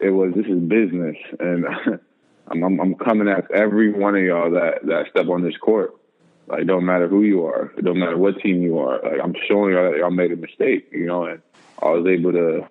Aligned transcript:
it 0.00 0.10
was 0.10 0.32
this 0.34 0.46
is 0.46 0.60
business, 0.60 1.16
and 1.40 1.64
I'm, 2.48 2.62
I'm, 2.62 2.80
I'm 2.80 2.94
coming 2.94 3.28
at 3.28 3.50
every 3.50 3.92
one 3.92 4.16
of 4.16 4.22
y'all 4.22 4.50
that 4.52 4.84
that 4.86 5.06
step 5.10 5.28
on 5.28 5.42
this 5.42 5.56
court. 5.56 5.94
Like, 6.48 6.66
don't 6.66 6.86
matter 6.86 7.08
who 7.08 7.22
you 7.22 7.44
are, 7.46 7.72
it 7.76 7.84
don't 7.84 7.98
matter 7.98 8.16
what 8.16 8.38
team 8.40 8.62
you 8.62 8.78
are. 8.78 9.00
Like, 9.02 9.20
I'm 9.22 9.34
showing 9.48 9.72
y'all 9.72 9.90
that 9.90 9.98
y'all 9.98 10.10
made 10.10 10.30
a 10.30 10.36
mistake, 10.36 10.88
you 10.92 11.06
know, 11.06 11.24
and 11.24 11.42
I 11.82 11.90
was 11.90 12.06
able 12.06 12.32
to 12.32 12.68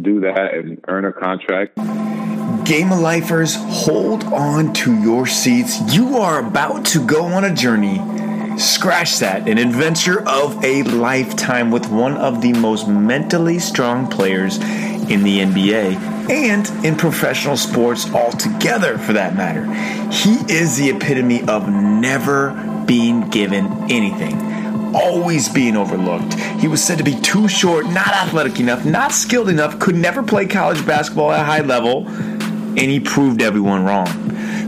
do 0.00 0.20
that 0.20 0.54
and 0.54 0.84
earn 0.88 1.04
a 1.04 1.12
contract. 1.12 1.76
Game 2.64 2.92
of 2.92 2.98
Lifers, 2.98 3.54
hold 3.56 4.24
on 4.24 4.72
to 4.74 5.00
your 5.00 5.26
seats. 5.26 5.94
You 5.94 6.18
are 6.18 6.44
about 6.44 6.84
to 6.86 7.06
go 7.06 7.24
on 7.24 7.44
a 7.44 7.54
journey. 7.54 7.98
Scratch 8.58 9.20
that, 9.20 9.48
an 9.48 9.58
adventure 9.58 10.28
of 10.28 10.62
a 10.64 10.82
lifetime 10.82 11.70
with 11.70 11.88
one 11.88 12.16
of 12.16 12.42
the 12.42 12.52
most 12.54 12.88
mentally 12.88 13.60
strong 13.60 14.08
players 14.08 14.56
in 14.58 15.22
the 15.22 15.38
NBA 15.38 16.17
and 16.30 16.68
in 16.84 16.96
professional 16.96 17.56
sports 17.56 18.12
altogether, 18.12 18.98
for 18.98 19.12
that 19.14 19.36
matter. 19.36 19.64
He 20.12 20.34
is 20.52 20.76
the 20.76 20.90
epitome 20.90 21.42
of 21.48 21.68
never 21.68 22.50
being 22.86 23.28
given 23.28 23.66
anything 23.90 24.58
always 24.94 25.48
being 25.48 25.76
overlooked. 25.76 26.34
He 26.60 26.68
was 26.68 26.82
said 26.82 26.98
to 26.98 27.04
be 27.04 27.18
too 27.20 27.48
short, 27.48 27.86
not 27.86 28.08
athletic 28.08 28.60
enough, 28.60 28.84
not 28.84 29.12
skilled 29.12 29.48
enough, 29.48 29.78
could 29.78 29.94
never 29.94 30.22
play 30.22 30.46
college 30.46 30.84
basketball 30.86 31.32
at 31.32 31.40
a 31.40 31.44
high 31.44 31.60
level, 31.60 32.08
and 32.08 32.78
he 32.78 33.00
proved 33.00 33.42
everyone 33.42 33.84
wrong. 33.84 34.08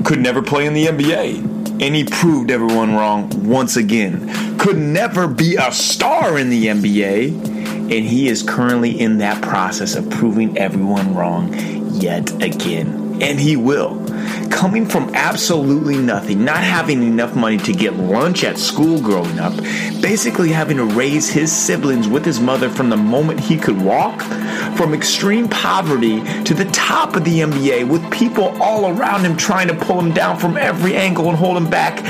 Could 0.05 0.21
never 0.21 0.43
play 0.43 0.67
in 0.67 0.75
the 0.75 0.87
NBA, 0.87 1.83
and 1.83 1.95
he 1.95 2.05
proved 2.05 2.51
everyone 2.51 2.95
wrong 2.95 3.49
once 3.49 3.77
again. 3.77 4.59
Could 4.59 4.77
never 4.77 5.27
be 5.27 5.57
a 5.57 5.73
star 5.73 6.39
in 6.39 6.51
the 6.51 6.67
NBA, 6.67 7.50
and 7.91 8.07
he 8.07 8.29
is 8.29 8.43
currently 8.43 8.99
in 8.99 9.19
that 9.19 9.43
process 9.43 9.97
of 9.97 10.09
proving 10.09 10.57
everyone 10.57 11.15
wrong 11.15 11.53
yet 11.95 12.31
again. 12.43 13.19
And 13.21 13.39
he 13.39 13.57
will 13.57 14.10
coming 14.51 14.85
from 14.85 15.15
absolutely 15.15 15.97
nothing, 15.97 16.45
not 16.45 16.59
having 16.59 17.03
enough 17.03 17.35
money 17.35 17.57
to 17.57 17.73
get 17.73 17.95
lunch 17.95 18.45
at 18.45 18.59
school 18.59 19.01
growing 19.01 19.39
up, 19.39 19.57
basically 20.03 20.51
having 20.51 20.77
to 20.77 20.85
raise 20.85 21.31
his 21.31 21.51
siblings 21.51 22.09
with 22.09 22.25
his 22.25 22.41
mother 22.41 22.69
from 22.69 22.91
the 22.91 22.97
moment 22.97 23.41
he 23.41 23.57
could 23.57 23.81
walk, 23.81 24.21
from 24.77 24.93
extreme 24.93 25.49
poverty 25.49 26.23
to 26.45 26.55
the 26.55 26.65
top 26.67 27.17
of 27.17 27.25
the 27.25 27.41
NBA 27.41 27.89
with 27.89 28.11
people 28.11 28.49
all 28.61 28.87
around 28.97 29.25
him 29.25 29.37
trying 29.37 29.69
to 29.69 29.75
pull 29.75 29.99
him 30.01 30.13
down 30.13 30.39
from 30.39 30.57
every 30.57 30.97
angle 30.97 31.29
and 31.29 31.39
hold 31.39 31.57
him 31.57 31.71
back 31.71 32.03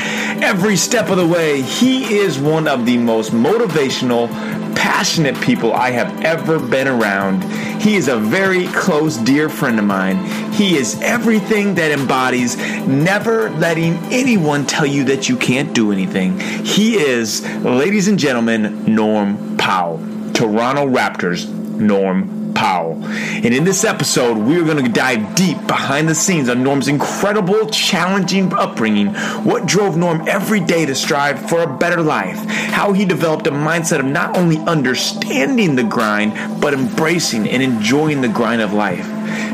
every 0.43 0.77
step 0.77 1.11
of 1.11 1.19
the 1.19 1.27
way. 1.27 1.63
He 1.63 2.19
is 2.19 2.39
one 2.39 2.67
of 2.67 2.87
the 2.87 2.99
most 2.99 3.33
motivational, 3.33 4.29
passionate 4.75 5.41
people 5.41 5.73
I 5.73 5.91
have 5.91 6.23
ever 6.23 6.59
been 6.59 6.89
around. 6.89 7.45
He 7.81 7.97
is 7.97 8.09
a 8.09 8.17
very 8.17 8.67
close, 8.69 9.17
dear 9.17 9.49
friend 9.49 9.79
of 9.79 9.85
mine. 9.85 10.17
He 10.53 10.77
is 10.77 11.01
everything 11.01 11.75
that 11.77 11.91
embodies 11.91 12.57
never 12.87 13.51
letting 13.51 13.95
anyone 14.13 14.67
tell 14.67 14.87
you 14.87 15.05
that 15.05 15.29
you 15.29 15.37
can't 15.37 15.75
do 15.75 15.93
anything. 15.93 16.39
He 16.39 16.97
is, 16.97 17.47
ladies 17.59 18.09
and 18.09 18.19
gentlemen, 18.19 18.95
Norm 18.95 19.57
Powell. 19.57 19.99
Toronto 20.33 20.87
Raptors, 20.87 21.49
Norm 21.49 22.40
Powell. 22.55 23.03
And 23.05 23.55
in 23.55 23.65
this 23.65 23.85
episode, 23.85 24.39
we're 24.39 24.65
going 24.65 24.85
to 24.85 24.91
dive 24.91 25.35
deep 25.35 25.59
behind 25.67 26.09
the 26.09 26.15
scenes 26.15 26.49
on 26.49 26.63
Norm's 26.63 26.89
incredible, 26.89 27.69
challenging 27.71 28.53
upbringing, 28.53 29.09
what 29.45 29.67
drove 29.67 29.97
Norm 29.97 30.27
every 30.29 30.61
day 30.61 30.87
to 30.87 30.95
strive 30.95 31.49
for 31.49 31.63
a 31.63 31.79
better 31.79 32.03
life, 32.03 32.39
how 32.47 32.93
he 32.93 33.05
developed 33.05 33.47
a 33.47 33.51
mindset 33.51 34.01
of 34.01 34.07
not 34.07 34.37
only 34.37 34.59
understanding 34.59 35.77
the 35.77 35.85
grind, 35.85 36.61
but 36.61 36.75
embracing 36.75 37.49
and 37.49 37.63
enjoying 37.63 38.21
the 38.21 38.29
grind 38.29 38.63
of 38.63 38.73
life. 38.73 39.07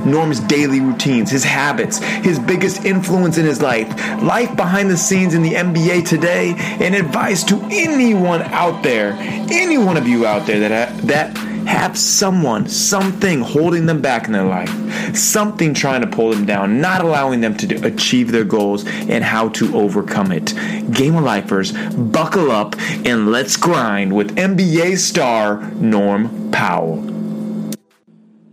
Norm's 0.05 0.41
daily 0.41 0.81
routines, 0.81 1.31
his 1.31 1.45
habits, 1.45 1.99
his 1.99 2.39
biggest 2.39 2.85
influence 2.85 3.39
in 3.39 3.45
his 3.45 3.61
life, 3.61 3.89
life 4.23 4.55
behind 4.57 4.91
the 4.91 4.97
scenes 4.97 5.35
in 5.35 5.43
the 5.43 5.55
NBA 5.55 6.07
today, 6.07 6.55
and 6.57 6.95
advice 6.95 7.45
to 7.45 7.57
anyone 7.71 8.43
out 8.43 8.83
there, 8.83 9.12
any 9.51 9.79
one 9.79 9.97
of 9.97 10.06
you 10.06 10.27
out 10.27 10.47
there 10.47 10.61
that 10.61 10.97
that 11.03 11.56
have 11.66 11.99
someone, 11.99 12.69
something 12.69 13.41
holding 13.41 13.87
them 13.87 14.00
back 14.00 14.27
in 14.27 14.32
their 14.32 14.44
life, 14.44 14.71
something 15.16 15.75
trying 15.75 16.00
to 16.00 16.06
pull 16.06 16.31
them 16.31 16.47
down, 16.47 16.81
not 16.81 17.03
allowing 17.03 17.41
them 17.41 17.56
to 17.56 17.75
achieve 17.87 18.32
their 18.32 18.44
goals, 18.44 18.87
and 18.87 19.25
how 19.25 19.49
to 19.50 19.76
overcome 19.76 20.32
it. 20.32 20.55
Game 20.93 21.16
of 21.16 21.25
Lifers, 21.25 21.72
buckle 21.94 22.50
up 22.50 22.75
and 23.05 23.31
let's 23.31 23.56
grind 23.56 24.15
with 24.15 24.37
NBA 24.37 24.99
star 24.99 25.62
Norm 25.72 26.50
Powell. 26.53 26.97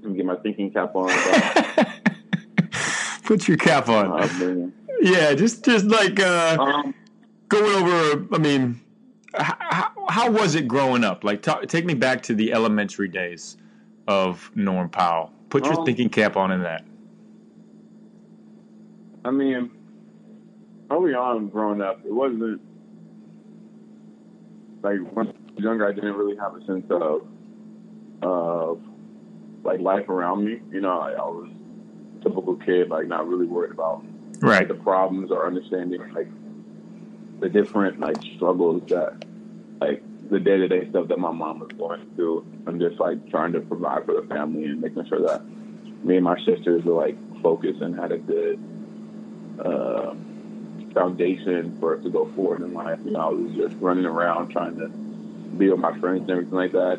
Let 0.01 0.11
me 0.11 0.17
get 0.17 0.25
my 0.25 0.35
thinking 0.37 0.71
cap 0.71 0.95
on. 0.95 1.09
Put 3.23 3.47
your 3.47 3.57
cap 3.57 3.87
on. 3.87 4.73
yeah, 5.01 5.33
just 5.33 5.63
just 5.63 5.85
like 5.85 6.19
uh, 6.19 6.57
um, 6.59 6.93
going 7.47 7.73
over. 7.73 8.35
I 8.35 8.37
mean, 8.37 8.81
how, 9.33 9.92
how 10.13 10.29
was 10.29 10.53
it 10.53 10.67
growing 10.67 11.03
up? 11.03 11.23
Like, 11.23 11.41
talk, 11.41 11.65
take 11.65 11.85
me 11.85 11.95
back 11.95 12.21
to 12.23 12.35
the 12.35 12.53
elementary 12.53 13.07
days 13.07 13.57
of 14.07 14.51
Norm 14.53 14.87
Powell. 14.87 15.33
Put 15.49 15.65
your 15.65 15.79
um, 15.79 15.85
thinking 15.85 16.07
cap 16.07 16.37
on 16.37 16.51
in 16.51 16.61
that. 16.61 16.85
I 19.25 19.31
mean, 19.31 19.71
early 20.91 21.15
on 21.15 21.47
growing 21.47 21.81
up, 21.81 22.05
it 22.05 22.13
wasn't 22.13 22.61
like 24.83 24.99
when 25.15 25.29
I 25.29 25.31
was 25.55 25.63
younger. 25.63 25.87
I 25.87 25.93
didn't 25.93 26.13
really 26.13 26.37
have 26.37 26.55
a 26.55 26.63
sense 26.65 26.85
of 26.91 27.25
of 28.21 28.81
like 29.63 29.79
life 29.79 30.09
around 30.09 30.45
me. 30.45 30.61
You 30.71 30.81
know, 30.81 30.99
I, 30.99 31.13
I 31.13 31.25
was 31.25 31.49
a 32.19 32.23
typical 32.23 32.55
kid, 32.57 32.89
like 32.89 33.07
not 33.07 33.27
really 33.27 33.47
worried 33.47 33.71
about 33.71 34.05
right 34.41 34.59
like, 34.59 34.67
the 34.67 34.75
problems 34.75 35.31
or 35.31 35.47
understanding 35.47 36.01
like 36.13 36.27
the 37.39 37.49
different 37.49 37.99
like 37.99 38.17
struggles 38.35 38.83
that 38.89 39.25
like 39.87 40.03
the 40.29 40.39
day 40.39 40.57
to 40.57 40.67
day 40.67 40.87
stuff 40.89 41.07
that 41.09 41.19
my 41.19 41.31
mom 41.31 41.59
was 41.59 41.69
going 41.77 41.99
through. 42.15 42.45
I'm 42.67 42.79
just 42.79 42.99
like 42.99 43.17
trying 43.29 43.53
to 43.53 43.61
provide 43.61 44.05
for 44.05 44.13
the 44.15 44.25
family 44.33 44.65
and 44.65 44.81
making 44.81 45.05
sure 45.09 45.21
that 45.21 45.41
me 46.03 46.15
and 46.15 46.23
my 46.23 46.37
sisters 46.45 46.83
were 46.85 46.93
like 46.93 47.19
focused 47.41 47.81
and 47.81 47.95
had 47.95 48.11
a 48.11 48.17
good 48.17 48.59
uh, 49.63 50.13
foundation 50.93 51.75
for 51.79 51.97
us 51.97 52.03
to 52.03 52.09
go 52.11 52.29
forward 52.35 52.61
in 52.61 52.73
life. 52.73 52.99
You 53.03 53.11
know, 53.13 53.19
I 53.19 53.29
was 53.29 53.53
just 53.55 53.75
running 53.81 54.05
around 54.05 54.49
trying 54.49 54.77
to 54.77 54.89
be 55.57 55.69
with 55.69 55.79
my 55.79 55.93
friends 55.99 56.21
and 56.21 56.31
everything 56.31 56.57
like 56.57 56.71
that. 56.73 56.97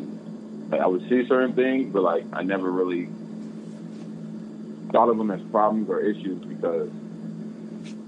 I 0.72 0.86
would 0.86 1.02
see 1.08 1.22
certain 1.28 1.54
things, 1.54 1.92
but 1.92 2.02
like 2.02 2.26
I 2.32 2.42
never 2.42 2.70
really 2.70 3.12
thought 4.92 5.08
of 5.10 5.18
them 5.18 5.30
as 5.30 5.40
problems 5.50 5.88
or 5.88 6.00
issues 6.00 6.42
because 6.48 6.90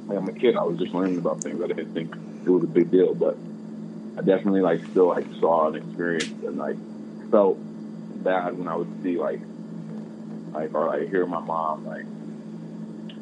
I'm 0.09 0.29
a 0.29 0.33
kid. 0.33 0.57
I 0.57 0.65
was 0.65 0.79
just 0.79 0.95
learning 0.95 1.19
about 1.19 1.43
things. 1.43 1.61
I 1.63 1.69
didn't 1.69 1.93
think 1.93 2.13
it 2.45 2.51
was 2.51 2.65
a 2.65 2.69
big 2.69 2.91
deal, 2.91 3.15
but 3.15 3.41
I 4.19 4.23
definitely 4.23 4.63
like 4.63 4.83
still 4.91 5.09
like 5.09 5.29
saw 5.41 5.69
and 5.69 5.77
experienced 5.77 6.43
and 6.43 6.57
like 6.57 6.79
felt 7.31 7.63
bad 8.15 8.57
when 8.57 8.69
I 8.69 8.77
would 8.77 8.89
see 9.03 9.19
like 9.19 9.43
like 10.55 10.75
or 10.75 10.87
like 10.89 11.09
hear 11.11 11.27
my 11.27 11.41
mom 11.41 11.85
like 11.85 12.07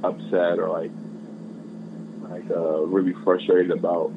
upset 0.03 0.59
or 0.59 0.71
like 0.71 0.93
like 2.21 2.47
uh 2.51 2.81
really 2.87 3.15
frustrated 3.25 3.71
about 3.71 4.13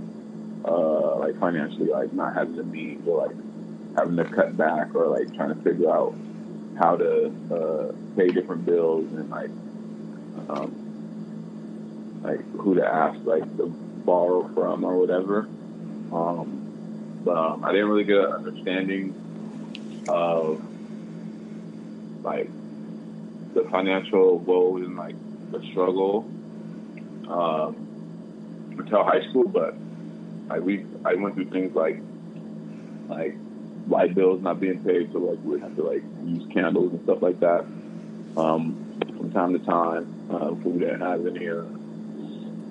uh 0.68 1.18
like 1.20 1.38
financially 1.40 1.90
like 1.90 2.14
not 2.14 2.36
having 2.36 2.56
the 2.56 2.64
means 2.64 3.06
or 3.08 3.26
like 3.26 3.38
having 3.98 4.16
to 4.18 4.26
cut 4.26 4.56
back 4.58 4.96
or 4.96 5.10
like 5.10 5.34
trying 5.36 5.50
to 5.56 5.62
figure 5.64 5.90
out 5.90 6.18
how 6.74 6.96
to 6.98 7.34
uh 7.52 7.88
pay 8.18 8.28
different 8.32 8.66
bills 8.66 9.10
and 9.14 9.30
like 9.30 9.52
um 10.50 10.78
like 12.24 12.48
who 12.54 12.76
to 12.76 12.86
ask 12.86 13.20
like 13.26 13.44
to 13.58 13.76
borrow 13.96 14.50
from 14.54 14.84
or 14.84 15.00
whatever. 15.00 15.50
Um 16.12 16.57
um, 17.30 17.64
I 17.64 17.72
didn't 17.72 17.90
really 17.90 18.04
get 18.04 18.18
an 18.18 18.32
understanding 18.32 19.14
of 20.08 20.62
like 22.24 22.50
the 23.54 23.64
financial 23.70 24.40
woes 24.40 24.86
and 24.86 24.96
like 24.96 25.16
the 25.52 25.62
struggle 25.72 26.30
um, 27.28 28.76
until 28.78 29.04
high 29.04 29.28
school. 29.30 29.48
But 29.48 29.76
I 30.50 30.60
we 30.60 30.86
I 31.06 31.16
went 31.16 31.36
through 31.36 31.46
things 31.46 31.76
like 31.76 32.02
like 33.08 33.36
light 33.88 34.14
bills 34.16 34.42
not 34.42 34.60
being 34.60 34.84
paid, 34.84 35.12
so 35.12 35.20
like 35.20 35.40
we 35.44 35.60
have 35.60 35.76
to 35.76 35.84
like 35.84 36.04
use 36.24 36.46
candles 36.54 36.94
and 36.94 37.04
stuff 37.04 37.22
like 37.22 37.40
that 37.40 37.66
um, 38.38 38.98
from 39.18 39.32
time 39.32 39.54
to 39.54 39.60
time. 39.60 40.14
Uh, 40.30 40.52
we 40.64 40.80
didn't 40.80 41.02
have 41.02 41.26
any 41.26 41.50
uh, 41.50 41.64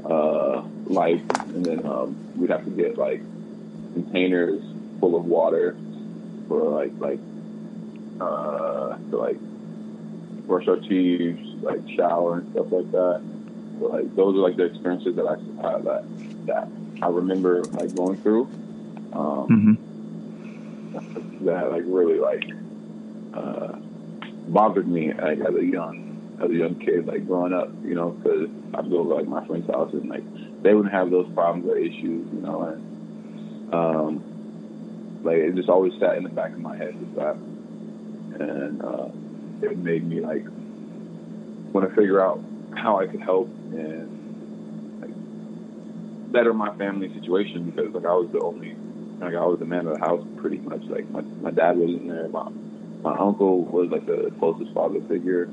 uh, 0.08 0.62
light, 0.86 1.22
and 1.54 1.64
then 1.64 1.86
um, 1.86 2.16
we'd 2.36 2.50
have 2.50 2.64
to 2.64 2.70
get 2.70 2.98
like 2.98 3.22
containers 3.96 4.60
full 5.00 5.16
of 5.16 5.24
water 5.24 5.74
for 6.48 6.68
like 6.68 6.92
like 6.98 7.18
uh 8.20 8.96
to 9.10 9.16
like 9.16 9.38
brush 10.46 10.68
our 10.68 10.76
teeth, 10.76 11.38
like 11.62 11.80
shower 11.96 12.38
and 12.38 12.52
stuff 12.52 12.66
like 12.70 12.90
that. 12.92 13.22
So, 13.78 13.86
like 13.86 14.14
those 14.14 14.34
are 14.36 14.38
like 14.38 14.56
the 14.56 14.64
experiences 14.64 15.16
that 15.16 15.26
I 15.26 15.34
uh, 15.66 15.78
that 15.78 16.04
that 16.46 16.68
I 17.02 17.08
remember 17.08 17.64
like 17.64 17.94
going 17.94 18.20
through. 18.22 18.44
Um, 19.12 19.78
mm-hmm. 20.92 21.44
That 21.46 21.70
like 21.70 21.84
really 21.86 22.18
like 22.18 22.44
uh, 23.34 23.78
bothered 24.48 24.88
me 24.88 25.12
like, 25.12 25.40
as 25.40 25.54
a 25.54 25.64
young 25.64 26.38
as 26.42 26.50
a 26.50 26.54
young 26.54 26.74
kid, 26.76 27.06
like 27.06 27.26
growing 27.26 27.54
up, 27.54 27.70
you 27.82 27.94
know, 27.94 28.10
because 28.10 28.50
I'd 28.74 28.90
go 28.90 29.02
to 29.04 29.14
like 29.14 29.26
my 29.26 29.46
friends' 29.46 29.70
houses 29.70 30.02
and 30.02 30.10
like 30.10 30.24
they 30.62 30.74
wouldn't 30.74 30.94
have 30.94 31.10
those 31.10 31.32
problems 31.32 31.68
or 31.68 31.78
issues, 31.78 32.28
you 32.32 32.40
know, 32.40 32.62
and 32.62 32.95
um, 33.72 35.22
like 35.22 35.38
it 35.38 35.54
just 35.54 35.68
always 35.68 35.92
sat 35.98 36.16
in 36.16 36.22
the 36.22 36.28
back 36.28 36.52
of 36.52 36.58
my 36.58 36.76
head 36.76 36.94
that, 37.16 37.36
and 38.40 38.82
uh, 38.82 39.08
it 39.62 39.78
made 39.78 40.06
me 40.06 40.20
like 40.20 40.44
want 41.72 41.88
to 41.88 41.94
figure 41.94 42.20
out 42.20 42.42
how 42.74 43.00
I 43.00 43.06
could 43.06 43.20
help 43.20 43.48
and 43.72 45.00
like 45.00 46.32
better 46.32 46.52
my 46.52 46.74
family 46.76 47.12
situation 47.18 47.70
because 47.70 47.92
like 47.92 48.04
I 48.04 48.14
was 48.14 48.30
the 48.32 48.40
only 48.40 48.76
like 49.20 49.34
I 49.34 49.44
was 49.44 49.58
the 49.58 49.64
man 49.64 49.86
of 49.86 49.94
the 49.94 50.00
house 50.00 50.24
pretty 50.36 50.58
much. 50.58 50.82
Like 50.84 51.08
my 51.10 51.22
my 51.40 51.50
dad 51.50 51.76
wasn't 51.76 52.08
there. 52.08 52.28
My 52.28 52.50
my 53.02 53.16
uncle 53.16 53.62
was 53.62 53.90
like 53.90 54.06
the 54.06 54.32
closest 54.38 54.72
father 54.72 55.00
figure 55.08 55.48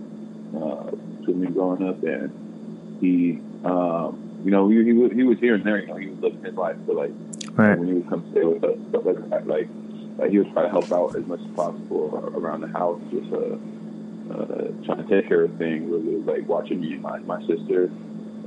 uh, 0.55 0.91
to 1.25 1.33
me 1.33 1.47
growing 1.47 1.87
up, 1.87 2.01
and 2.03 2.99
he, 2.99 3.39
um, 3.63 4.41
you 4.43 4.51
know, 4.51 4.69
he, 4.69 4.83
he 4.83 4.93
was 4.93 5.11
he 5.11 5.23
was 5.23 5.39
here 5.39 5.55
and 5.55 5.63
there. 5.63 5.79
You 5.79 5.87
know, 5.87 5.95
he 5.95 6.07
was 6.07 6.19
living 6.19 6.43
his 6.43 6.55
life, 6.55 6.77
but 6.85 6.95
like 6.95 7.11
Right. 7.55 7.77
when 7.77 7.87
he 7.87 7.93
would 7.95 8.09
come 8.09 8.25
stay 8.31 8.43
with 8.43 8.63
us, 8.63 8.79
stuff 8.89 9.03
like 9.05 9.17
that, 9.29 9.47
like 9.47 9.69
like 10.17 10.31
he 10.31 10.39
would 10.39 10.51
try 10.53 10.63
to 10.63 10.69
help 10.69 10.91
out 10.91 11.13
as 11.17 11.25
much 11.27 11.39
as 11.39 11.55
possible 11.55 12.31
around 12.35 12.61
the 12.61 12.67
house, 12.67 13.01
just 13.11 13.31
uh, 13.31 14.33
uh, 14.33 14.67
trying 14.85 15.03
to 15.03 15.09
take 15.09 15.27
care 15.27 15.43
of 15.43 15.55
things. 15.57 15.89
Really, 15.89 16.21
like 16.23 16.47
watching 16.47 16.79
me 16.79 16.93
and 16.93 17.01
my 17.01 17.19
my 17.25 17.39
sister, 17.47 17.93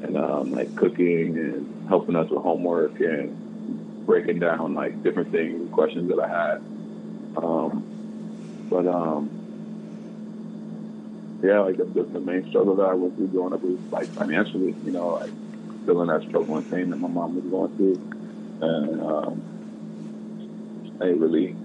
and 0.03 0.17
um, 0.17 0.50
like 0.53 0.75
cooking 0.75 1.37
and 1.37 1.69
helping 1.88 2.17
us 2.17 2.26
with 2.31 2.43
homework 2.43 2.97
and 3.00 3.37
breaking 4.06 4.41
down 4.41 4.75
like 4.75 5.03
different 5.03 5.31
things, 5.31 5.55
and 5.55 5.70
questions 5.70 6.09
that 6.09 6.20
I 6.20 6.29
had. 6.29 6.59
Um, 7.44 7.85
but 8.70 8.87
um, 8.87 9.31
yeah, 11.43 11.61
like 11.61 11.76
the, 11.76 11.85
the, 11.85 12.09
the 12.12 12.20
main 12.20 12.44
struggle 12.49 12.76
that 12.76 12.85
I 12.87 12.94
went 12.94 13.17
through 13.17 13.29
growing 13.29 13.52
up 13.52 13.62
was 13.62 13.79
like 13.93 14.12
financially, 14.14 14.76
you 14.82 14.91
know, 14.91 15.19
like 15.20 15.35
feeling 15.85 16.09
that 16.09 16.23
struggle 16.29 16.56
and 16.56 16.69
pain 16.69 16.91
that 16.91 16.97
my 16.99 17.09
mom 17.09 17.37
was 17.37 17.44
going 17.49 17.70
through, 17.76 18.00
and 18.61 19.00
um, 19.03 19.43
it 21.00 21.19
really 21.19 21.56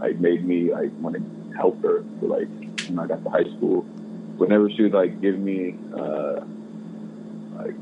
like 0.00 0.18
made 0.18 0.44
me 0.44 0.72
like 0.72 0.92
want 1.00 1.16
to 1.16 1.22
help 1.56 1.82
her. 1.82 2.04
So 2.20 2.26
like 2.26 2.48
when 2.88 2.98
I 2.98 3.06
got 3.06 3.22
to 3.24 3.30
high 3.30 3.48
school, 3.56 3.86
whenever 4.36 4.70
she 4.70 4.82
would 4.82 4.94
like 4.94 5.20
give 5.20 5.38
me 5.38 5.76
uh, 5.96 6.40
like 7.58 7.76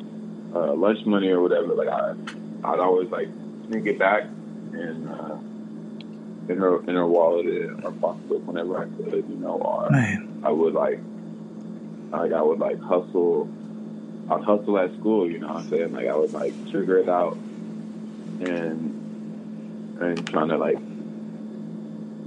uh, 0.54 0.74
lunch 0.74 1.04
money 1.06 1.28
or 1.30 1.40
whatever, 1.40 1.74
like 1.74 1.88
I 1.88 2.12
I'd 2.64 2.80
always 2.80 3.10
like 3.10 3.28
sneak 3.68 3.86
it 3.86 3.98
back 3.98 4.22
and 4.72 5.08
uh, 5.08 5.38
in 6.48 6.58
her 6.58 6.82
in 6.84 6.94
her 6.94 7.06
wallet 7.06 7.46
and 7.46 7.82
her 7.82 7.90
pocketbook 7.92 8.46
whenever 8.46 8.78
I 8.78 8.86
could, 8.86 9.24
you 9.28 9.36
know, 9.36 9.56
or 9.56 9.90
Man. 9.90 10.28
I 10.42 10.50
would 10.50 10.74
like 10.74 11.02
like 12.12 12.32
I 12.32 12.42
would 12.42 12.58
like 12.58 12.80
hustle 12.80 13.50
I'd 14.28 14.42
hustle 14.42 14.78
at 14.78 14.94
school, 14.94 15.30
you 15.30 15.38
know 15.38 15.48
what 15.48 15.56
I'm 15.56 15.68
saying? 15.68 15.92
Like 15.92 16.08
I 16.08 16.16
would 16.16 16.32
like 16.32 16.54
figure 16.72 16.98
it 16.98 17.08
out 17.08 17.38
and 18.40 18.94
and 20.00 20.28
trying 20.28 20.48
to 20.48 20.58
like 20.58 20.78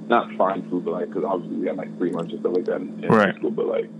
not 0.10 0.28
find 0.38 0.66
food, 0.68 0.86
but 0.86 0.92
like 0.92 1.10
because 1.10 1.24
obviously 1.28 1.58
we 1.58 1.68
had 1.68 1.78
like 1.78 1.96
free 1.98 2.12
lunch 2.12 2.32
and 2.32 2.40
stuff 2.40 2.54
like 2.54 2.66
that 2.66 2.78
in, 2.78 2.96
in 3.04 3.12
Right. 3.12 3.36
school, 3.36 3.52
but 3.52 3.68
like 3.68 3.92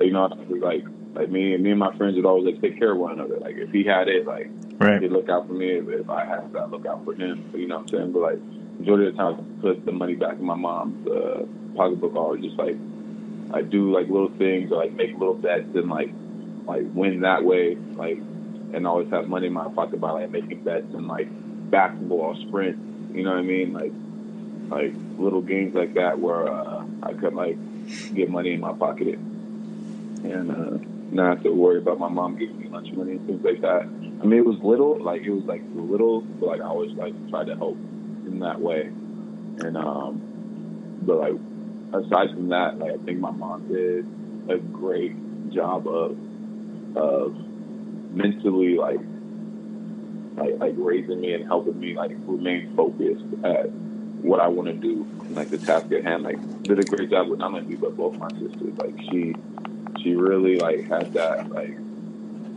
you 0.00 0.12
know 0.12 0.28
like 0.60 0.84
like 1.14 1.30
me 1.30 1.54
and 1.54 1.62
me 1.62 1.70
and 1.70 1.78
my 1.78 1.94
friends 1.96 2.16
would 2.16 2.26
always 2.26 2.44
like 2.46 2.60
take 2.60 2.78
care 2.78 2.92
of 2.92 2.98
one 2.98 3.12
another. 3.12 3.38
Like 3.40 3.54
if 3.56 3.70
he 3.70 3.84
had 3.84 4.08
it, 4.08 4.26
like 4.26 4.52
Right. 4.80 5.00
he'd 5.00 5.12
look 5.12 5.28
out 5.28 5.46
for 5.46 5.54
me. 5.54 5.70
If, 5.70 5.84
if 5.88 6.10
I 6.10 6.24
had 6.28 6.44
it, 6.44 6.50
I'd 6.56 6.70
look 6.70 6.84
out 6.86 7.04
for 7.04 7.14
him. 7.14 7.44
You 7.54 7.68
know 7.68 7.76
what 7.76 7.82
I'm 7.82 7.88
saying? 7.88 8.12
But 8.12 8.22
like 8.22 8.42
majority 8.78 9.06
of 9.06 9.14
the 9.14 9.16
time, 9.16 9.34
I 9.38 9.44
put 9.60 9.84
the 9.84 9.92
money 9.92 10.16
back 10.16 10.38
in 10.40 10.46
my 10.46 10.56
mom's 10.56 10.98
uh, 11.06 11.42
pocketbook, 11.76 12.16
or 12.16 12.36
just 12.38 12.58
like 12.58 12.80
I 13.52 13.62
do 13.62 13.92
like 13.94 14.08
little 14.08 14.32
things, 14.36 14.70
or 14.72 14.78
like 14.78 14.94
make 14.94 15.12
little 15.16 15.38
bets 15.42 15.68
and 15.74 15.88
like 15.88 16.14
like 16.66 16.82
win 16.92 17.20
that 17.20 17.44
way, 17.44 17.78
like 17.96 18.24
and 18.72 18.86
always 18.86 19.06
have 19.12 19.28
money 19.28 19.46
in 19.46 19.52
my 19.52 19.68
pocket 19.74 20.00
by 20.00 20.10
like 20.10 20.30
making 20.32 20.62
bets 20.64 20.88
and 20.92 21.06
like 21.06 21.32
basketball, 21.74 22.36
sprint. 22.36 22.78
You 23.16 23.24
know 23.24 23.30
what 23.30 23.40
I 23.40 23.42
mean? 23.42 23.72
Like 23.72 23.92
like 24.70 24.94
little 25.18 25.42
games 25.42 25.74
like 25.74 25.94
that 25.94 26.20
where 26.20 26.48
uh, 26.48 26.84
I 27.02 27.14
could 27.14 27.34
like 27.34 27.58
get 28.14 28.30
money 28.30 28.52
in 28.52 28.60
my 28.60 28.72
pocket 28.72 29.18
and 29.18 30.50
uh, 30.50 30.78
not 31.10 31.34
have 31.34 31.42
to 31.42 31.50
worry 31.50 31.78
about 31.78 31.98
my 31.98 32.08
mom 32.08 32.38
giving 32.38 32.58
me 32.60 32.68
lunch 32.68 32.92
money 32.92 33.12
and 33.12 33.26
things 33.26 33.44
like 33.44 33.60
that. 33.62 33.82
I 33.82 34.24
mean, 34.24 34.38
it 34.38 34.46
was 34.46 34.58
little, 34.62 35.02
like 35.02 35.22
it 35.22 35.30
was 35.30 35.44
like 35.44 35.62
little, 35.74 36.20
but 36.20 36.46
like 36.46 36.60
I 36.60 36.64
always 36.64 36.92
like 36.92 37.14
tried 37.28 37.48
to 37.48 37.56
help 37.56 37.76
in 37.76 38.38
that 38.40 38.60
way. 38.60 38.82
And 38.82 39.76
um, 39.76 40.22
but 41.02 41.18
like 41.18 41.34
aside 41.92 42.30
from 42.30 42.50
that, 42.50 42.78
like 42.78 42.92
I 42.92 42.98
think 43.04 43.18
my 43.18 43.32
mom 43.32 43.66
did 43.66 44.06
a 44.48 44.58
great 44.58 45.14
job 45.52 45.88
of 45.88 46.16
of 46.96 47.36
mentally 48.14 48.76
like 48.76 49.00
like 50.36 50.58
like 50.58 50.74
raising 50.76 51.20
me 51.20 51.34
and 51.34 51.46
helping 51.46 51.78
me 51.78 51.94
like 51.94 52.12
remain 52.24 52.74
focused 52.74 53.24
at 53.44 53.70
what 54.24 54.40
I 54.40 54.48
want 54.48 54.68
to 54.68 54.74
do 54.74 55.02
and 55.20 55.36
like 55.36 55.50
the 55.50 55.58
task 55.58 55.92
at 55.92 56.04
hand. 56.04 56.22
Like 56.22 56.62
did 56.62 56.78
a 56.78 56.84
great 56.84 57.10
job 57.10 57.28
with 57.28 57.38
not 57.38 57.52
only 57.52 57.62
me 57.62 57.76
but 57.76 57.96
both 57.96 58.16
my 58.16 58.30
sisters. 58.30 58.76
Like 58.78 58.98
she 59.10 59.34
she 60.02 60.14
really 60.14 60.56
like 60.58 60.84
had 60.88 61.12
that 61.14 61.50
like 61.50 61.76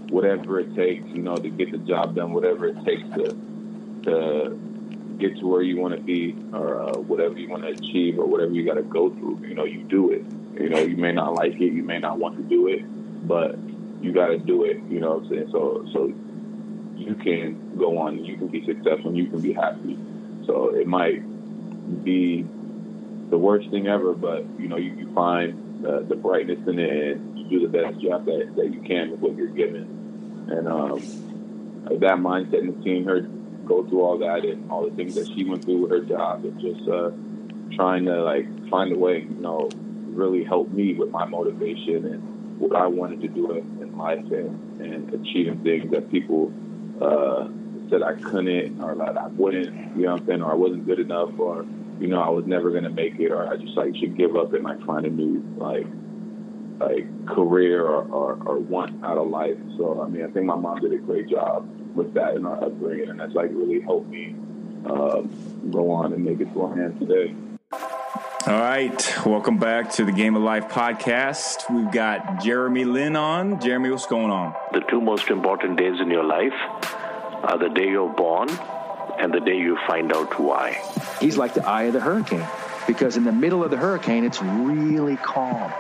whatever 0.10 0.60
it 0.60 0.76
takes, 0.76 1.08
you 1.10 1.22
know, 1.22 1.36
to 1.36 1.50
get 1.50 1.72
the 1.72 1.78
job 1.80 2.16
done, 2.16 2.34
whatever 2.34 2.68
it 2.68 2.84
takes 2.86 3.04
to 3.16 3.36
to 4.04 4.60
get 5.20 5.38
to 5.40 5.48
where 5.48 5.62
you 5.62 5.78
want 5.78 5.96
to 5.96 6.02
be 6.02 6.36
or 6.54 6.82
uh, 6.82 6.98
whatever 6.98 7.38
you 7.38 7.50
want 7.50 7.64
to 7.64 7.70
achieve 7.70 8.20
or 8.20 8.26
whatever 8.26 8.52
you 8.52 8.66
got 8.66 8.76
to 8.76 8.84
go 8.84 9.10
through. 9.10 9.40
You 9.48 9.56
know, 9.56 9.66
you 9.66 9.84
do 9.84 10.12
it. 10.12 10.24
You 10.60 10.70
know, 10.70 10.80
you 10.80 10.98
may 10.98 11.12
not 11.12 11.36
like 11.36 11.54
it, 11.54 11.74
you 11.74 11.84
may 11.84 12.00
not 12.00 12.18
want 12.18 12.38
to 12.38 12.44
do 12.44 12.68
it, 12.68 12.82
but 13.28 13.58
you 14.02 14.12
got 14.14 14.28
to 14.28 14.38
do 14.38 14.64
it. 14.64 14.78
You 14.90 15.00
know 15.00 15.16
what 15.16 15.24
I'm 15.24 15.30
saying? 15.30 15.50
So 15.52 15.86
so 15.92 16.14
you 16.98 17.16
can 17.16 17.78
go 17.78 17.98
on, 17.98 18.24
you 18.24 18.38
can 18.38 18.48
be 18.48 18.66
successful, 18.66 19.10
and 19.10 19.18
you 19.18 19.28
can 19.28 19.42
be 19.42 19.54
happy. 19.54 19.98
So 20.46 20.76
it 20.76 20.88
might 20.88 21.24
be 22.04 22.46
the 23.30 23.38
worst 23.38 23.70
thing 23.70 23.88
ever, 23.88 24.14
but 24.14 24.46
you 24.60 24.68
know, 24.68 24.78
you, 24.78 24.94
you 24.94 25.14
find 25.14 25.84
the, 25.84 26.16
brightness 26.16 26.60
in 26.68 26.80
it 26.80 27.18
and 27.18 27.38
you 27.38 27.60
do 27.60 27.68
the 27.68 27.72
best 27.72 28.02
job 28.02 28.26
that, 28.26 28.54
that 28.56 28.74
you 28.74 28.82
can 28.82 29.12
with 29.12 29.20
what 29.20 29.36
you're 29.36 29.48
given. 29.48 29.84
And 30.50 30.68
um, 30.68 31.00
that 31.86 32.18
mindset 32.18 32.60
and 32.60 32.82
seeing 32.84 33.06
her 33.06 33.22
go 33.66 33.88
through 33.88 34.02
all 34.02 34.18
that 34.20 34.46
and 34.46 34.70
all 34.72 34.90
the 34.90 34.96
things 34.96 35.16
that 35.16 35.28
she 35.28 35.44
went 35.44 35.64
through 35.64 35.84
with 35.84 35.92
her 35.92 36.06
job 36.06 36.44
and 36.46 36.60
just 36.60 36.88
uh, 36.88 37.12
trying 37.76 38.06
to 38.06 38.24
like 38.24 38.48
find 38.70 38.92
a 38.94 38.98
way, 38.98 39.20
you 39.20 39.42
know, 39.42 39.70
really 40.08 40.44
help 40.44 40.72
me 40.72 40.94
with 40.94 41.12
my 41.12 41.26
motivation 41.26 42.06
and 42.06 42.60
what 42.60 42.76
I 42.76 42.88
wanted 42.88 43.22
to 43.22 43.28
do 43.28 43.52
in, 43.52 43.82
in 43.82 43.98
life 43.98 44.26
and, 44.32 44.82
and 44.82 45.14
achieving 45.14 45.64
things 45.64 45.92
that 45.92 46.10
people 46.10 46.52
uh, 47.02 47.48
said 47.90 48.04
I 48.04 48.14
couldn't 48.14 48.82
or 48.82 48.96
that 48.96 49.18
I 49.18 49.28
wouldn't, 49.28 49.96
you 49.96 50.04
know 50.04 50.14
what 50.14 50.22
I'm 50.22 50.28
saying, 50.28 50.42
or 50.42 50.52
I 50.52 50.56
wasn't 50.56 50.86
good 50.86 51.00
enough 51.00 51.38
or, 51.40 51.66
you 52.00 52.08
know, 52.08 52.22
I 52.22 52.30
was 52.30 52.46
never 52.46 52.72
going 52.72 52.84
to 52.84 52.90
make 52.90 53.20
it 53.20 53.32
or 53.32 53.48
I 53.48 53.58
just 53.58 53.76
like 53.76 53.96
should 53.96 54.18
give 54.18 54.36
up 54.36 54.54
and 54.54 54.64
like 54.64 54.84
find 54.86 55.06
a 55.06 55.10
new 55.10 55.44
like 55.58 55.88
like 56.80 57.26
career 57.26 57.84
or, 57.84 58.04
or, 58.04 58.34
or 58.46 58.60
want 58.60 59.04
out 59.04 59.18
of 59.18 59.28
life. 59.30 59.58
So 59.78 60.02
I 60.02 60.08
mean, 60.08 60.24
I 60.24 60.28
think 60.28 60.46
my 60.46 60.56
mom 60.56 60.80
did 60.80 60.94
a 60.94 60.98
great 60.98 61.28
job 61.28 61.68
with 61.96 62.14
that 62.14 62.36
in 62.36 62.46
our 62.46 62.64
upbringing, 62.64 63.10
and 63.10 63.20
that's 63.20 63.34
like 63.34 63.50
really 63.52 63.82
helped 63.82 64.08
me 64.08 64.36
um, 64.86 65.72
go 65.72 65.92
on 65.92 66.14
and 66.14 66.24
make 66.24 66.40
it 66.40 66.46
to 66.54 66.60
where 66.60 66.84
I 66.84 66.86
am 66.86 67.00
today. 67.00 67.34
All 68.46 68.60
right. 68.60 69.26
Welcome 69.26 69.58
back 69.58 69.92
to 69.94 70.06
the 70.06 70.12
Game 70.14 70.38
of 70.38 70.42
Life 70.42 70.70
podcast. 70.70 71.70
We've 71.74 71.92
got 71.92 72.42
Jeremy 72.42 72.86
Lin 72.86 73.18
on. 73.18 73.60
Jeremy, 73.60 73.90
what's 73.90 74.06
going 74.06 74.32
on? 74.32 74.56
The 74.72 74.80
two 74.82 75.02
most 75.02 75.30
important 75.30 75.78
days 75.78 76.00
in 76.00 76.10
your 76.10 76.24
life 76.24 76.54
are 77.48 77.58
the 77.58 77.70
day 77.70 77.90
you're 77.90 78.14
born 78.14 78.50
and 79.20 79.34
the 79.34 79.40
day 79.40 79.58
you 79.58 79.78
find 79.88 80.14
out 80.14 80.40
why. 80.40 80.82
He's 81.20 81.38
like 81.38 81.54
the 81.54 81.68
eye 81.68 81.84
of 81.84 81.94
the 81.94 82.00
hurricane 82.00 82.46
because 82.86 83.18
in 83.18 83.24
the 83.24 83.32
middle 83.32 83.64
of 83.64 83.72
the 83.72 83.78
hurricane, 83.78 84.24
it's 84.26 84.42
really 84.42 85.16
calm. 85.18 85.72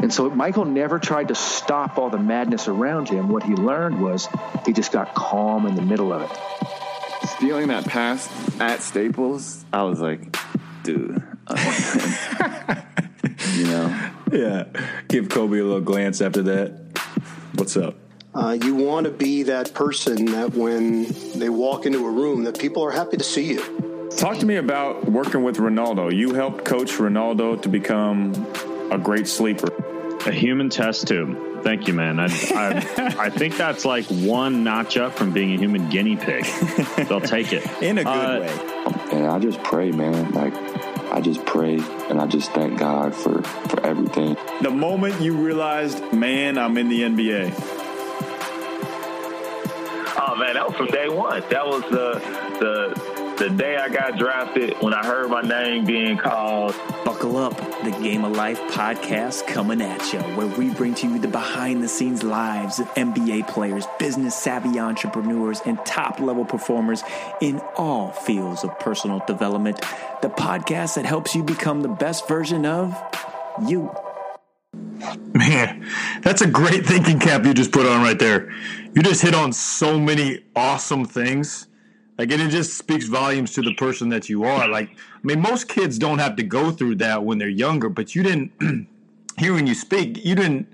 And 0.00 0.12
so 0.12 0.28
Michael 0.30 0.64
never 0.64 0.98
tried 0.98 1.28
to 1.28 1.34
stop 1.34 1.98
all 1.98 2.10
the 2.10 2.18
madness 2.18 2.66
around 2.66 3.08
him. 3.08 3.28
What 3.28 3.44
he 3.44 3.54
learned 3.54 4.00
was 4.02 4.26
he 4.66 4.72
just 4.72 4.90
got 4.90 5.14
calm 5.14 5.66
in 5.66 5.76
the 5.76 5.82
middle 5.82 6.12
of 6.12 6.22
it. 6.22 7.28
stealing 7.28 7.68
that 7.68 7.84
pass 7.84 8.28
at 8.60 8.82
Staples, 8.82 9.64
I 9.72 9.84
was 9.84 10.00
like, 10.00 10.36
dude, 10.82 11.22
uh, 11.46 12.82
you 13.54 13.66
know, 13.66 14.10
Yeah. 14.32 14.64
Give 15.08 15.28
Kobe 15.28 15.58
a 15.58 15.64
little 15.64 15.80
glance 15.82 16.22
after 16.22 16.42
that. 16.42 16.98
What's 17.54 17.76
up? 17.76 18.01
Uh, 18.34 18.56
you 18.62 18.74
want 18.74 19.04
to 19.04 19.10
be 19.12 19.42
that 19.44 19.74
person 19.74 20.24
that 20.26 20.54
when 20.54 21.06
they 21.38 21.48
walk 21.50 21.84
into 21.84 22.06
a 22.06 22.10
room, 22.10 22.44
that 22.44 22.58
people 22.58 22.82
are 22.82 22.90
happy 22.90 23.16
to 23.16 23.24
see 23.24 23.52
you. 23.52 24.08
Talk 24.16 24.38
to 24.38 24.46
me 24.46 24.56
about 24.56 25.04
working 25.06 25.42
with 25.42 25.56
Ronaldo. 25.56 26.14
You 26.14 26.34
helped 26.34 26.64
coach 26.64 26.92
Ronaldo 26.92 27.60
to 27.62 27.68
become 27.68 28.32
a 28.90 28.98
great 28.98 29.28
sleeper. 29.28 29.68
A 30.26 30.32
human 30.32 30.70
test 30.70 31.08
tube. 31.08 31.62
Thank 31.62 31.86
you, 31.88 31.94
man. 31.94 32.18
I, 32.20 32.24
I, 32.26 33.14
I 33.26 33.30
think 33.30 33.56
that's 33.56 33.84
like 33.84 34.04
one 34.06 34.64
notch 34.64 34.96
up 34.96 35.12
from 35.14 35.32
being 35.32 35.52
a 35.54 35.56
human 35.58 35.88
guinea 35.90 36.16
pig. 36.16 36.44
They'll 37.08 37.20
take 37.20 37.52
it. 37.52 37.64
In 37.82 37.98
a 37.98 38.04
good 38.04 38.08
Uh, 38.10 38.40
way. 38.40 39.18
And 39.18 39.26
I 39.26 39.38
just 39.38 39.62
pray, 39.62 39.90
man, 39.90 40.32
like 40.32 40.54
I 41.12 41.20
just 41.20 41.44
pray 41.44 41.74
and 42.08 42.20
I 42.20 42.26
just 42.26 42.50
thank 42.52 42.78
God 42.78 43.14
for, 43.14 43.42
for 43.42 43.84
everything. 43.84 44.36
The 44.62 44.70
moment 44.70 45.20
you 45.20 45.34
realized, 45.36 46.12
man, 46.12 46.56
I'm 46.56 46.78
in 46.78 46.88
the 46.88 47.02
NBA. 47.02 47.80
Oh 50.16 50.34
man, 50.36 50.54
that 50.54 50.66
was 50.66 50.76
from 50.76 50.86
day 50.86 51.08
one. 51.08 51.42
That 51.50 51.66
was 51.66 51.82
the 51.84 52.20
the 52.60 53.22
the 53.38 53.50
day 53.50 53.76
I 53.76 53.88
got 53.88 54.18
drafted, 54.18 54.76
when 54.80 54.94
I 54.94 55.04
heard 55.04 55.28
my 55.30 55.40
name 55.40 55.84
being 55.84 56.16
called. 56.16 56.76
Buckle 57.04 57.36
up, 57.36 57.56
the 57.82 57.90
Game 58.02 58.24
of 58.24 58.36
Life 58.36 58.60
podcast 58.70 59.46
coming 59.46 59.80
at 59.80 60.12
you, 60.12 60.20
where 60.36 60.46
we 60.46 60.70
bring 60.70 60.94
to 60.96 61.08
you 61.08 61.18
the 61.18 61.28
behind 61.28 61.82
the 61.82 61.88
scenes 61.88 62.22
lives 62.22 62.78
of 62.78 62.86
NBA 62.94 63.48
players, 63.48 63.86
business 63.98 64.36
savvy 64.36 64.78
entrepreneurs, 64.78 65.60
and 65.64 65.84
top 65.84 66.20
level 66.20 66.44
performers 66.44 67.02
in 67.40 67.60
all 67.76 68.12
fields 68.12 68.64
of 68.64 68.78
personal 68.78 69.20
development. 69.26 69.80
The 70.20 70.28
podcast 70.28 70.94
that 70.94 71.06
helps 71.06 71.34
you 71.34 71.42
become 71.42 71.80
the 71.80 71.88
best 71.88 72.28
version 72.28 72.64
of 72.64 72.94
you. 73.66 73.92
Man, 75.34 75.88
that's 76.22 76.42
a 76.42 76.46
great 76.46 76.86
thinking 76.86 77.18
cap 77.18 77.44
you 77.44 77.54
just 77.54 77.72
put 77.72 77.86
on 77.86 78.02
right 78.02 78.18
there. 78.18 78.52
You 78.94 79.02
just 79.02 79.22
hit 79.22 79.34
on 79.34 79.52
so 79.52 79.98
many 79.98 80.44
awesome 80.54 81.04
things 81.04 81.66
like, 82.18 82.30
and 82.30 82.42
it 82.42 82.50
just 82.50 82.76
speaks 82.76 83.06
volumes 83.06 83.52
to 83.54 83.62
the 83.62 83.74
person 83.74 84.10
that 84.10 84.28
you 84.28 84.44
are. 84.44 84.68
Like, 84.68 84.90
I 84.90 85.20
mean, 85.24 85.40
most 85.40 85.68
kids 85.68 85.98
don't 85.98 86.18
have 86.18 86.36
to 86.36 86.42
go 86.42 86.70
through 86.70 86.96
that 86.96 87.24
when 87.24 87.38
they're 87.38 87.48
younger, 87.48 87.88
but 87.88 88.14
you 88.14 88.22
didn't, 88.22 88.86
hearing 89.38 89.66
you 89.66 89.74
speak, 89.74 90.24
you 90.24 90.34
didn't 90.34 90.68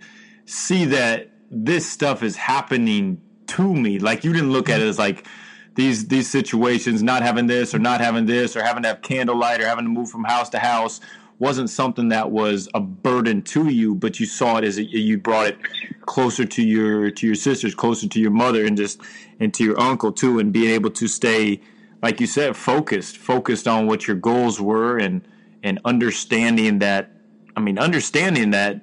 see 0.46 0.84
that 0.86 1.30
this 1.50 1.90
stuff 1.90 2.22
is 2.22 2.36
happening 2.36 3.20
to 3.46 3.74
me. 3.74 3.98
Like, 3.98 4.24
you 4.24 4.32
didn't 4.32 4.52
look 4.52 4.68
at 4.68 4.80
it 4.80 4.86
as 4.86 4.98
like, 4.98 5.26
these 5.74 6.08
these 6.08 6.28
situations, 6.28 7.04
not 7.04 7.22
having 7.22 7.46
this 7.46 7.72
or 7.72 7.78
not 7.78 8.00
having 8.00 8.26
this 8.26 8.56
or 8.56 8.64
having 8.64 8.82
to 8.82 8.88
have 8.88 9.00
candlelight 9.00 9.60
or 9.60 9.66
having 9.66 9.84
to 9.84 9.90
move 9.90 10.10
from 10.10 10.24
house 10.24 10.48
to 10.48 10.58
house 10.58 11.00
wasn't 11.38 11.70
something 11.70 12.08
that 12.08 12.30
was 12.30 12.68
a 12.74 12.80
burden 12.80 13.42
to 13.42 13.68
you, 13.68 13.94
but 13.94 14.18
you 14.18 14.26
saw 14.26 14.56
it 14.56 14.64
as 14.64 14.78
a, 14.78 14.82
you 14.82 15.18
brought 15.18 15.48
it 15.48 15.58
closer 16.02 16.44
to 16.44 16.62
your 16.62 17.10
to 17.10 17.26
your 17.26 17.36
sisters, 17.36 17.74
closer 17.74 18.08
to 18.08 18.20
your 18.20 18.30
mother, 18.30 18.64
and 18.64 18.76
just 18.76 19.00
and 19.38 19.54
to 19.54 19.64
your 19.64 19.80
uncle 19.80 20.12
too, 20.12 20.38
and 20.38 20.52
being 20.52 20.70
able 20.70 20.90
to 20.90 21.06
stay, 21.06 21.60
like 22.02 22.20
you 22.20 22.26
said, 22.26 22.56
focused, 22.56 23.16
focused 23.16 23.68
on 23.68 23.86
what 23.86 24.06
your 24.06 24.16
goals 24.16 24.60
were, 24.60 24.98
and 24.98 25.26
and 25.62 25.80
understanding 25.84 26.80
that. 26.80 27.12
I 27.56 27.60
mean, 27.60 27.78
understanding 27.78 28.50
that 28.50 28.80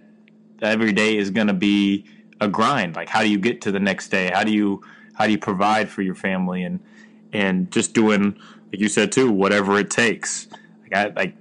every 0.61 0.91
day 0.91 1.17
is 1.17 1.31
going 1.31 1.47
to 1.47 1.53
be 1.53 2.05
a 2.41 2.47
grind. 2.49 2.95
Like, 2.95 3.07
how 3.07 3.21
do 3.21 3.29
you 3.29 3.37
get 3.37 3.61
to 3.61 3.71
the 3.71 3.79
next 3.79 4.09
day? 4.09 4.31
How 4.33 4.43
do 4.43 4.51
you 4.51 4.81
how 5.13 5.25
do 5.25 5.31
you 5.31 5.37
provide 5.37 5.89
for 5.89 6.01
your 6.01 6.15
family 6.15 6.63
and 6.63 6.79
and 7.33 7.71
just 7.71 7.93
doing 7.93 8.37
like 8.71 8.79
you 8.79 8.87
said 8.87 9.11
too, 9.11 9.31
whatever 9.31 9.77
it 9.79 9.89
takes. 9.89 10.47
Like 10.83 10.93
I 10.93 11.07
like 11.15 11.35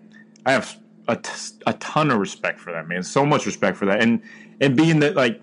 I 0.47 0.53
have 0.53 0.79
a, 1.09 1.17
t- 1.17 1.57
a 1.67 1.73
ton 1.75 2.11
of 2.11 2.19
respect 2.19 2.59
for 2.59 2.73
that 2.73 2.89
man, 2.89 3.03
so 3.03 3.25
much 3.25 3.47
respect 3.47 3.77
for 3.77 3.87
that, 3.87 4.01
and 4.01 4.23
and 4.61 4.77
being 4.77 5.01
that 5.01 5.17
like 5.17 5.41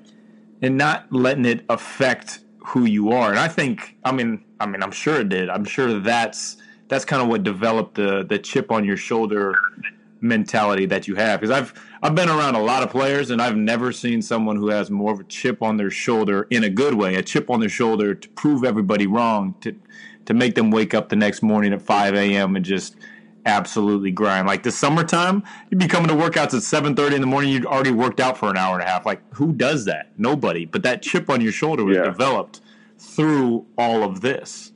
and 0.61 0.77
not 0.77 1.11
letting 1.11 1.45
it 1.45 1.65
affect 1.69 2.39
who 2.59 2.85
you 2.85 3.11
are. 3.11 3.29
And 3.29 3.39
I 3.39 3.47
think, 3.47 3.97
I 4.05 4.11
mean, 4.11 4.43
I 4.59 4.65
mean, 4.65 4.83
I'm 4.83 4.91
sure 4.91 5.19
it 5.21 5.29
did. 5.29 5.49
I'm 5.49 5.65
sure 5.65 5.99
that's 5.99 6.57
that's 6.87 7.05
kind 7.05 7.21
of 7.21 7.27
what 7.27 7.43
developed 7.43 7.95
the 7.95 8.23
the 8.23 8.37
chip 8.39 8.71
on 8.71 8.85
your 8.85 8.97
shoulder 8.97 9.55
mentality 10.21 10.85
that 10.85 11.07
you 11.07 11.15
have. 11.15 11.39
Because 11.39 11.55
I've 11.55 11.73
I've 12.03 12.15
been 12.15 12.29
around 12.29 12.55
a 12.55 12.61
lot 12.61 12.83
of 12.83 12.89
players, 12.89 13.31
and 13.31 13.41
I've 13.41 13.57
never 13.57 13.91
seen 13.91 14.21
someone 14.21 14.55
who 14.55 14.69
has 14.69 14.91
more 14.91 15.11
of 15.11 15.19
a 15.19 15.23
chip 15.23 15.61
on 15.61 15.77
their 15.77 15.91
shoulder 15.91 16.47
in 16.49 16.63
a 16.63 16.69
good 16.69 16.93
way, 16.93 17.15
a 17.15 17.23
chip 17.23 17.49
on 17.49 17.59
their 17.59 17.69
shoulder 17.69 18.13
to 18.13 18.29
prove 18.29 18.63
everybody 18.63 19.07
wrong, 19.07 19.55
to 19.61 19.75
to 20.25 20.33
make 20.33 20.55
them 20.55 20.69
wake 20.69 20.93
up 20.93 21.09
the 21.09 21.15
next 21.15 21.41
morning 21.41 21.73
at 21.73 21.81
5 21.81 22.13
a.m. 22.13 22.55
and 22.55 22.63
just 22.63 22.95
absolutely 23.45 24.11
grind. 24.11 24.47
Like 24.47 24.63
the 24.63 24.71
summertime, 24.71 25.43
you'd 25.69 25.79
be 25.79 25.87
coming 25.87 26.07
to 26.09 26.13
workouts 26.13 26.53
at 26.53 26.63
seven 26.63 26.95
thirty 26.95 27.15
in 27.15 27.21
the 27.21 27.27
morning. 27.27 27.51
You'd 27.51 27.65
already 27.65 27.91
worked 27.91 28.19
out 28.19 28.37
for 28.37 28.49
an 28.49 28.57
hour 28.57 28.75
and 28.75 28.83
a 28.83 28.89
half. 28.89 29.05
Like 29.05 29.21
who 29.35 29.53
does 29.53 29.85
that? 29.85 30.11
Nobody. 30.17 30.65
But 30.65 30.83
that 30.83 31.01
chip 31.01 31.29
on 31.29 31.41
your 31.41 31.51
shoulder 31.51 31.83
was 31.83 31.97
yeah. 31.97 32.03
developed 32.03 32.61
through 32.97 33.65
all 33.77 34.03
of 34.03 34.21
this. 34.21 34.71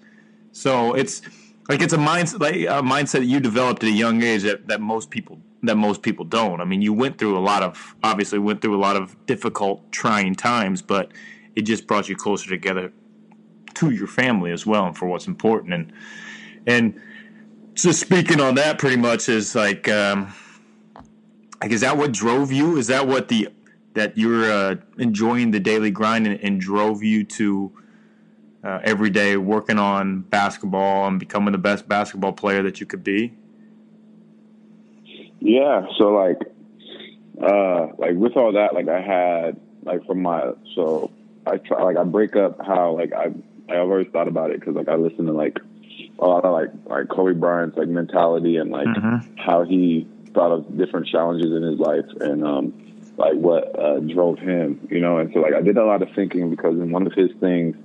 So 0.52 0.94
it's 0.94 1.22
like 1.70 1.82
it's 1.82 1.94
a 1.94 1.98
mindset, 1.98 2.40
like 2.40 2.56
a 2.56 2.82
mindset 2.82 3.20
that 3.20 3.26
you 3.26 3.40
developed 3.40 3.84
at 3.84 3.90
a 3.90 3.94
young 3.94 4.24
age 4.24 4.44
that, 4.44 4.68
that 4.68 4.82
most 4.82 5.10
people 5.10 5.40
that 5.64 5.76
most 5.76 6.02
people 6.02 6.26
don't. 6.26 6.62
I 6.62 6.66
mean, 6.66 6.82
you 6.82 6.94
went 6.94 7.18
through 7.18 7.38
a 7.38 7.40
lot 7.40 7.64
of 7.64 7.96
obviously 8.04 8.40
went 8.40 8.62
through 8.62 8.76
a 8.76 8.82
lot 8.82 8.96
of 8.96 9.16
difficult, 9.26 9.92
trying 9.92 10.36
times, 10.36 10.82
but 10.82 11.12
it 11.56 11.64
just 11.64 11.88
brought 11.88 12.08
you 12.10 12.16
closer 12.16 12.50
together 12.50 12.92
to 13.76 13.90
your 13.90 14.08
family 14.08 14.52
as 14.52 14.66
well, 14.66 14.86
and 14.86 14.98
for 14.98 15.08
what's 15.08 15.28
important. 15.28 15.74
And 15.74 15.94
and 16.68 17.02
just 17.76 18.00
speaking 18.00 18.40
on 18.40 18.56
that, 18.56 18.80
pretty 18.80 18.96
much 18.96 19.30
is 19.30 19.54
like, 19.54 19.88
um, 19.90 20.34
like 21.62 21.72
is 21.72 21.82
that 21.82 21.98
what 21.98 22.12
drove 22.12 22.52
you? 22.52 22.78
Is 22.78 22.88
that 22.88 23.08
what 23.08 23.28
the 23.28 23.50
that 23.94 24.18
you're 24.18 24.52
uh, 24.52 24.76
enjoying 24.98 25.52
the 25.52 25.60
daily 25.60 25.90
grind 25.90 26.28
and, 26.28 26.40
and 26.42 26.60
drove 26.60 27.02
you 27.02 27.24
to 27.24 27.72
uh, 28.64 28.80
every 28.84 29.10
day 29.10 29.38
working 29.38 29.80
on 29.80 30.22
basketball 30.22 31.08
and 31.08 31.20
becoming 31.20 31.54
the 31.54 31.58
best 31.58 31.88
basketball 31.88 32.34
player 32.34 32.62
that 32.64 32.80
you 32.80 32.86
could 32.86 33.04
be? 33.04 33.34
Yeah. 35.40 35.86
So 35.98 36.10
like, 36.10 36.42
uh, 37.42 37.88
like 37.98 38.16
with 38.16 38.36
all 38.36 38.54
that, 38.54 38.74
like 38.74 38.90
I 38.90 39.02
had 39.02 39.60
like 39.84 40.06
from 40.06 40.22
my 40.22 40.52
so 40.76 41.12
I 41.46 41.58
try 41.58 41.84
like 41.84 41.98
I 41.98 42.04
break 42.04 42.36
up 42.36 42.58
how 42.66 42.94
like 42.94 43.14
I 43.14 43.26
I've 43.70 43.90
always 43.90 44.08
thought 44.12 44.28
about 44.28 44.52
it 44.52 44.60
because 44.60 44.76
like 44.76 44.90
I 44.90 44.96
listen 44.96 45.26
to 45.26 45.34
like 45.34 45.58
a 46.20 46.26
lot 46.26 46.46
of 46.46 46.54
like 46.54 46.70
like 46.86 47.10
Kobe 47.10 47.34
Bryant's 47.34 47.78
like 47.78 47.88
mentality 47.88 48.58
and 48.58 48.72
like 48.72 48.88
mm-hmm. 48.88 49.36
how 49.38 49.64
he 49.64 50.08
thought 50.34 50.52
of 50.52 50.78
different 50.78 51.08
challenges 51.08 51.52
in 51.52 51.64
his 51.64 51.80
life 51.80 52.06
and 52.20 52.46
um 52.46 52.74
like 53.18 53.34
what 53.34 53.78
uh, 53.80 54.00
drove 54.00 54.40
him, 54.40 54.88
you 54.90 55.00
know. 55.00 55.18
And 55.20 55.32
so 55.34 55.40
like 55.40 55.54
I 55.54 55.62
did 55.62 55.78
a 55.78 55.86
lot 55.86 56.02
of 56.02 56.10
thinking 56.16 56.50
because 56.50 56.76
in 56.76 56.92
one 56.92 57.08
of 57.08 57.14
his 57.14 57.32
things 57.40 57.76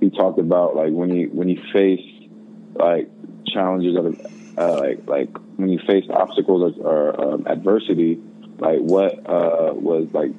he 0.00 0.10
talked 0.10 0.38
about 0.38 0.76
like 0.76 0.92
when 0.92 1.10
he 1.10 1.26
when 1.26 1.48
he 1.48 1.56
faced 1.72 2.30
like 2.74 3.08
challenges 3.46 3.96
of 3.96 4.06
uh, 4.58 4.80
like 4.80 5.06
like 5.06 5.38
when 5.56 5.68
he 5.68 5.78
faced 5.86 6.10
obstacles 6.10 6.76
or, 6.80 7.10
or 7.10 7.34
um, 7.34 7.46
adversity, 7.46 8.20
like 8.58 8.78
what 8.78 9.12
uh, 9.28 9.72
was 9.74 10.08
like 10.12 10.30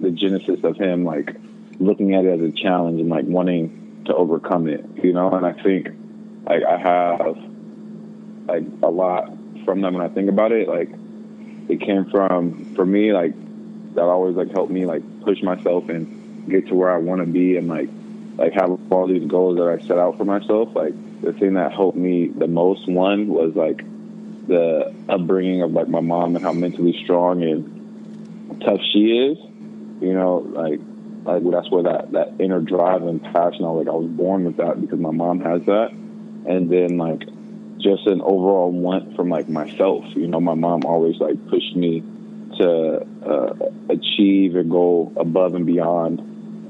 the 0.00 0.10
genesis 0.10 0.60
of 0.64 0.76
him 0.76 1.04
like 1.04 1.36
looking 1.78 2.14
at 2.14 2.24
it 2.24 2.40
as 2.40 2.40
a 2.40 2.52
challenge 2.52 3.00
and 3.00 3.08
like 3.08 3.24
wanting 3.24 4.02
to 4.06 4.14
overcome 4.14 4.68
it, 4.68 4.84
you 5.02 5.12
know. 5.12 5.30
And 5.30 5.46
I 5.46 5.52
think 5.62 5.88
like 6.46 6.62
I 6.62 6.76
have 6.76 7.38
like 8.46 8.64
a 8.82 8.90
lot 8.90 9.30
from 9.64 9.80
them 9.80 9.94
when 9.94 10.02
I 10.02 10.08
think 10.08 10.28
about 10.28 10.52
it. 10.52 10.68
Like 10.68 10.90
it 11.68 11.80
came 11.80 12.04
from 12.10 12.74
for 12.74 12.84
me 12.84 13.12
like 13.12 13.34
that 13.94 14.02
always 14.02 14.36
like 14.36 14.50
helped 14.50 14.70
me 14.70 14.86
like 14.86 15.02
push 15.22 15.42
myself 15.42 15.88
and 15.88 16.48
get 16.48 16.68
to 16.68 16.74
where 16.74 16.90
I 16.90 16.98
want 16.98 17.20
to 17.20 17.26
be 17.26 17.56
and 17.56 17.68
like 17.68 17.88
like 18.36 18.52
have 18.52 18.92
all 18.92 19.06
these 19.06 19.26
goals 19.28 19.56
that 19.58 19.68
I 19.68 19.86
set 19.86 19.98
out 19.98 20.18
for 20.18 20.24
myself. 20.24 20.74
Like 20.74 20.92
the 21.22 21.32
thing 21.32 21.54
that 21.54 21.72
helped 21.72 21.96
me 21.96 22.28
the 22.28 22.48
most 22.48 22.88
one 22.88 23.28
was 23.28 23.54
like 23.54 23.78
the 24.46 24.94
upbringing 25.08 25.62
of 25.62 25.72
like 25.72 25.88
my 25.88 26.00
mom 26.00 26.36
and 26.36 26.44
how 26.44 26.52
mentally 26.52 27.00
strong 27.04 27.42
and 27.42 28.60
tough 28.60 28.80
she 28.92 28.98
is. 28.98 29.38
You 30.02 30.12
know, 30.12 30.38
like 30.38 30.80
like 31.24 31.42
that's 31.50 31.70
where 31.70 31.84
that 31.84 32.12
that 32.12 32.34
inner 32.40 32.60
drive 32.60 33.02
and 33.04 33.22
passion. 33.22 33.64
I 33.64 33.68
like 33.68 33.88
I 33.88 33.92
was 33.92 34.10
born 34.10 34.44
with 34.44 34.58
that 34.58 34.80
because 34.80 34.98
my 34.98 35.12
mom 35.12 35.40
has 35.40 35.64
that 35.64 35.92
and 36.46 36.70
then 36.70 36.98
like 36.98 37.20
just 37.78 38.06
an 38.06 38.20
overall 38.22 38.70
want 38.70 39.14
from 39.16 39.28
like 39.28 39.48
myself. 39.48 40.04
You 40.14 40.26
know, 40.26 40.40
my 40.40 40.54
mom 40.54 40.84
always 40.84 41.18
like 41.20 41.36
pushed 41.48 41.76
me 41.76 42.02
to 42.58 43.06
uh, 43.26 43.54
achieve 43.90 44.56
and 44.56 44.70
go 44.70 45.12
above 45.16 45.54
and 45.54 45.66
beyond 45.66 46.20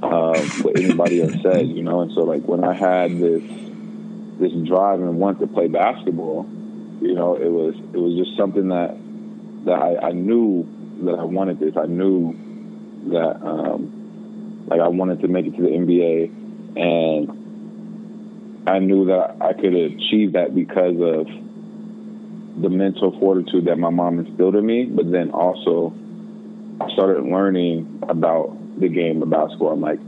uh, 0.02 0.40
what 0.62 0.76
anybody 0.76 1.20
has 1.20 1.32
said. 1.42 1.68
You 1.68 1.82
know, 1.82 2.00
and 2.00 2.12
so 2.12 2.20
like 2.20 2.42
when 2.42 2.64
I 2.64 2.74
had 2.74 3.18
this 3.18 3.42
this 4.38 4.52
drive 4.66 5.00
and 5.00 5.18
want 5.18 5.40
to 5.40 5.46
play 5.46 5.68
basketball, 5.68 6.46
you 7.00 7.14
know, 7.14 7.36
it 7.36 7.50
was 7.50 7.74
it 7.92 7.98
was 7.98 8.16
just 8.16 8.36
something 8.36 8.68
that 8.68 8.96
that 9.66 9.78
I, 9.78 10.08
I 10.08 10.12
knew 10.12 10.66
that 11.04 11.18
I 11.18 11.24
wanted 11.24 11.60
this. 11.60 11.74
I 11.76 11.86
knew 11.86 12.34
that 13.10 13.36
um, 13.42 14.66
like 14.66 14.80
I 14.80 14.88
wanted 14.88 15.20
to 15.20 15.28
make 15.28 15.46
it 15.46 15.56
to 15.56 15.62
the 15.62 15.68
NBA 15.68 16.42
and 16.76 17.43
I 18.66 18.78
knew 18.78 19.06
that 19.06 19.36
I 19.40 19.52
could 19.52 19.74
achieve 19.74 20.32
that 20.32 20.54
because 20.54 20.96
of 21.00 21.26
the 22.62 22.68
mental 22.70 23.18
fortitude 23.18 23.66
that 23.66 23.76
my 23.76 23.90
mom 23.90 24.18
instilled 24.20 24.56
in 24.56 24.64
me, 24.64 24.84
but 24.84 25.10
then 25.10 25.30
also 25.30 25.92
I 26.80 26.90
started 26.92 27.24
learning 27.24 28.00
about 28.08 28.56
the 28.80 28.88
game 28.88 29.22
of 29.22 29.30
basketball. 29.30 29.72
I'm 29.72 29.80
like, 29.80 30.00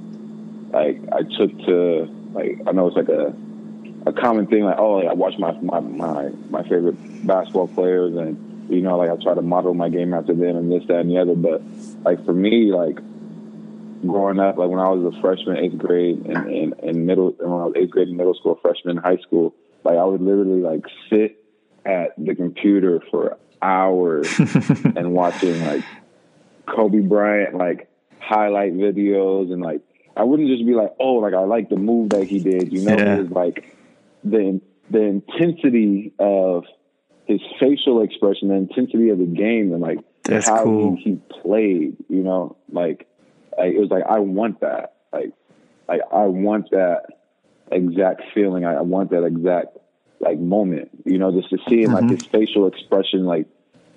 like 0.72 1.00
I 1.12 1.22
took 1.36 1.56
to 1.66 2.08
like 2.32 2.60
I 2.66 2.72
know 2.72 2.86
it's 2.86 2.96
like 2.96 3.08
a 3.08 3.34
a 4.06 4.12
common 4.12 4.46
thing 4.46 4.62
like 4.64 4.78
oh 4.78 4.98
like 4.98 5.08
I 5.08 5.14
watch 5.14 5.34
my 5.38 5.52
my 5.60 5.80
my 5.80 6.28
my 6.50 6.62
favorite 6.62 7.26
basketball 7.26 7.68
players 7.68 8.14
and 8.14 8.70
you 8.70 8.80
know 8.80 8.96
like 8.96 9.10
I 9.10 9.16
try 9.22 9.34
to 9.34 9.42
model 9.42 9.75
my 9.75 9.88
game 9.88 10.14
after 10.14 10.34
them 10.34 10.56
and 10.56 10.70
this 10.70 10.86
that 10.88 11.00
and 11.00 11.10
the 11.10 11.18
other. 11.18 11.34
But 11.34 11.62
like 12.04 12.25
for 12.25 12.32
me 12.32 12.72
like 12.72 12.98
growing 14.06 14.38
up, 14.38 14.56
like 14.58 14.68
when 14.68 14.78
I 14.80 14.88
was 14.88 15.14
a 15.14 15.20
freshman, 15.20 15.58
eighth 15.58 15.78
grade, 15.78 16.25
and 16.26 16.75
in, 16.80 17.06
middle, 17.06 17.34
and 17.40 17.50
when 17.50 17.60
I 17.60 17.64
was 17.66 17.75
eighth 17.76 17.90
grade 17.90 18.08
in 18.08 18.16
middle 18.16 18.34
school, 18.34 18.58
freshman 18.62 18.96
in 18.98 19.02
high 19.02 19.18
school, 19.18 19.54
like 19.84 19.96
I 19.96 20.04
would 20.04 20.20
literally 20.20 20.60
like 20.60 20.84
sit 21.10 21.42
at 21.84 22.12
the 22.18 22.34
computer 22.34 23.00
for 23.10 23.36
hours 23.62 24.28
and 24.38 25.12
watching 25.12 25.64
like 25.64 25.84
Kobe 26.66 27.00
Bryant 27.00 27.54
like 27.54 27.88
highlight 28.20 28.75
videos 28.75 29.52
and 29.52 29.62
like 29.62 29.80
I 30.16 30.25
wouldn't 30.25 30.48
just 30.48 30.64
be 30.66 30.75
like, 30.75 30.92
oh, 30.98 31.14
like 31.14 31.34
I 31.34 31.40
like 31.40 31.68
the 31.68 31.76
move 31.76 32.10
that 32.10 32.25
he 32.25 32.40
did. 32.40 32.72
You 32.72 32.84
know, 32.86 32.96
Yeah. 32.96 33.16
it 33.16 33.22
was 33.22 33.30
like 33.30 33.76
the 34.25 34.60
the 34.90 35.00
intensity 35.02 36.12
of 36.18 36.64
his 37.26 37.40
facial 37.60 38.02
expression, 38.02 38.48
the 38.48 38.54
intensity 38.54 39.10
of 39.10 39.18
the 39.18 39.26
game, 39.26 39.72
and 39.72 39.80
like 39.82 39.98
That's 40.25 40.48
how 40.48 40.64
cool. 40.64 40.96
he, 40.96 41.02
he 41.10 41.20
played. 41.42 41.96
You 42.08 42.22
know, 42.22 42.56
like, 42.70 43.06
like 43.58 43.75
it 43.75 43.80
was 43.80 43.90
like 43.90 44.04
I 44.08 44.18
want 44.18 44.60
that. 44.60 44.94
Like, 45.12 45.32
like 45.88 46.00
I 46.12 46.25
want 46.26 46.70
that 46.70 47.04
exact 47.70 48.22
feeling. 48.34 48.64
I, 48.64 48.75
I 48.75 48.80
want 48.82 49.10
that 49.10 49.25
exact 49.25 49.76
like 50.20 50.38
moment. 50.38 50.90
You 51.04 51.18
know, 51.18 51.32
just 51.32 51.50
to 51.50 51.58
see 51.68 51.82
him 51.82 51.92
like 51.92 52.08
his 52.08 52.26
facial 52.32 52.66
expression, 52.66 53.25
like 53.25 53.46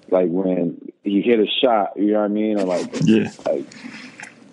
like 0.10 0.30
when 0.30 0.92
he 1.04 1.22
hit 1.22 1.40
a 1.40 1.48
shot. 1.62 1.94
You 1.96 2.14
know 2.14 2.20
what 2.20 2.26
I 2.26 2.30
mean? 2.30 2.58
Or 2.58 2.66
like 2.66 2.88
Yeah. 3.06 3.32
like 3.46 3.66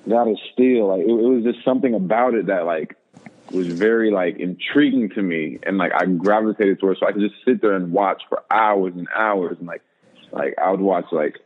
got 0.08 0.28
a 0.28 0.36
steal. 0.52 0.88
Like 0.88 1.00
it, 1.00 1.10
it 1.10 1.28
was 1.28 1.44
just 1.44 1.64
something 1.64 1.94
about 1.94 2.34
it 2.34 2.46
that 2.46 2.64
like 2.64 2.96
was 3.50 3.66
very 3.68 4.10
like 4.10 4.38
intriguing 4.38 5.10
to 5.10 5.22
me, 5.22 5.58
and 5.64 5.78
like 5.78 5.92
I 5.94 6.06
gravitated 6.06 6.80
towards. 6.80 7.00
So 7.00 7.06
I 7.06 7.12
could 7.12 7.22
just 7.22 7.36
sit 7.44 7.60
there 7.62 7.74
and 7.74 7.92
watch 7.92 8.22
for 8.28 8.42
hours 8.50 8.92
and 8.96 9.08
hours, 9.14 9.56
and 9.58 9.66
like 9.66 9.82
like 10.32 10.54
I 10.62 10.70
would 10.70 10.80
watch 10.80 11.06
like 11.12 11.36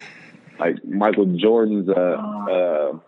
like 0.59 0.85
Michael 0.85 1.37
Jordan's 1.37 1.89
uh 1.89 1.93
uh, 2.51 2.99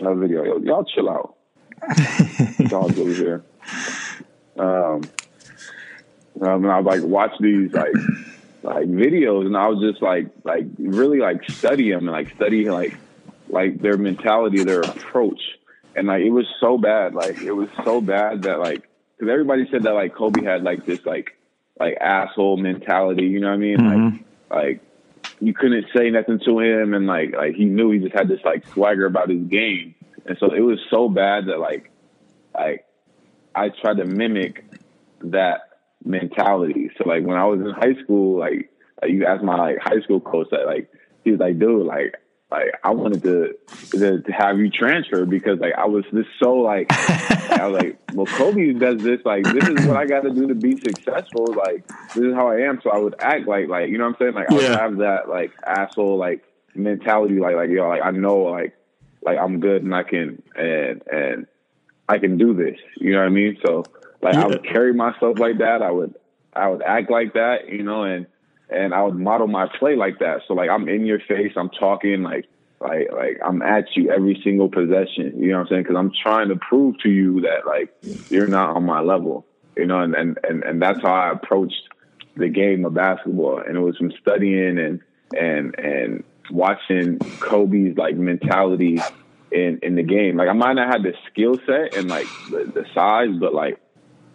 uh 0.00 0.14
video. 0.14 0.44
Yo, 0.44 0.58
y'all 0.58 0.84
chill 0.84 1.08
out. 1.08 1.36
Dogs 2.68 2.98
over 2.98 3.12
here. 3.12 3.44
Um, 4.58 5.02
um, 6.40 6.64
and 6.64 6.70
I 6.70 6.80
like 6.80 7.02
watch 7.02 7.32
these 7.40 7.72
like 7.72 7.92
like 8.62 8.86
videos, 8.86 9.46
and 9.46 9.56
I 9.56 9.68
was 9.68 9.80
just 9.80 10.02
like 10.02 10.26
like 10.44 10.66
really 10.78 11.18
like 11.18 11.48
study 11.50 11.90
them 11.90 12.00
and 12.00 12.12
like 12.12 12.34
study 12.34 12.68
like 12.68 12.96
like 13.48 13.80
their 13.80 13.96
mentality, 13.96 14.64
their 14.64 14.80
approach, 14.80 15.40
and 15.96 16.08
like 16.08 16.22
it 16.22 16.30
was 16.30 16.46
so 16.60 16.78
bad. 16.78 17.14
Like 17.14 17.40
it 17.42 17.52
was 17.52 17.68
so 17.84 18.00
bad 18.00 18.42
that 18.42 18.58
like 18.58 18.88
because 19.16 19.32
everybody 19.32 19.68
said 19.70 19.82
that 19.84 19.94
like 19.94 20.14
Kobe 20.14 20.44
had 20.44 20.62
like 20.62 20.84
this 20.86 21.04
like 21.06 21.36
like 21.78 21.96
asshole 22.00 22.56
mentality. 22.56 23.24
You 23.24 23.40
know 23.40 23.48
what 23.48 23.54
I 23.54 23.58
mean? 23.58 23.88
Like 23.88 24.24
like 24.50 24.80
you 25.40 25.54
couldn't 25.54 25.86
say 25.96 26.10
nothing 26.10 26.40
to 26.44 26.60
him, 26.60 26.94
and 26.94 27.06
like 27.06 27.34
like 27.34 27.54
he 27.54 27.64
knew 27.64 27.90
he 27.90 27.98
just 27.98 28.14
had 28.14 28.28
this 28.28 28.40
like 28.44 28.66
swagger 28.68 29.06
about 29.06 29.30
his 29.30 29.42
game, 29.44 29.94
and 30.26 30.36
so 30.38 30.52
it 30.52 30.60
was 30.60 30.78
so 30.90 31.08
bad 31.08 31.46
that 31.46 31.58
like 31.58 31.90
like 32.54 32.84
I 33.54 33.70
tried 33.70 33.98
to 33.98 34.04
mimic 34.04 34.64
that 35.22 35.60
mentality. 36.04 36.90
So 36.96 37.08
like 37.08 37.24
when 37.24 37.36
I 37.36 37.44
was 37.44 37.60
in 37.60 37.70
high 37.70 38.00
school, 38.02 38.38
like, 38.38 38.70
you 39.06 39.26
asked 39.26 39.44
my 39.44 39.56
like 39.56 39.78
high 39.80 40.00
school 40.02 40.20
coach 40.20 40.48
that 40.50 40.66
like 40.66 40.90
he 41.24 41.32
was 41.32 41.40
like, 41.40 41.58
dude, 41.58 41.86
like 41.86 42.16
like 42.50 42.72
I 42.84 42.90
wanted 42.90 43.22
to, 43.22 43.54
to 43.98 44.22
to 44.22 44.32
have 44.32 44.58
you 44.58 44.70
transfer 44.70 45.24
because 45.26 45.58
like 45.60 45.74
I 45.76 45.86
was 45.86 46.04
just 46.12 46.28
so 46.42 46.54
like 46.54 46.92
I 47.56 47.66
was 47.66 47.74
like, 47.82 47.98
well 48.10 48.26
Kobe 48.26 48.72
does 48.74 49.02
this, 49.02 49.20
like 49.24 49.50
this 49.50 49.64
is 49.64 49.80
what 49.80 49.96
I 49.96 50.06
gotta 50.06 50.30
do 50.30 50.48
to 50.48 50.54
be 50.54 50.80
successful. 50.84 51.54
Like 51.54 51.84
this 52.14 52.24
is 52.24 52.34
how 52.34 52.48
I 52.48 52.60
am. 52.62 52.80
So 52.82 52.90
I 52.90 52.98
would 52.98 53.14
act 53.20 53.46
like 53.46 53.68
like 53.68 53.90
you 53.90 53.98
know 53.98 54.04
what 54.04 54.16
I'm 54.20 54.26
saying? 54.26 54.34
Like 54.34 54.48
I 54.48 54.54
would 54.54 54.64
Yeah. 54.64 54.78
have 54.78 54.96
that 54.98 55.28
like 55.28 55.52
asshole 55.66 56.18
like 56.18 56.44
mentality 56.74 57.38
like 57.40 57.56
like 57.56 57.70
yo 57.70 57.88
like 57.88 58.02
I 58.04 58.10
know 58.10 58.38
like 58.38 58.74
like 59.22 59.38
I'm 59.38 59.60
good 59.60 59.82
and 59.82 59.94
I 59.94 60.02
can 60.04 60.42
and 60.54 61.02
and 61.10 61.46
I 62.08 62.18
can 62.18 62.38
do 62.38 62.54
this. 62.54 62.78
You 62.96 63.12
know 63.12 63.18
what 63.18 63.26
I 63.26 63.30
mean? 63.30 63.58
So 63.64 63.90
like 64.22 64.36
I 64.36 64.46
would 64.46 64.64
carry 64.64 64.92
myself 64.94 65.38
like 65.38 65.58
that. 65.58 65.82
I 65.82 65.90
would 65.90 66.14
I 66.54 66.68
would 66.68 66.82
act 66.82 67.10
like 67.10 67.34
that, 67.34 67.68
you 67.68 67.82
know, 67.82 68.04
and 68.04 68.26
and 68.70 68.94
I 68.94 69.02
would 69.02 69.16
model 69.16 69.46
my 69.46 69.68
play 69.78 69.96
like 69.96 70.18
that. 70.18 70.42
So 70.46 70.54
like 70.54 70.70
I'm 70.70 70.88
in 70.88 71.06
your 71.06 71.20
face, 71.20 71.52
I'm 71.56 71.70
talking 71.70 72.22
like 72.22 72.46
like 72.80 73.08
like 73.12 73.38
I'm 73.44 73.62
at 73.62 73.84
you 73.96 74.10
every 74.10 74.40
single 74.44 74.68
possession. 74.68 75.34
You 75.36 75.48
know 75.48 75.58
what 75.58 75.60
I'm 75.62 75.68
saying? 75.68 75.82
Because 75.82 75.96
I'm 75.96 76.12
trying 76.22 76.48
to 76.48 76.56
prove 76.56 76.98
to 77.02 77.08
you 77.08 77.40
that 77.42 77.66
like 77.66 77.94
you're 78.30 78.46
not 78.46 78.76
on 78.76 78.84
my 78.84 79.00
level. 79.00 79.46
You 79.76 79.86
know, 79.86 80.00
and 80.00 80.14
and 80.14 80.38
and, 80.42 80.62
and 80.62 80.82
that's 80.82 81.00
how 81.02 81.14
I 81.14 81.32
approached 81.32 81.88
the 82.36 82.48
game 82.48 82.84
of 82.84 82.94
basketball. 82.94 83.60
And 83.60 83.76
it 83.76 83.80
was 83.80 83.96
from 83.96 84.12
studying 84.20 84.78
and 84.78 85.00
and 85.36 85.78
and 85.78 86.24
watching 86.50 87.18
Kobe's 87.40 87.96
like 87.96 88.16
mentality 88.16 89.00
in 89.50 89.80
in 89.82 89.94
the 89.94 90.02
game. 90.02 90.36
Like 90.36 90.48
I 90.48 90.52
might 90.52 90.74
not 90.74 90.92
have 90.92 91.02
the 91.02 91.14
skill 91.30 91.58
set 91.66 91.96
and 91.96 92.08
like 92.08 92.26
the, 92.50 92.70
the 92.72 92.86
size, 92.94 93.34
but 93.38 93.54
like 93.54 93.80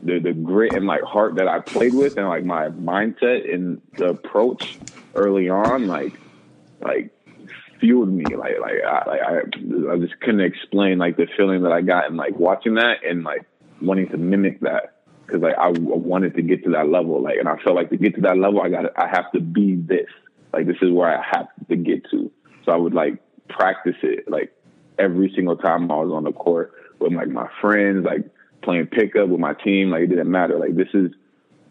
the 0.03 0.19
the 0.19 0.33
grit 0.33 0.73
and 0.73 0.85
like 0.85 1.01
heart 1.01 1.35
that 1.35 1.47
I 1.47 1.59
played 1.59 1.93
with 1.93 2.17
and 2.17 2.27
like 2.27 2.45
my 2.45 2.69
mindset 2.69 3.51
and 3.53 3.81
the 3.97 4.09
approach 4.09 4.77
early 5.15 5.49
on, 5.49 5.87
like 5.87 6.13
like 6.81 7.11
fueled 7.79 8.09
me. 8.09 8.25
Like 8.25 8.59
like 8.59 8.83
I 8.85 9.09
like 9.09 9.21
I, 9.21 9.93
I 9.93 9.97
just 9.97 10.19
couldn't 10.19 10.41
explain 10.41 10.97
like 10.97 11.17
the 11.17 11.27
feeling 11.37 11.63
that 11.63 11.71
I 11.71 11.81
got 11.81 12.07
and 12.07 12.17
like 12.17 12.37
watching 12.37 12.75
that 12.75 13.05
and 13.07 13.23
like 13.23 13.45
wanting 13.81 14.09
to 14.09 14.17
mimic 14.17 14.61
that 14.61 15.03
because 15.25 15.41
like 15.41 15.55
I, 15.57 15.69
wanted 15.69 16.35
to 16.35 16.41
get 16.41 16.63
to 16.65 16.71
that 16.71 16.89
level. 16.89 17.21
Like 17.21 17.37
and 17.37 17.47
I 17.47 17.57
felt 17.57 17.75
like 17.75 17.89
to 17.89 17.97
get 17.97 18.15
to 18.15 18.21
that 18.21 18.37
level, 18.37 18.61
I 18.61 18.69
got 18.69 18.85
I 18.97 19.07
have 19.07 19.31
to 19.33 19.39
be 19.39 19.75
this. 19.75 20.07
Like 20.51 20.67
this 20.67 20.77
is 20.81 20.91
where 20.91 21.17
I 21.17 21.23
have 21.33 21.47
to 21.69 21.75
get 21.75 22.09
to. 22.11 22.31
So 22.65 22.71
I 22.71 22.75
would 22.75 22.93
like 22.93 23.21
practice 23.49 23.95
it 24.03 24.29
like 24.29 24.53
every 24.97 25.31
single 25.35 25.57
time 25.57 25.91
I 25.91 25.95
was 25.95 26.11
on 26.11 26.23
the 26.23 26.31
court 26.31 26.73
with 26.99 27.13
like 27.13 27.29
my 27.29 27.49
friends, 27.61 28.05
like 28.05 28.29
playing 28.63 28.87
pickup 28.87 29.29
with 29.29 29.39
my 29.39 29.53
team. 29.53 29.89
Like 29.89 30.03
it 30.03 30.07
didn't 30.07 30.31
matter. 30.31 30.57
Like 30.57 30.75
this 30.75 30.89
is 30.93 31.11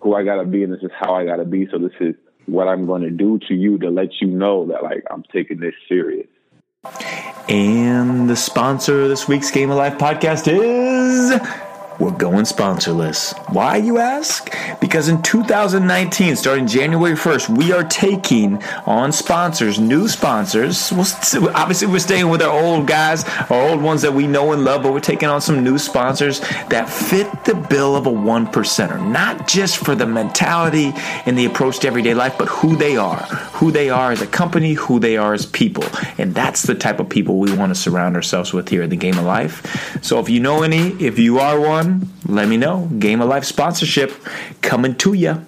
who 0.00 0.14
I 0.14 0.24
gotta 0.24 0.44
be 0.44 0.62
and 0.62 0.72
this 0.72 0.83
is 0.83 0.90
how 0.98 1.14
I 1.14 1.24
gotta 1.24 1.44
be. 1.44 1.66
So 1.70 1.78
this 1.78 1.92
is 2.00 2.14
what 2.46 2.68
I'm 2.68 2.87
gonna 2.87 3.11
do 3.11 3.38
to 3.48 3.55
you 3.55 3.78
to 3.78 3.90
let 3.90 4.20
you 4.20 4.28
know 4.28 4.66
that 4.66 4.83
like 4.83 5.05
I'm 5.11 5.24
taking 5.33 5.61
this 5.61 5.74
serious. 5.88 6.26
And 7.48 8.28
the 8.28 8.37
sponsor 8.37 9.02
of 9.02 9.09
this 9.09 9.28
week's 9.28 9.50
Game 9.50 9.70
of 9.70 9.76
Life 9.76 9.98
podcast 9.98 10.48
is. 10.48 11.70
We're 11.98 12.11
going 12.11 12.44
sponsorless. 12.44 13.33
Why, 13.52 13.76
you 13.76 13.98
ask? 13.98 14.52
Because 14.81 15.09
in 15.09 15.22
2019, 15.22 16.37
starting 16.37 16.66
January 16.66 17.14
1st, 17.14 17.57
we 17.57 17.72
are 17.72 17.85
taking 17.85 18.62
on 18.87 19.12
sponsors, 19.12 19.78
new 19.78 20.09
sponsors. 20.09 20.90
We'll, 20.90 21.55
obviously, 21.55 21.88
we're 21.88 22.00
staying 22.00 22.28
with 22.28 22.42
our 22.42 22.50
old 22.50 22.87
guys, 22.88 23.24
our 23.50 23.68
old 23.68 23.83
ones 23.83 24.02
that 24.02 24.12
we 24.12 24.26
know 24.26 24.52
and 24.52 24.64
love, 24.64 24.83
but 24.83 24.92
we're 24.92 25.00
taking 25.00 25.28
on 25.28 25.40
some 25.40 25.62
new 25.62 25.78
sponsors 25.78 26.40
that 26.70 26.88
fit 26.88 27.44
the 27.44 27.55
bill 27.55 27.94
of 27.94 28.07
a 28.07 28.11
one 28.11 28.46
percenter. 28.46 28.98
Not 29.11 29.46
just 29.46 29.76
for 29.76 29.94
the 29.94 30.07
mentality 30.07 30.92
and 31.26 31.38
the 31.38 31.44
approach 31.44 31.81
to 31.81 31.88
everyday 31.88 32.14
life, 32.14 32.37
but 32.38 32.48
who 32.48 32.74
they 32.74 32.96
are. 32.96 33.22
Who 33.52 33.70
they 33.70 33.90
are 33.90 34.12
as 34.12 34.22
a 34.22 34.26
company, 34.26 34.72
who 34.72 34.98
they 34.98 35.16
are 35.16 35.35
as 35.35 35.46
people. 35.46 35.85
And 36.18 36.35
that's 36.35 36.62
the 36.64 36.74
type 36.74 36.98
of 37.00 37.09
people 37.09 37.38
we 37.38 37.55
want 37.55 37.70
to 37.70 37.81
surround 37.81 38.16
ourselves 38.16 38.52
with 38.52 38.68
here 38.70 38.83
in 38.83 38.90
the 38.90 38.96
Game 38.96 39.18
of 39.18 39.24
Life. 39.24 40.00
So 40.02 40.18
if 40.18 40.28
you 40.28 40.40
know 40.40 40.62
any, 40.62 40.90
if 41.02 41.18
you 41.18 41.38
are 41.38 41.61
one, 41.61 41.82
let 42.27 42.49
me 42.49 42.57
know. 42.57 42.88
Game 42.99 43.21
of 43.21 43.29
Life 43.29 43.45
sponsorship 43.45 44.12
coming 44.61 44.95
to 44.97 45.12
you. 45.14 45.45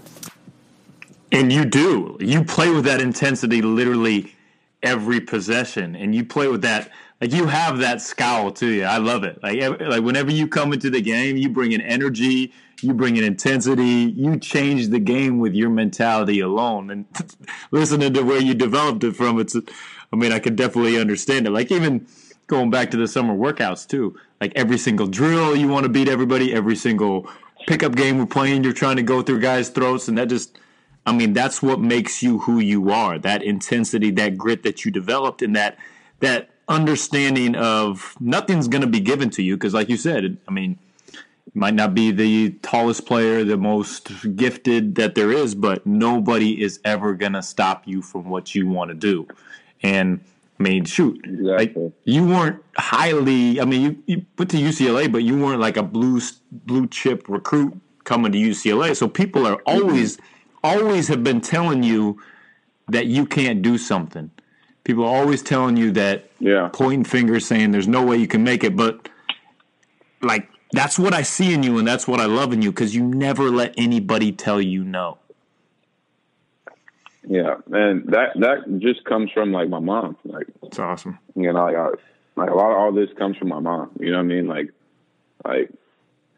And 1.32 1.52
you 1.52 1.64
do. 1.64 2.16
You 2.20 2.44
play 2.44 2.70
with 2.70 2.84
that 2.84 3.00
intensity 3.00 3.60
literally 3.62 4.34
every 4.82 5.20
possession, 5.20 5.96
and 5.96 6.14
you 6.14 6.24
play 6.24 6.46
with 6.46 6.62
that. 6.62 6.90
Like 7.20 7.32
you 7.32 7.46
have 7.46 7.78
that 7.78 8.02
scowl 8.02 8.52
to 8.52 8.66
you. 8.66 8.84
I 8.84 8.98
love 8.98 9.24
it. 9.24 9.42
Like 9.42 9.58
ev- 9.58 9.80
like 9.80 10.02
whenever 10.02 10.30
you 10.30 10.46
come 10.46 10.72
into 10.72 10.90
the 10.90 11.00
game, 11.00 11.36
you 11.36 11.48
bring 11.48 11.74
an 11.74 11.80
energy, 11.80 12.52
you 12.82 12.94
bring 12.94 13.18
an 13.18 13.24
intensity, 13.24 14.12
you 14.16 14.38
change 14.38 14.88
the 14.88 14.98
game 14.98 15.38
with 15.38 15.54
your 15.54 15.70
mentality 15.70 16.40
alone. 16.40 16.90
And 16.90 17.06
listening 17.70 18.12
to 18.14 18.22
where 18.22 18.40
you 18.40 18.54
developed 18.54 19.02
it 19.04 19.16
from, 19.16 19.40
it's. 19.40 19.56
I 20.12 20.16
mean, 20.16 20.30
I 20.30 20.38
could 20.38 20.54
definitely 20.54 21.00
understand 21.00 21.46
it. 21.46 21.50
Like 21.50 21.72
even 21.72 22.06
going 22.46 22.70
back 22.70 22.90
to 22.92 22.96
the 22.96 23.08
summer 23.08 23.34
workouts 23.34 23.88
too. 23.88 24.16
Like 24.44 24.52
every 24.56 24.76
single 24.76 25.06
drill, 25.06 25.56
you 25.56 25.68
want 25.68 25.84
to 25.84 25.88
beat 25.88 26.06
everybody. 26.06 26.52
Every 26.52 26.76
single 26.76 27.30
pickup 27.66 27.96
game 27.96 28.18
we're 28.18 28.26
playing, 28.26 28.62
you're 28.62 28.74
trying 28.74 28.96
to 28.96 29.02
go 29.02 29.22
through 29.22 29.40
guys' 29.40 29.70
throats, 29.70 30.06
and 30.06 30.18
that 30.18 30.28
just. 30.28 30.58
I 31.06 31.12
mean, 31.12 31.32
that's 31.32 31.62
what 31.62 31.80
makes 31.80 32.22
you 32.22 32.40
who 32.40 32.60
you 32.60 32.90
are. 32.90 33.18
That 33.18 33.42
intensity, 33.42 34.10
that 34.12 34.36
grit 34.36 34.62
that 34.62 34.84
you 34.84 34.90
developed, 34.90 35.40
and 35.40 35.56
that 35.56 35.78
that 36.20 36.50
understanding 36.68 37.56
of 37.56 38.14
nothing's 38.20 38.68
going 38.68 38.82
to 38.82 38.86
be 38.86 39.00
given 39.00 39.30
to 39.30 39.42
you 39.42 39.56
because, 39.56 39.72
like 39.72 39.88
you 39.88 39.96
said, 39.96 40.36
I 40.46 40.52
mean, 40.52 40.78
might 41.54 41.72
not 41.72 41.94
be 41.94 42.10
the 42.10 42.50
tallest 42.60 43.06
player, 43.06 43.44
the 43.44 43.56
most 43.56 44.36
gifted 44.36 44.96
that 44.96 45.14
there 45.14 45.32
is, 45.32 45.54
but 45.54 45.86
nobody 45.86 46.62
is 46.62 46.80
ever 46.84 47.14
going 47.14 47.32
to 47.32 47.42
stop 47.42 47.88
you 47.88 48.02
from 48.02 48.28
what 48.28 48.54
you 48.54 48.66
want 48.66 48.90
to 48.90 48.94
do. 48.94 49.26
And 49.82 50.20
I 50.58 50.62
mean, 50.62 50.84
shoot, 50.84 51.20
like 51.26 51.76
you 52.04 52.26
weren't 52.26 52.62
highly. 52.76 53.60
I 53.60 53.64
mean, 53.64 53.82
you, 53.82 54.02
you 54.06 54.26
went 54.38 54.52
to 54.52 54.56
UCLA, 54.56 55.10
but 55.10 55.24
you 55.24 55.36
weren't 55.36 55.60
like 55.60 55.76
a 55.76 55.82
blue 55.82 56.20
blue 56.52 56.86
chip 56.86 57.28
recruit 57.28 57.80
coming 58.04 58.30
to 58.32 58.38
UCLA. 58.38 58.96
So 58.96 59.08
people 59.08 59.46
are 59.46 59.56
mm-hmm. 59.56 59.82
always 59.82 60.18
always 60.62 61.08
have 61.08 61.24
been 61.24 61.40
telling 61.40 61.82
you 61.82 62.20
that 62.88 63.06
you 63.06 63.26
can't 63.26 63.62
do 63.62 63.76
something. 63.78 64.30
People 64.84 65.04
are 65.04 65.16
always 65.16 65.42
telling 65.42 65.76
you 65.76 65.90
that, 65.92 66.30
yeah, 66.38 66.70
pointing 66.72 67.04
fingers, 67.04 67.46
saying 67.46 67.72
there's 67.72 67.88
no 67.88 68.04
way 68.04 68.16
you 68.16 68.28
can 68.28 68.44
make 68.44 68.62
it. 68.62 68.76
But 68.76 69.08
like 70.22 70.48
that's 70.72 70.98
what 70.98 71.14
I 71.14 71.22
see 71.22 71.52
in 71.52 71.62
you, 71.64 71.78
and 71.78 71.88
that's 71.88 72.06
what 72.06 72.20
I 72.20 72.26
love 72.26 72.52
in 72.52 72.62
you 72.62 72.70
because 72.70 72.94
you 72.94 73.02
never 73.02 73.50
let 73.50 73.74
anybody 73.76 74.30
tell 74.30 74.60
you 74.60 74.84
no. 74.84 75.18
Yeah, 77.26 77.56
and 77.72 78.06
that 78.08 78.30
that 78.36 78.78
just 78.78 79.04
comes 79.04 79.30
from 79.32 79.52
like 79.52 79.68
my 79.68 79.78
mom. 79.78 80.16
Like 80.24 80.46
it's 80.62 80.78
awesome. 80.78 81.18
You 81.34 81.52
know, 81.52 81.64
like, 81.64 81.76
I, 81.76 81.88
like 82.36 82.50
a 82.50 82.54
lot 82.54 82.72
of 82.72 82.78
all 82.78 82.92
this 82.92 83.08
comes 83.16 83.36
from 83.36 83.48
my 83.48 83.60
mom. 83.60 83.90
You 83.98 84.10
know 84.10 84.18
what 84.18 84.24
I 84.24 84.26
mean? 84.26 84.46
Like, 84.46 84.72
like 85.44 85.70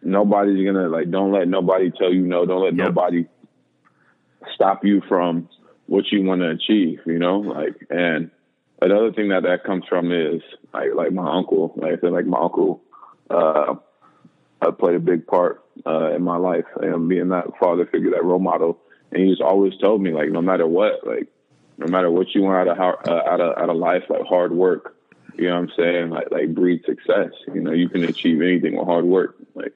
nobody's 0.02 0.64
gonna 0.64 0.88
like. 0.88 1.10
Don't 1.10 1.32
let 1.32 1.48
nobody 1.48 1.90
tell 1.90 2.12
you 2.12 2.22
no. 2.22 2.46
Don't 2.46 2.64
let 2.64 2.74
nobody 2.74 3.26
stop 4.54 4.84
you 4.84 5.02
from 5.08 5.48
what 5.86 6.04
you 6.12 6.22
want 6.22 6.42
to 6.42 6.50
achieve. 6.50 7.00
You 7.04 7.18
know, 7.18 7.38
like 7.38 7.74
and 7.90 8.30
another 8.80 9.12
thing 9.12 9.30
that 9.30 9.42
that 9.42 9.64
comes 9.64 9.84
from 9.88 10.12
is 10.12 10.42
like 10.72 10.90
like 10.94 11.12
my 11.12 11.36
uncle. 11.36 11.72
Like 11.76 11.94
I 11.98 12.00
said, 12.00 12.12
like 12.12 12.26
my 12.26 12.40
uncle 12.40 12.82
uh, 13.28 13.74
uh, 14.62 14.70
played 14.72 14.96
a 14.96 15.00
big 15.00 15.26
part 15.26 15.64
uh, 15.84 16.14
in 16.14 16.22
my 16.22 16.36
life 16.36 16.64
and 16.80 17.08
being 17.08 17.28
that 17.30 17.46
father 17.58 17.86
figure, 17.86 18.10
that 18.10 18.24
role 18.24 18.38
model. 18.38 18.78
And 19.16 19.26
he's 19.26 19.40
always 19.40 19.74
told 19.78 20.02
me 20.02 20.12
like, 20.12 20.28
no 20.28 20.42
matter 20.42 20.66
what, 20.66 21.06
like 21.06 21.28
no 21.78 21.86
matter 21.86 22.10
what 22.10 22.34
you 22.34 22.42
want 22.42 22.68
out 22.68 22.72
of 22.72 22.76
how, 22.76 22.98
uh, 23.10 23.22
out 23.26 23.40
of 23.40 23.56
out 23.56 23.70
of 23.70 23.76
life, 23.76 24.02
like 24.10 24.26
hard 24.26 24.52
work. 24.52 24.94
You 25.38 25.48
know 25.48 25.54
what 25.54 25.70
I'm 25.70 25.72
saying? 25.74 26.10
Like 26.10 26.30
like 26.30 26.54
breed 26.54 26.82
success. 26.84 27.30
You 27.54 27.62
know, 27.62 27.72
you 27.72 27.88
can 27.88 28.04
achieve 28.04 28.42
anything 28.42 28.76
with 28.76 28.86
hard 28.86 29.06
work. 29.06 29.36
Like 29.54 29.72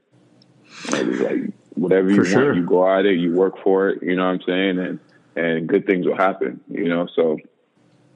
like, 0.91 1.07
like 1.21 1.39
whatever 1.75 2.11
you 2.11 2.17
For 2.17 2.23
want, 2.23 2.33
sure. 2.33 2.55
you 2.55 2.67
go 2.67 2.87
at 2.87 3.07
it, 3.07 3.19
you 3.19 3.33
work 3.33 3.55
for 3.65 3.89
it. 3.89 4.03
You 4.03 4.15
know 4.15 4.27
what 4.27 4.33
I'm 4.33 4.43
saying? 4.43 4.79
And 4.79 4.99
and 5.37 5.67
good 5.67 5.87
things 5.87 6.05
will 6.05 6.19
happen. 6.19 6.61
You 6.69 6.89
know, 6.89 7.09
so 7.17 7.39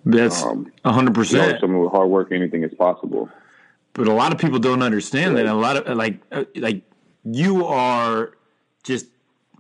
That's 0.05 0.43
um, 0.43 0.71
a 0.85 0.93
hundred 0.93 1.17
you 1.17 1.23
know, 1.23 1.41
percent. 1.41 1.61
someone 1.61 1.83
with 1.83 1.93
hard 1.93 2.11
work, 2.11 2.33
anything 2.33 2.65
is 2.65 2.75
possible. 2.75 3.31
But 3.95 4.09
a 4.09 4.13
lot 4.13 4.31
of 4.35 4.39
people 4.39 4.59
don't 4.59 4.83
understand 4.83 5.39
that. 5.39 5.47
A 5.47 5.55
lot 5.55 5.79
of 5.79 5.97
like 5.97 6.21
uh, 6.31 6.45
like 6.55 6.83
you 7.25 7.65
are 7.65 8.33
just 8.83 9.07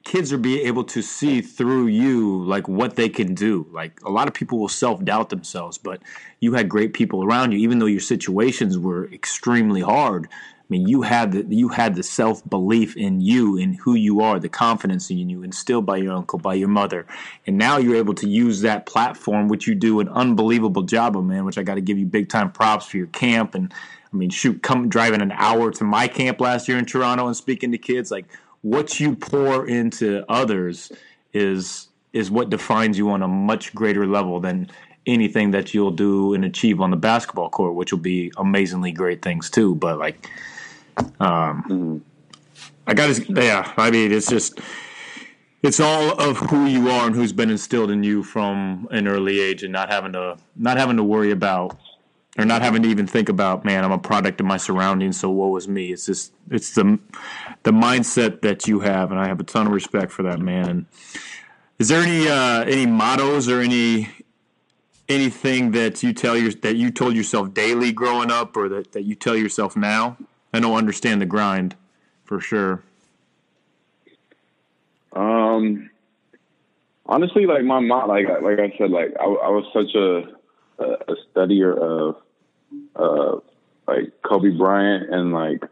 kids 0.04 0.32
are 0.32 0.38
being 0.38 0.66
able 0.66 0.84
to 0.84 1.02
see 1.02 1.40
through 1.40 1.86
you 1.86 2.44
like 2.44 2.68
what 2.68 2.96
they 2.96 3.08
can 3.08 3.34
do. 3.34 3.66
Like 3.72 4.00
a 4.04 4.10
lot 4.10 4.28
of 4.28 4.34
people 4.34 4.58
will 4.58 4.68
self 4.68 5.02
doubt 5.04 5.30
themselves, 5.30 5.78
but 5.78 6.02
you 6.40 6.52
had 6.52 6.68
great 6.68 6.92
people 6.92 7.24
around 7.24 7.52
you, 7.52 7.58
even 7.58 7.78
though 7.78 7.86
your 7.86 8.00
situations 8.00 8.78
were 8.78 9.10
extremely 9.12 9.80
hard. 9.80 10.28
I 10.30 10.66
mean, 10.70 10.88
you 10.88 11.02
had 11.02 11.32
the 11.32 11.44
you 11.54 11.68
had 11.68 11.94
the 11.94 12.02
self 12.02 12.48
belief 12.48 12.96
in 12.96 13.20
you, 13.20 13.56
in 13.56 13.74
who 13.74 13.94
you 13.94 14.20
are, 14.20 14.38
the 14.38 14.48
confidence 14.48 15.10
in 15.10 15.28
you, 15.28 15.42
instilled 15.42 15.84
by 15.84 15.96
your 15.96 16.14
uncle, 16.14 16.38
by 16.38 16.54
your 16.54 16.68
mother, 16.68 17.06
and 17.46 17.58
now 17.58 17.78
you're 17.78 17.96
able 17.96 18.14
to 18.14 18.28
use 18.28 18.60
that 18.60 18.86
platform, 18.86 19.48
which 19.48 19.66
you 19.66 19.74
do 19.74 20.00
an 20.00 20.08
unbelievable 20.08 20.82
job 20.82 21.16
of, 21.16 21.24
man. 21.24 21.44
Which 21.44 21.58
I 21.58 21.62
got 21.62 21.74
to 21.74 21.82
give 21.82 21.98
you 21.98 22.06
big 22.06 22.28
time 22.28 22.50
props 22.50 22.86
for 22.86 22.96
your 22.96 23.08
camp, 23.08 23.54
and 23.54 23.72
I 24.12 24.16
mean, 24.16 24.30
shoot, 24.30 24.62
come 24.62 24.88
driving 24.88 25.20
an 25.20 25.32
hour 25.32 25.70
to 25.72 25.84
my 25.84 26.06
camp 26.08 26.40
last 26.40 26.68
year 26.68 26.78
in 26.78 26.84
Toronto 26.86 27.26
and 27.26 27.36
speaking 27.36 27.72
to 27.72 27.78
kids, 27.78 28.10
like 28.10 28.26
what 28.64 28.98
you 28.98 29.14
pour 29.14 29.66
into 29.68 30.24
others 30.26 30.90
is 31.34 31.88
is 32.14 32.30
what 32.30 32.48
defines 32.48 32.96
you 32.96 33.10
on 33.10 33.22
a 33.22 33.28
much 33.28 33.74
greater 33.74 34.06
level 34.06 34.40
than 34.40 34.70
anything 35.06 35.50
that 35.50 35.74
you'll 35.74 35.90
do 35.90 36.32
and 36.32 36.46
achieve 36.46 36.80
on 36.80 36.90
the 36.90 36.96
basketball 36.96 37.50
court, 37.50 37.74
which 37.74 37.92
will 37.92 38.00
be 38.00 38.32
amazingly 38.38 38.90
great 38.90 39.20
things 39.20 39.50
too. 39.50 39.74
But 39.74 39.98
like, 39.98 40.30
um, 41.20 42.02
I 42.86 42.94
got 42.94 43.14
to, 43.14 43.32
yeah. 43.34 43.70
I 43.76 43.90
mean, 43.90 44.12
it's 44.12 44.28
just, 44.28 44.60
it's 45.62 45.78
all 45.78 46.18
of 46.18 46.38
who 46.38 46.64
you 46.64 46.88
are 46.88 47.06
and 47.06 47.14
who's 47.14 47.34
been 47.34 47.50
instilled 47.50 47.90
in 47.90 48.02
you 48.02 48.22
from 48.22 48.88
an 48.90 49.06
early 49.06 49.40
age, 49.40 49.62
and 49.62 49.72
not 49.72 49.90
having 49.90 50.12
to, 50.12 50.38
not 50.56 50.78
having 50.78 50.96
to 50.96 51.04
worry 51.04 51.32
about, 51.32 51.76
or 52.36 52.44
not 52.44 52.62
having 52.62 52.82
to 52.82 52.88
even 52.88 53.06
think 53.06 53.28
about, 53.28 53.64
man, 53.64 53.84
I'm 53.84 53.92
a 53.92 53.98
product 53.98 54.40
of 54.40 54.46
my 54.46 54.56
surroundings, 54.56 55.20
so 55.20 55.30
woe 55.30 55.56
is 55.56 55.68
me. 55.68 55.92
It's 55.92 56.06
just, 56.06 56.32
it's 56.50 56.74
the, 56.74 56.98
the 57.62 57.70
mindset 57.70 58.42
that 58.42 58.66
you 58.66 58.80
have, 58.80 59.10
and 59.10 59.20
I 59.20 59.28
have 59.28 59.40
a 59.40 59.44
ton 59.44 59.66
of 59.66 59.72
respect 59.72 60.10
for 60.10 60.22
that, 60.24 60.40
man. 60.40 60.68
And 60.68 60.86
is 61.78 61.88
there 61.88 62.02
any, 62.02 62.28
uh, 62.28 62.64
any 62.64 62.86
mottos 62.86 63.48
or 63.48 63.60
any, 63.60 64.08
anything 65.08 65.72
that 65.72 66.02
you 66.02 66.12
tell 66.14 66.36
your 66.36 66.50
that 66.50 66.76
you 66.76 66.90
told 66.90 67.14
yourself 67.14 67.52
daily 67.52 67.92
growing 67.92 68.30
up 68.30 68.56
or 68.56 68.70
that, 68.70 68.92
that 68.92 69.02
you 69.02 69.14
tell 69.14 69.36
yourself 69.36 69.76
now 69.76 70.16
i 70.54 70.58
don't 70.58 70.78
understand 70.78 71.20
the 71.20 71.26
grind 71.26 71.76
for 72.24 72.40
sure 72.40 72.82
Um, 75.14 75.90
honestly, 77.06 77.46
like 77.46 77.64
my 77.64 77.80
mom, 77.80 78.08
like 78.08 78.26
like 78.42 78.58
I 78.58 78.76
said, 78.76 78.90
like 78.90 79.14
I, 79.18 79.24
I 79.24 79.48
was 79.48 79.64
such 79.72 79.94
a, 79.94 80.82
a 80.82 81.12
a 81.12 81.16
studier 81.30 81.76
of 81.78 82.16
uh 82.96 83.36
like 83.86 84.12
Kobe 84.22 84.50
Bryant 84.50 85.12
and 85.12 85.32
like 85.32 85.62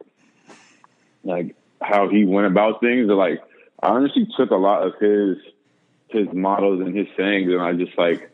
like 1.24 1.56
how 1.80 2.08
he 2.08 2.24
went 2.24 2.46
about 2.46 2.80
things. 2.80 3.08
That 3.08 3.14
like 3.14 3.40
I 3.82 3.88
honestly 3.88 4.26
took 4.36 4.50
a 4.50 4.56
lot 4.56 4.86
of 4.86 4.94
his 5.00 5.38
his 6.08 6.28
models 6.32 6.80
and 6.80 6.96
his 6.96 7.08
sayings, 7.16 7.50
and 7.50 7.60
I 7.60 7.72
just 7.72 7.96
like 7.96 8.30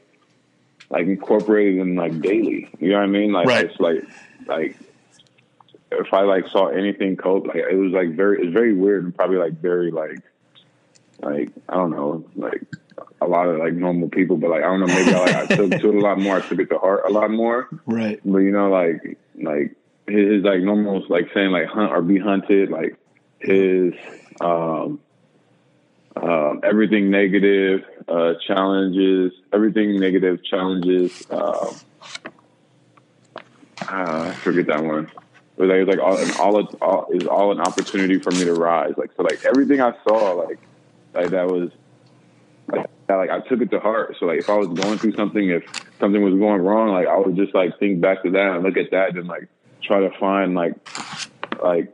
like 0.91 1.07
incorporated 1.07 1.81
them 1.81 1.97
like 1.97 2.21
daily. 2.21 2.69
You 2.79 2.91
know 2.91 2.97
what 2.99 3.05
I 3.05 3.07
mean? 3.07 3.33
Like 3.33 3.47
Right. 3.47 3.65
it's 3.67 3.79
like 3.81 4.05
like 4.47 4.79
if 5.91 6.13
I 6.13 6.23
like 6.23 6.49
saw 6.49 6.69
anything 6.69 7.17
Kobe, 7.17 7.49
like 7.49 7.57
it 7.71 7.77
was 7.77 7.93
like 7.93 8.15
very 8.15 8.43
it's 8.43 8.53
very 8.53 8.75
weird 8.75 9.05
and 9.05 9.15
probably 9.15 9.37
like 9.39 9.61
very 9.61 9.91
like 9.91 10.21
like 11.21 11.51
I 11.69 11.75
don't 11.75 11.91
know, 11.91 12.25
like 12.37 12.63
a 13.21 13.27
lot 13.27 13.49
of 13.49 13.59
like 13.59 13.73
normal 13.73 14.09
people, 14.09 14.37
but 14.37 14.51
like 14.51 14.63
I 14.63 14.67
don't 14.67 14.81
know, 14.81 14.87
maybe 14.87 15.15
I, 15.15 15.19
like, 15.19 15.35
I 15.37 15.57
took 15.57 15.71
to 15.71 15.89
it 15.89 15.95
a 15.95 16.01
lot 16.01 16.19
more. 16.19 16.37
I 16.37 16.41
took 16.41 16.59
it 16.59 16.71
to 16.71 16.79
heart 16.79 17.03
a 17.07 17.11
lot 17.11 17.31
more. 17.31 17.69
Right. 17.87 18.21
But 18.25 18.39
you 18.39 18.51
know, 18.51 18.71
like 18.71 19.19
like 19.37 19.77
his, 20.07 20.33
his 20.33 20.45
like 20.45 20.61
normal 20.61 21.05
like 21.09 21.31
saying 21.35 21.51
like 21.51 21.67
hunt 21.67 21.93
or 21.93 22.03
be 22.03 22.19
hunted, 22.19 22.71
like 22.71 22.97
his 23.39 23.95
um 24.41 25.01
um 26.17 26.61
everything 26.65 27.11
negative 27.11 27.85
uh 28.09 28.35
challenges, 28.47 29.33
everything 29.53 29.99
negative 29.99 30.43
challenges. 30.45 31.27
Um, 31.31 31.75
uh, 33.91 34.31
I 34.31 34.33
forget 34.33 34.67
that 34.67 34.85
one. 34.85 35.11
It 35.57 35.63
was 35.63 35.71
like, 35.71 35.79
it 35.79 35.87
was 35.87 35.97
like 35.97 36.05
all, 36.05 36.17
an 36.19 36.31
all, 36.39 36.79
all 36.81 37.13
is 37.13 37.27
all 37.27 37.53
an 37.53 37.61
opportunity 37.61 38.19
for 38.19 38.31
me 38.31 38.45
to 38.45 38.55
rise. 38.55 38.95
Like 38.97 39.11
so, 39.17 39.23
like 39.23 39.45
everything 39.45 39.81
I 39.81 39.93
saw, 40.07 40.33
like 40.33 40.59
like 41.15 41.31
that 41.31 41.49
was 41.49 41.71
like 42.69 42.87
that, 43.09 43.15
like 43.17 43.31
I 43.31 43.41
took 43.41 43.61
it 43.61 43.71
to 43.71 43.81
heart. 43.81 44.17
So 44.19 44.27
like 44.27 44.41
if 44.41 44.49
I 44.49 44.55
was 44.55 44.79
going 44.79 44.99
through 44.99 45.15
something, 45.15 45.51
if 45.51 45.63
something 46.01 46.23
was 46.23 46.35
going 46.35 46.63
wrong, 46.63 46.91
like 46.91 47.07
I 47.07 47.17
would 47.19 47.37
just 47.37 47.55
like 47.55 47.79
think 47.79 48.01
back 48.01 48.23
to 48.23 48.31
that 48.31 48.55
and 48.55 48.63
look 48.63 48.77
at 48.77 48.91
that 48.91 49.17
and 49.17 49.27
like 49.27 49.49
try 49.83 50.01
to 50.01 50.11
find 50.19 50.55
like 50.55 50.75
like 51.63 51.93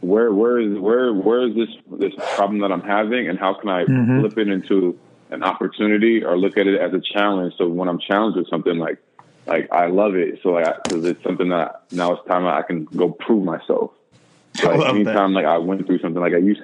where 0.00 0.32
where 0.32 0.58
is 0.60 0.78
where 0.78 1.12
where 1.12 1.48
is 1.48 1.54
this 1.56 1.68
this 1.98 2.12
problem 2.36 2.60
that 2.60 2.72
I'm 2.72 2.82
having 2.82 3.28
and 3.28 3.38
how 3.38 3.54
can 3.54 3.68
I 3.68 3.84
Mhm. 3.84 4.20
flip 4.20 4.38
it 4.38 4.48
into 4.48 4.98
an 5.30 5.42
opportunity 5.42 6.24
or 6.24 6.38
look 6.38 6.56
at 6.56 6.66
it 6.66 6.80
as 6.80 6.94
a 6.94 7.00
challenge. 7.00 7.54
So 7.58 7.68
when 7.68 7.88
I'm 7.88 7.98
challenged 7.98 8.38
with 8.38 8.48
something 8.48 8.78
like 8.78 8.98
like 9.46 9.68
I 9.72 9.86
love 9.86 10.14
it. 10.14 10.40
So 10.42 10.50
like 10.50 10.66
because 10.84 11.04
it's 11.04 11.22
something 11.24 11.48
that 11.48 11.82
now 11.90 12.12
it's 12.12 12.26
time 12.28 12.46
I 12.46 12.62
can 12.62 12.84
go 12.84 13.10
prove 13.10 13.44
myself. 13.44 13.92
So, 14.60 14.68
like 14.68 14.78
love 14.78 14.86
that. 14.86 14.94
anytime 14.94 15.32
like 15.34 15.46
I 15.46 15.58
went 15.58 15.86
through 15.86 15.98
something 16.00 16.20
like 16.20 16.34
I 16.34 16.38
used 16.38 16.60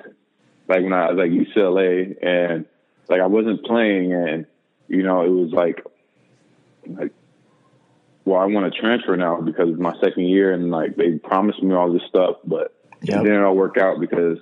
like 0.69 0.83
when 0.83 0.93
I 0.93 1.11
was 1.11 1.19
like 1.19 1.31
UCLA 1.31 2.17
and 2.23 2.65
like 3.09 3.21
I 3.21 3.27
wasn't 3.27 3.65
playing 3.65 4.13
and 4.13 4.47
you 4.89 5.03
know 5.03 5.25
it 5.25 5.29
was 5.29 5.51
like 5.53 5.85
like 6.87 7.13
well 8.25 8.41
I 8.41 8.47
want 8.47 8.73
to 8.73 8.81
transfer 8.81 9.17
now 9.17 9.41
because 9.41 9.69
it's 9.71 9.81
my 9.81 9.95
second 10.01 10.25
year 10.29 10.53
and 10.53 10.71
like 10.71 10.97
they 10.97 11.13
promised 11.19 11.63
me 11.63 11.75
all 11.75 11.93
this 11.93 12.03
stuff 12.09 12.37
but 12.45 12.73
Yep. 13.03 13.21
it 13.21 13.25
didn't 13.25 13.43
all 13.43 13.55
work 13.55 13.77
out 13.77 14.01
because 14.01 14.39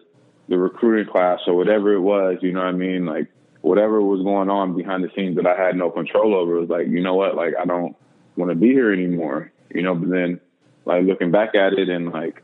the 0.49 0.57
recruiting 0.57 1.11
class 1.11 1.41
or 1.49 1.55
whatever 1.57 1.95
it 1.95 2.01
was 2.01 2.39
you 2.43 2.53
know 2.53 2.61
what 2.61 2.69
I 2.69 2.73
mean? 2.73 3.07
Like 3.07 3.29
whatever 3.61 4.01
was 4.01 4.23
going 4.23 4.51
on 4.51 4.77
behind 4.77 5.03
the 5.03 5.11
scenes 5.17 5.35
that 5.37 5.47
I 5.47 5.57
had 5.61 5.75
no 5.77 5.91
control 5.91 6.35
over 6.35 6.61
was 6.61 6.69
like 6.69 6.87
you 6.87 7.01
know 7.01 7.15
what? 7.15 7.35
Like 7.35 7.55
I 7.61 7.65
don't 7.65 7.97
want 8.37 8.51
to 8.51 8.55
be 8.55 8.69
here 8.69 8.93
anymore 8.93 9.51
you 9.75 9.83
know? 9.83 9.95
But 9.95 10.11
then 10.11 10.41
like 10.85 11.05
looking 11.05 11.31
back 11.33 11.55
at 11.55 11.73
it 11.73 11.89
and 11.89 12.13
like 12.13 12.43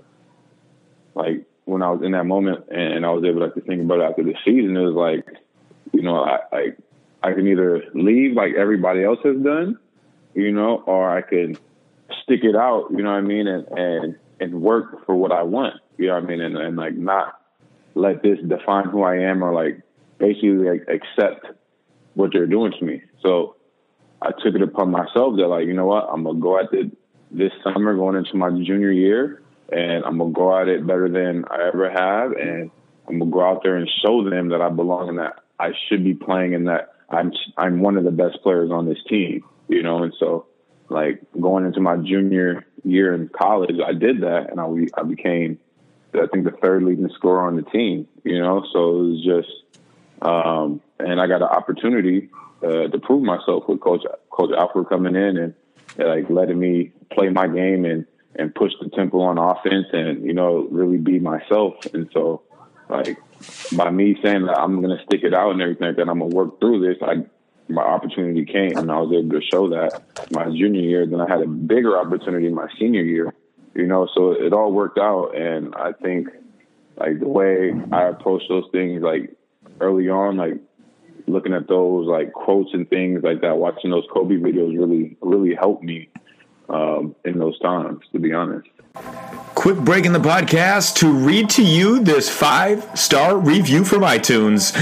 like 1.14 1.44
when 1.64 1.82
I 1.82 1.90
was 1.90 2.02
in 2.02 2.12
that 2.12 2.24
moment 2.24 2.64
and 2.70 3.04
I 3.04 3.10
was 3.10 3.24
able 3.24 3.42
like, 3.42 3.54
to 3.54 3.60
think 3.60 3.82
about 3.82 4.00
it 4.00 4.04
after 4.04 4.22
the 4.22 4.34
season, 4.44 4.74
it 4.74 4.80
was 4.80 4.94
like, 4.94 5.26
you 5.92 6.02
know, 6.02 6.22
I, 6.22 6.38
I 6.52 6.62
I 7.22 7.32
can 7.32 7.46
either 7.46 7.82
leave 7.94 8.34
like 8.34 8.54
everybody 8.54 9.04
else 9.04 9.18
has 9.24 9.36
done, 9.36 9.78
you 10.34 10.52
know, 10.52 10.82
or 10.86 11.10
I 11.10 11.22
can 11.22 11.56
stick 12.22 12.40
it 12.44 12.54
out, 12.54 12.88
you 12.90 13.02
know 13.02 13.10
what 13.10 13.18
I 13.18 13.20
mean, 13.22 13.46
and 13.46 13.66
and 13.76 14.16
and 14.40 14.62
work 14.62 15.04
for 15.04 15.14
what 15.14 15.32
I 15.32 15.42
want, 15.42 15.74
you 15.96 16.06
know 16.06 16.14
what 16.14 16.24
I 16.24 16.26
mean, 16.26 16.40
and, 16.40 16.56
and 16.56 16.76
like 16.76 16.94
not 16.94 17.40
let 17.94 18.22
this 18.22 18.38
define 18.46 18.88
who 18.88 19.02
I 19.02 19.16
am 19.16 19.42
or 19.42 19.52
like 19.52 19.80
basically 20.18 20.50
like 20.50 20.86
accept 20.88 21.46
what 22.14 22.30
they're 22.32 22.46
doing 22.46 22.72
to 22.78 22.84
me. 22.84 23.02
So 23.22 23.56
I 24.22 24.30
took 24.30 24.54
it 24.54 24.62
upon 24.62 24.90
myself 24.90 25.36
that 25.36 25.48
like, 25.48 25.66
you 25.66 25.74
know 25.74 25.86
what, 25.86 26.08
I'm 26.10 26.24
gonna 26.24 26.38
go 26.38 26.58
at 26.58 26.72
it 26.72 26.96
this 27.30 27.52
summer 27.62 27.94
going 27.96 28.16
into 28.16 28.36
my 28.36 28.50
junior 28.50 28.90
year 28.90 29.42
and 29.72 30.04
I'm 30.04 30.18
gonna 30.18 30.32
go 30.32 30.56
at 30.58 30.68
it 30.68 30.86
better 30.86 31.08
than 31.08 31.44
I 31.50 31.68
ever 31.68 31.90
have 31.90 32.32
and 32.32 32.70
I'm 33.08 33.18
gonna 33.18 33.30
go 33.30 33.42
out 33.42 33.62
there 33.62 33.76
and 33.76 33.88
show 34.04 34.28
them 34.28 34.48
that 34.48 34.60
I 34.60 34.68
belong 34.68 35.08
in 35.08 35.16
that 35.16 35.40
I 35.58 35.72
should 35.88 36.04
be 36.04 36.14
playing 36.14 36.54
and 36.54 36.68
that 36.68 36.94
I'm 37.10 37.32
I'm 37.56 37.80
one 37.80 37.96
of 37.96 38.04
the 38.04 38.10
best 38.10 38.42
players 38.42 38.70
on 38.70 38.88
this 38.88 38.98
team, 39.08 39.44
you 39.68 39.82
know, 39.82 40.02
and 40.02 40.12
so 40.18 40.46
like 40.88 41.20
going 41.38 41.66
into 41.66 41.80
my 41.80 41.96
junior 41.96 42.66
year 42.84 43.14
in 43.14 43.28
college, 43.28 43.76
I 43.84 43.92
did 43.92 44.22
that 44.22 44.50
and 44.50 44.60
I, 44.60 44.66
I 45.00 45.02
became 45.04 45.58
I 46.14 46.26
think 46.32 46.44
the 46.44 46.56
third 46.62 46.82
leading 46.82 47.08
scorer 47.10 47.46
on 47.46 47.56
the 47.56 47.62
team, 47.62 48.08
you 48.24 48.38
know, 48.40 48.64
so 48.72 48.90
it 48.90 49.08
was 49.08 49.24
just 49.24 49.82
um 50.22 50.80
and 50.98 51.20
I 51.20 51.26
got 51.26 51.42
an 51.42 51.48
opportunity 51.48 52.28
uh, 52.62 52.88
to 52.88 52.98
prove 52.98 53.22
myself 53.22 53.64
with 53.68 53.80
Coach 53.80 54.02
Coach 54.30 54.50
Alford 54.56 54.88
coming 54.88 55.16
in 55.16 55.36
and 55.36 55.54
like 55.96 56.28
letting 56.30 56.58
me 56.58 56.92
play 57.10 57.28
my 57.28 57.48
game 57.48 57.84
and 57.84 58.06
and 58.34 58.54
push 58.54 58.72
the 58.80 58.88
tempo 58.90 59.20
on 59.20 59.38
offense 59.38 59.86
and 59.92 60.24
you 60.24 60.34
know 60.34 60.68
really 60.70 60.98
be 60.98 61.18
myself. 61.18 61.74
And 61.92 62.08
so 62.12 62.42
like 62.88 63.18
by 63.76 63.90
me 63.90 64.16
saying 64.22 64.46
that 64.46 64.58
I'm 64.58 64.82
to 64.82 65.02
stick 65.04 65.22
it 65.22 65.34
out 65.34 65.52
and 65.52 65.62
everything, 65.62 65.94
that 65.96 66.08
I'm 66.08 66.20
to 66.20 66.26
work 66.26 66.60
through 66.60 66.86
this, 66.86 67.02
I 67.02 67.24
my 67.68 67.82
opportunity 67.82 68.44
came 68.44 68.76
and 68.76 68.90
I 68.90 68.98
was 68.98 69.12
able 69.12 69.38
to 69.38 69.46
show 69.46 69.68
that 69.70 70.02
my 70.30 70.44
junior 70.44 70.80
year. 70.80 71.06
Then 71.06 71.20
I 71.20 71.28
had 71.28 71.42
a 71.42 71.46
bigger 71.46 71.98
opportunity 71.98 72.48
my 72.48 72.68
senior 72.78 73.02
year, 73.02 73.34
you 73.74 73.86
know, 73.86 74.08
so 74.14 74.32
it 74.32 74.52
all 74.52 74.72
worked 74.72 74.98
out. 74.98 75.36
And 75.36 75.74
I 75.74 75.92
think 75.92 76.28
like 76.96 77.20
the 77.20 77.28
way 77.28 77.72
I 77.92 78.04
approach 78.04 78.42
those 78.48 78.64
things, 78.72 79.02
like 79.02 79.36
early 79.80 80.08
on, 80.08 80.36
like 80.36 80.54
looking 81.26 81.52
at 81.52 81.68
those 81.68 82.06
like 82.06 82.32
quotes 82.32 82.72
and 82.72 82.88
things 82.88 83.22
like 83.22 83.42
that, 83.42 83.58
watching 83.58 83.90
those 83.90 84.06
Kobe 84.12 84.36
videos 84.36 84.76
really, 84.78 85.16
really 85.20 85.54
helped 85.54 85.82
me 85.82 86.08
um, 86.68 87.14
in 87.24 87.38
those 87.38 87.58
times, 87.60 88.02
to 88.12 88.18
be 88.18 88.32
honest. 88.32 88.68
Quick 89.58 89.78
break 89.78 90.06
in 90.06 90.12
the 90.12 90.20
podcast 90.20 90.94
to 90.98 91.12
read 91.12 91.50
to 91.50 91.64
you 91.64 91.98
this 91.98 92.30
five 92.30 92.88
star 92.96 93.36
review 93.36 93.84
from 93.84 94.02
iTunes. 94.02 94.72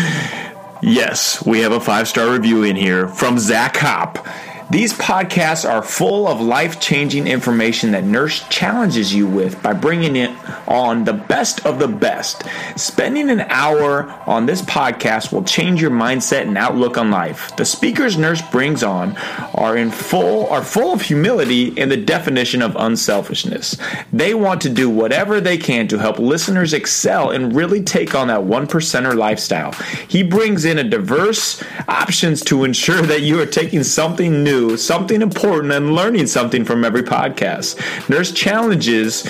Yes, 0.82 1.42
we 1.46 1.60
have 1.60 1.72
a 1.72 1.80
five 1.80 2.06
star 2.06 2.30
review 2.30 2.62
in 2.62 2.76
here 2.76 3.08
from 3.08 3.38
Zach 3.38 3.78
Hop. 3.78 4.18
These 4.68 4.94
podcasts 4.94 5.68
are 5.68 5.80
full 5.80 6.26
of 6.26 6.40
life 6.40 6.80
changing 6.80 7.28
information 7.28 7.92
that 7.92 8.02
Nurse 8.02 8.46
challenges 8.48 9.14
you 9.14 9.24
with 9.24 9.62
by 9.62 9.72
bringing 9.72 10.16
it 10.16 10.30
on 10.66 11.04
the 11.04 11.12
best 11.12 11.64
of 11.64 11.78
the 11.78 11.86
best. 11.86 12.42
Spending 12.74 13.30
an 13.30 13.42
hour 13.42 14.10
on 14.26 14.46
this 14.46 14.62
podcast 14.62 15.32
will 15.32 15.44
change 15.44 15.80
your 15.80 15.92
mindset 15.92 16.42
and 16.42 16.58
outlook 16.58 16.98
on 16.98 17.12
life. 17.12 17.54
The 17.54 17.64
speakers 17.64 18.18
Nurse 18.18 18.42
brings 18.50 18.82
on 18.82 19.16
are 19.54 19.76
in 19.76 19.92
full 19.92 20.48
are 20.48 20.64
full 20.64 20.92
of 20.92 21.00
humility 21.00 21.80
and 21.80 21.88
the 21.88 21.96
definition 21.96 22.60
of 22.60 22.74
unselfishness. 22.74 23.76
They 24.12 24.34
want 24.34 24.62
to 24.62 24.68
do 24.68 24.90
whatever 24.90 25.40
they 25.40 25.58
can 25.58 25.86
to 25.88 25.98
help 25.98 26.18
listeners 26.18 26.72
excel 26.72 27.30
and 27.30 27.54
really 27.54 27.84
take 27.84 28.16
on 28.16 28.26
that 28.28 28.42
one 28.42 28.66
percenter 28.66 29.14
lifestyle. 29.14 29.70
He 30.08 30.24
brings 30.24 30.64
in 30.64 30.78
a 30.78 30.84
diverse 30.84 31.62
options 31.86 32.42
to 32.44 32.64
ensure 32.64 33.02
that 33.02 33.22
you 33.22 33.40
are 33.40 33.46
taking 33.46 33.84
something 33.84 34.42
new 34.42 34.55
something 34.76 35.22
important, 35.22 35.72
and 35.72 35.94
learning 35.94 36.26
something 36.26 36.64
from 36.64 36.84
every 36.84 37.02
podcast. 37.02 37.78
Nurse 38.08 38.32
challenges 38.32 39.26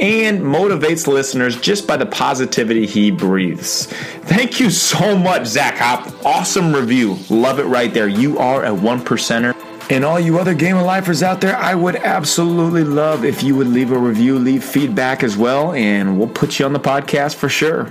and 0.00 0.40
motivates 0.40 1.06
listeners 1.06 1.60
just 1.60 1.86
by 1.86 1.96
the 1.96 2.06
positivity 2.06 2.86
he 2.86 3.10
breathes. 3.10 3.86
Thank 3.86 4.60
you 4.60 4.70
so 4.70 5.16
much, 5.16 5.46
Zach 5.46 5.76
Hop. 5.78 6.24
Awesome 6.24 6.74
review. 6.74 7.18
Love 7.30 7.58
it 7.58 7.64
right 7.64 7.92
there. 7.92 8.08
You 8.08 8.38
are 8.38 8.64
a 8.64 8.74
one 8.74 9.00
percenter. 9.00 9.54
And 9.90 10.04
all 10.04 10.20
you 10.20 10.38
other 10.38 10.52
Game 10.52 10.76
of 10.76 10.84
Lifers 10.84 11.22
out 11.22 11.40
there, 11.40 11.56
I 11.56 11.74
would 11.74 11.96
absolutely 11.96 12.84
love 12.84 13.24
if 13.24 13.42
you 13.42 13.56
would 13.56 13.68
leave 13.68 13.90
a 13.90 13.98
review, 13.98 14.38
leave 14.38 14.62
feedback 14.62 15.22
as 15.22 15.36
well, 15.36 15.72
and 15.72 16.18
we'll 16.18 16.28
put 16.28 16.58
you 16.58 16.66
on 16.66 16.74
the 16.74 16.80
podcast 16.80 17.36
for 17.36 17.48
sure. 17.48 17.90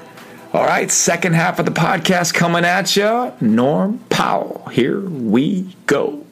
All 0.54 0.64
right, 0.64 0.92
second 0.92 1.34
half 1.34 1.58
of 1.58 1.66
the 1.66 1.72
podcast 1.72 2.36
coming 2.36 2.66
at 2.66 2.96
you. 2.96 3.34
Norm 3.42 4.00
Powell, 4.10 4.70
here 4.72 5.02
we 5.02 5.76
go. 5.88 6.27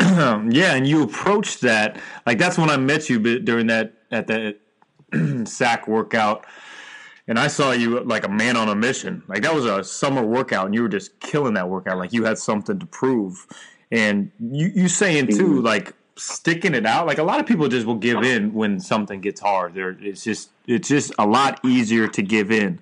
yeah, 0.50 0.74
and 0.74 0.86
you 0.86 1.02
approached 1.02 1.60
that 1.60 2.00
like 2.26 2.38
that's 2.38 2.56
when 2.56 2.70
I 2.70 2.78
met 2.78 3.10
you 3.10 3.18
during 3.40 3.66
that 3.66 3.92
at 4.10 4.26
that 4.28 4.56
sack 5.44 5.86
workout, 5.86 6.46
and 7.28 7.38
I 7.38 7.48
saw 7.48 7.72
you 7.72 8.00
like 8.00 8.24
a 8.24 8.28
man 8.28 8.56
on 8.56 8.70
a 8.70 8.74
mission. 8.74 9.22
Like 9.28 9.42
that 9.42 9.54
was 9.54 9.66
a 9.66 9.84
summer 9.84 10.24
workout, 10.24 10.64
and 10.66 10.74
you 10.74 10.82
were 10.82 10.88
just 10.88 11.20
killing 11.20 11.54
that 11.54 11.68
workout. 11.68 11.98
Like 11.98 12.14
you 12.14 12.24
had 12.24 12.38
something 12.38 12.78
to 12.78 12.86
prove, 12.86 13.46
and 13.90 14.30
you 14.40 14.68
you 14.74 14.88
saying 14.88 15.26
too 15.26 15.56
mm-hmm. 15.56 15.66
like 15.66 15.94
sticking 16.16 16.74
it 16.74 16.86
out. 16.86 17.06
Like 17.06 17.18
a 17.18 17.22
lot 17.22 17.38
of 17.38 17.46
people 17.46 17.68
just 17.68 17.86
will 17.86 17.96
give 17.96 18.22
in 18.22 18.54
when 18.54 18.80
something 18.80 19.20
gets 19.20 19.40
hard. 19.40 19.74
There, 19.74 19.98
it's 20.00 20.24
just 20.24 20.48
it's 20.66 20.88
just 20.88 21.12
a 21.18 21.26
lot 21.26 21.60
easier 21.62 22.08
to 22.08 22.22
give 22.22 22.50
in, 22.50 22.80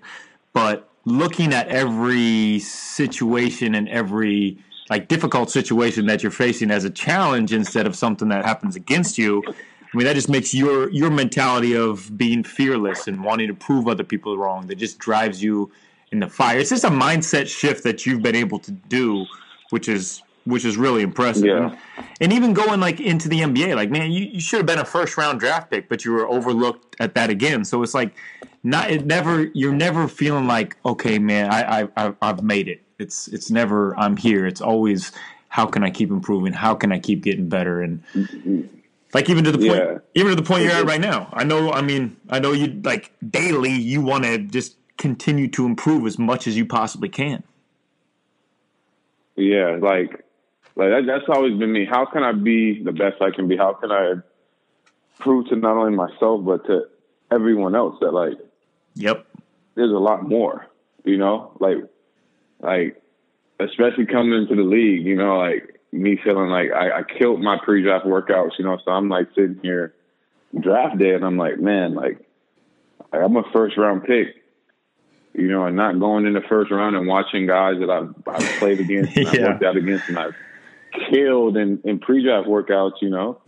but 0.52 0.88
looking 1.04 1.52
at 1.52 1.66
every 1.68 2.60
situation 2.60 3.74
and 3.74 3.88
every 3.88 4.58
like 4.90 5.08
difficult 5.08 5.50
situation 5.50 6.06
that 6.06 6.22
you're 6.22 6.32
facing 6.32 6.70
as 6.70 6.84
a 6.84 6.90
challenge 6.90 7.52
instead 7.52 7.86
of 7.86 7.94
something 7.94 8.28
that 8.28 8.44
happens 8.44 8.76
against 8.76 9.18
you. 9.18 9.42
I 9.46 9.96
mean, 9.96 10.06
that 10.06 10.14
just 10.14 10.28
makes 10.28 10.52
your 10.52 10.90
your 10.90 11.10
mentality 11.10 11.74
of 11.74 12.16
being 12.16 12.44
fearless 12.44 13.06
and 13.06 13.24
wanting 13.24 13.48
to 13.48 13.54
prove 13.54 13.88
other 13.88 14.04
people 14.04 14.36
wrong 14.36 14.66
that 14.66 14.76
just 14.76 14.98
drives 14.98 15.42
you 15.42 15.70
in 16.12 16.20
the 16.20 16.28
fire. 16.28 16.58
It's 16.58 16.70
just 16.70 16.84
a 16.84 16.90
mindset 16.90 17.46
shift 17.46 17.84
that 17.84 18.06
you've 18.06 18.22
been 18.22 18.36
able 18.36 18.58
to 18.60 18.70
do, 18.70 19.26
which 19.70 19.88
is 19.88 20.22
which 20.44 20.64
is 20.64 20.78
really 20.78 21.02
impressive. 21.02 21.44
Yeah. 21.44 21.76
And, 21.96 22.06
and 22.22 22.32
even 22.32 22.54
going 22.54 22.80
like 22.80 23.00
into 23.00 23.28
the 23.28 23.40
NBA, 23.40 23.76
like 23.76 23.90
man, 23.90 24.10
you, 24.10 24.24
you 24.24 24.40
should 24.40 24.58
have 24.58 24.66
been 24.66 24.78
a 24.78 24.84
first 24.84 25.16
round 25.16 25.40
draft 25.40 25.70
pick, 25.70 25.88
but 25.88 26.04
you 26.04 26.12
were 26.12 26.26
overlooked 26.26 26.96
at 27.00 27.14
that 27.14 27.30
again. 27.30 27.64
So 27.64 27.82
it's 27.82 27.94
like 27.94 28.14
not 28.62 28.90
it 28.90 29.06
never 29.06 29.44
you're 29.54 29.72
never 29.72 30.08
feeling 30.08 30.46
like 30.46 30.76
okay, 30.84 31.18
man, 31.18 31.50
I 31.50 31.88
I 31.96 32.14
I've 32.20 32.42
made 32.42 32.68
it 32.68 32.82
it's 32.98 33.28
it's 33.28 33.50
never 33.50 33.96
I'm 33.98 34.16
here. 34.16 34.46
It's 34.46 34.60
always 34.60 35.12
how 35.48 35.66
can 35.66 35.82
I 35.82 35.90
keep 35.90 36.10
improving? 36.10 36.52
How 36.52 36.74
can 36.74 36.92
I 36.92 36.98
keep 36.98 37.22
getting 37.22 37.48
better? 37.48 37.80
And 37.80 38.02
like 39.14 39.30
even 39.30 39.44
to 39.44 39.52
the 39.52 39.58
point, 39.58 39.82
yeah. 39.82 39.98
even 40.14 40.30
to 40.30 40.36
the 40.36 40.42
point 40.42 40.64
you're 40.64 40.72
at 40.72 40.84
right 40.84 41.00
now. 41.00 41.28
I 41.32 41.44
know. 41.44 41.72
I 41.72 41.80
mean, 41.80 42.16
I 42.28 42.38
know 42.38 42.52
you 42.52 42.80
like 42.84 43.12
daily. 43.28 43.72
You 43.72 44.02
want 44.02 44.24
to 44.24 44.38
just 44.38 44.76
continue 44.98 45.48
to 45.48 45.64
improve 45.64 46.06
as 46.06 46.18
much 46.18 46.46
as 46.46 46.56
you 46.56 46.66
possibly 46.66 47.08
can. 47.08 47.42
Yeah, 49.36 49.78
like 49.80 50.24
like 50.74 50.90
that, 50.90 51.04
that's 51.06 51.24
always 51.28 51.58
been 51.58 51.72
me. 51.72 51.86
How 51.86 52.04
can 52.04 52.22
I 52.22 52.32
be 52.32 52.82
the 52.82 52.92
best 52.92 53.22
I 53.22 53.30
can 53.30 53.48
be? 53.48 53.56
How 53.56 53.72
can 53.72 53.90
I 53.90 54.14
prove 55.18 55.48
to 55.48 55.56
not 55.56 55.76
only 55.76 55.96
myself 55.96 56.44
but 56.44 56.66
to 56.66 56.88
everyone 57.30 57.74
else 57.74 57.96
that 58.00 58.12
like, 58.12 58.34
yep, 58.94 59.26
there's 59.74 59.92
a 59.92 59.98
lot 59.98 60.28
more. 60.28 60.66
You 61.04 61.16
know, 61.16 61.56
like 61.60 61.78
like 62.60 63.02
especially 63.60 64.06
coming 64.06 64.32
into 64.32 64.54
the 64.54 64.62
league, 64.62 65.06
you 65.06 65.16
know, 65.16 65.38
like 65.38 65.80
me 65.92 66.18
feeling 66.22 66.50
like 66.50 66.70
I, 66.72 67.00
I 67.00 67.02
killed 67.02 67.40
my 67.40 67.58
pre-draft 67.62 68.04
workouts, 68.04 68.58
you 68.58 68.64
know. 68.64 68.78
So 68.84 68.90
I'm 68.90 69.08
like 69.08 69.28
sitting 69.34 69.58
here 69.62 69.94
draft 70.58 70.98
day, 70.98 71.14
and 71.14 71.24
I'm 71.24 71.36
like, 71.36 71.58
man, 71.58 71.94
like 71.94 72.18
I'm 73.12 73.36
a 73.36 73.42
first 73.52 73.76
round 73.76 74.04
pick, 74.04 74.42
you 75.34 75.48
know, 75.48 75.66
and 75.66 75.76
not 75.76 75.98
going 75.98 76.26
in 76.26 76.34
the 76.34 76.42
first 76.48 76.70
round 76.70 76.96
and 76.96 77.06
watching 77.06 77.46
guys 77.46 77.78
that 77.80 77.90
I've, 77.90 78.14
I've 78.26 78.58
played 78.58 78.80
against, 78.80 79.16
and 79.16 79.26
yeah. 79.32 79.32
I've 79.32 79.48
worked 79.52 79.64
out 79.64 79.76
against, 79.76 80.08
and 80.08 80.18
I've 80.18 80.36
killed 81.10 81.56
in, 81.56 81.80
in 81.84 81.98
pre-draft 81.98 82.48
workouts, 82.48 83.00
you 83.00 83.10
know, 83.10 83.40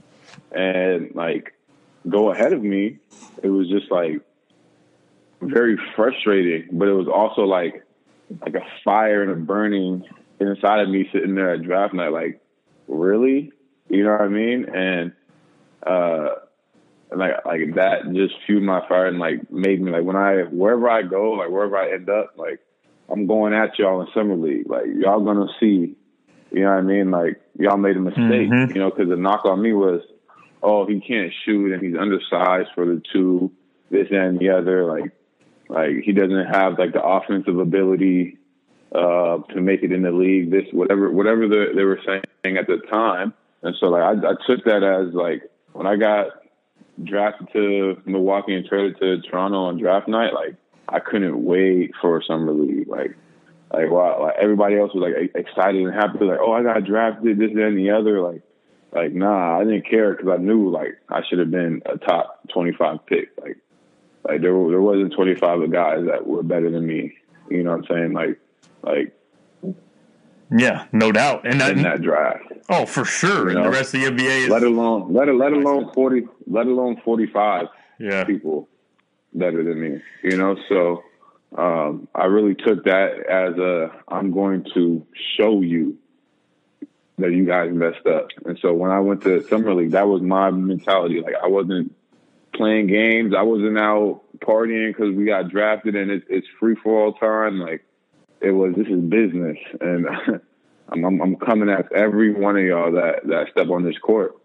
and 0.52 1.14
like 1.14 1.54
go 2.08 2.32
ahead 2.32 2.52
of 2.52 2.62
me. 2.62 2.98
It 3.42 3.48
was 3.48 3.68
just 3.68 3.90
like 3.90 4.20
very 5.40 5.78
frustrating, 5.96 6.68
but 6.72 6.88
it 6.88 6.92
was 6.92 7.08
also 7.08 7.42
like 7.42 7.84
like 8.40 8.54
a 8.54 8.66
fire 8.84 9.22
and 9.22 9.32
a 9.32 9.36
burning 9.36 10.04
inside 10.40 10.80
of 10.80 10.88
me 10.88 11.08
sitting 11.12 11.34
there 11.34 11.54
at 11.54 11.62
draft 11.62 11.94
night, 11.94 12.12
like, 12.12 12.40
really? 12.88 13.52
You 13.88 14.04
know 14.04 14.12
what 14.12 14.22
I 14.22 14.28
mean? 14.28 14.66
And 14.72 15.12
uh 15.86 16.28
and 17.10 17.18
like 17.18 17.44
like 17.44 17.74
that 17.74 18.12
just 18.14 18.34
fueled 18.46 18.62
my 18.62 18.86
fire 18.88 19.06
and 19.06 19.18
like 19.18 19.50
made 19.50 19.80
me 19.80 19.90
like 19.90 20.04
when 20.04 20.16
I 20.16 20.42
wherever 20.42 20.88
I 20.88 21.02
go, 21.02 21.32
like 21.32 21.50
wherever 21.50 21.76
I 21.76 21.92
end 21.92 22.08
up, 22.08 22.34
like 22.36 22.60
I'm 23.10 23.26
going 23.26 23.52
at 23.52 23.78
y'all 23.78 24.00
in 24.00 24.08
summer 24.14 24.36
league. 24.36 24.68
Like 24.68 24.86
y'all 24.96 25.24
gonna 25.24 25.48
see, 25.58 25.96
you 26.52 26.60
know 26.60 26.70
what 26.70 26.78
I 26.78 26.82
mean? 26.82 27.10
Like 27.10 27.40
y'all 27.58 27.76
made 27.76 27.96
a 27.96 28.00
mistake, 28.00 28.22
mm-hmm. 28.22 28.72
you 28.72 28.80
know, 28.80 28.90
because 28.90 29.08
the 29.08 29.16
knock 29.16 29.44
on 29.44 29.60
me 29.60 29.72
was, 29.72 30.02
oh, 30.62 30.86
he 30.86 31.00
can't 31.00 31.32
shoot 31.44 31.72
and 31.72 31.82
he's 31.82 31.96
undersized 31.96 32.70
for 32.74 32.86
the 32.86 33.02
two, 33.12 33.50
this 33.90 34.06
and 34.10 34.38
the 34.38 34.50
other. 34.50 34.84
Like 34.84 35.10
like 35.70 36.02
he 36.04 36.12
doesn't 36.12 36.46
have 36.46 36.78
like 36.78 36.92
the 36.92 37.02
offensive 37.02 37.58
ability 37.58 38.38
uh, 38.92 39.38
to 39.54 39.60
make 39.60 39.82
it 39.82 39.92
in 39.92 40.02
the 40.02 40.10
league. 40.10 40.50
This 40.50 40.64
whatever 40.72 41.10
whatever 41.10 41.46
the, 41.46 41.66
they 41.74 41.84
were 41.84 42.00
saying 42.04 42.56
at 42.56 42.66
the 42.66 42.78
time, 42.90 43.32
and 43.62 43.74
so 43.78 43.86
like 43.86 44.02
I, 44.02 44.30
I 44.30 44.34
took 44.46 44.64
that 44.64 44.82
as 44.82 45.14
like 45.14 45.48
when 45.72 45.86
I 45.86 45.94
got 45.96 46.26
drafted 47.04 47.48
to 47.52 48.02
Milwaukee 48.04 48.54
and 48.54 48.66
traded 48.66 48.98
to 48.98 49.20
Toronto 49.22 49.58
on 49.58 49.78
draft 49.78 50.08
night, 50.08 50.34
like 50.34 50.56
I 50.88 50.98
couldn't 50.98 51.44
wait 51.44 51.92
for 52.02 52.20
summer 52.26 52.52
league. 52.52 52.88
Like 52.88 53.16
like 53.72 53.90
wow, 53.90 54.22
like 54.22 54.34
everybody 54.42 54.76
else 54.76 54.92
was 54.92 55.08
like 55.08 55.30
excited 55.36 55.82
and 55.82 55.94
happy, 55.94 56.24
like 56.24 56.40
oh 56.40 56.52
I 56.52 56.64
got 56.64 56.84
drafted, 56.84 57.38
this 57.38 57.50
and 57.52 57.78
the 57.78 57.90
other. 57.90 58.20
Like 58.20 58.42
like 58.92 59.12
nah, 59.12 59.60
I 59.60 59.62
didn't 59.62 59.88
care 59.88 60.16
because 60.16 60.30
I 60.36 60.42
knew 60.42 60.68
like 60.68 60.98
I 61.08 61.20
should 61.28 61.38
have 61.38 61.52
been 61.52 61.80
a 61.86 61.96
top 61.96 62.40
twenty 62.52 62.72
five 62.76 63.06
pick. 63.06 63.28
Like 63.40 63.56
like 64.24 64.40
there 64.40 64.52
there 64.52 64.80
wasn't 64.80 65.12
25 65.14 65.70
guys 65.70 66.04
that 66.06 66.26
were 66.26 66.42
better 66.42 66.70
than 66.70 66.86
me. 66.86 67.12
You 67.50 67.62
know 67.62 67.76
what 67.76 67.90
I'm 67.90 67.96
saying? 67.96 68.12
Like 68.12 68.40
like 68.82 69.14
yeah, 70.52 70.86
no 70.92 71.12
doubt. 71.12 71.46
And 71.46 71.60
that, 71.60 71.72
in 71.72 71.82
that 71.82 72.02
draft. 72.02 72.44
Oh, 72.68 72.84
for 72.84 73.04
sure. 73.04 73.48
You 73.48 73.54
know? 73.54 73.64
And 73.64 73.72
the 73.72 73.78
rest 73.78 73.94
of 73.94 74.00
the 74.00 74.06
NBA 74.08 74.44
is 74.44 74.48
let 74.48 74.62
alone 74.62 75.12
let 75.12 75.28
let 75.34 75.52
alone 75.52 75.92
40 75.92 76.26
let 76.46 76.66
alone 76.66 77.00
45 77.04 77.66
yeah. 77.98 78.24
people 78.24 78.68
better 79.32 79.62
than 79.62 79.80
me. 79.80 80.00
You 80.22 80.36
know, 80.36 80.56
so 80.68 81.02
um, 81.56 82.08
I 82.14 82.24
really 82.24 82.54
took 82.54 82.84
that 82.84 83.26
as 83.28 83.58
a 83.58 83.90
I'm 84.08 84.32
going 84.32 84.66
to 84.74 85.06
show 85.36 85.60
you 85.60 85.98
that 87.18 87.32
you 87.32 87.44
guys 87.44 87.70
messed 87.72 88.06
up. 88.06 88.28
And 88.46 88.58
so 88.60 88.72
when 88.72 88.90
I 88.90 89.00
went 89.00 89.22
to 89.22 89.46
summer 89.48 89.74
league, 89.74 89.92
that 89.92 90.08
was 90.08 90.22
my 90.22 90.50
mentality. 90.50 91.20
Like 91.20 91.34
I 91.42 91.48
wasn't 91.48 91.94
playing 92.60 92.88
games. 92.88 93.34
I 93.36 93.42
wasn't 93.42 93.78
out 93.78 94.22
partying 94.38 94.94
because 94.94 95.14
we 95.14 95.24
got 95.24 95.48
drafted 95.48 95.96
and 95.96 96.10
it, 96.10 96.24
it's 96.28 96.46
free 96.58 96.76
for 96.82 97.06
all 97.06 97.12
time. 97.14 97.58
Like 97.58 97.84
it 98.40 98.50
was, 98.50 98.74
this 98.76 98.86
is 98.86 99.00
business, 99.00 99.56
and 99.80 100.06
I'm, 100.88 101.04
I'm, 101.04 101.20
I'm 101.22 101.36
coming 101.36 101.70
at 101.70 101.90
every 101.92 102.32
one 102.32 102.56
of 102.56 102.64
y'all 102.64 102.92
that 102.92 103.26
that 103.26 103.46
step 103.52 103.68
on 103.68 103.84
this 103.84 103.98
court. 103.98 104.36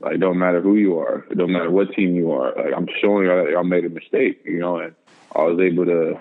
Like, 0.00 0.18
don't 0.18 0.38
matter 0.38 0.60
who 0.60 0.76
you 0.76 0.98
are, 0.98 1.24
it 1.30 1.38
don't 1.38 1.52
matter 1.52 1.70
what 1.70 1.92
team 1.94 2.14
you 2.16 2.32
are. 2.32 2.52
Like, 2.56 2.74
I'm 2.76 2.88
showing 3.00 3.26
y'all 3.26 3.44
that 3.44 3.52
y'all 3.52 3.64
made 3.64 3.84
a 3.84 3.88
mistake, 3.88 4.42
you 4.44 4.58
know, 4.58 4.78
and 4.78 4.94
I 5.34 5.42
was 5.42 5.60
able 5.60 5.86
to 5.86 6.20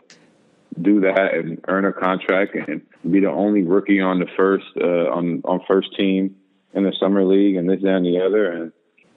do 0.80 1.02
that 1.02 1.34
and 1.34 1.60
earn 1.68 1.86
a 1.86 1.92
contract 1.92 2.56
and 2.56 2.82
be 3.10 3.20
the 3.20 3.32
only 3.32 3.64
rookie 3.64 4.00
on 4.00 4.20
the 4.20 4.28
first 4.38 4.68
uh, 4.80 5.10
on 5.12 5.42
on 5.44 5.62
first 5.68 5.96
team 5.98 6.38
in 6.74 6.84
the 6.84 6.94
summer 7.00 7.26
league 7.26 7.56
and 7.56 7.70
this 7.70 7.82
that, 7.82 7.96
and 7.96 8.06
the 8.06 8.22
other 8.22 8.52
and 8.52 8.72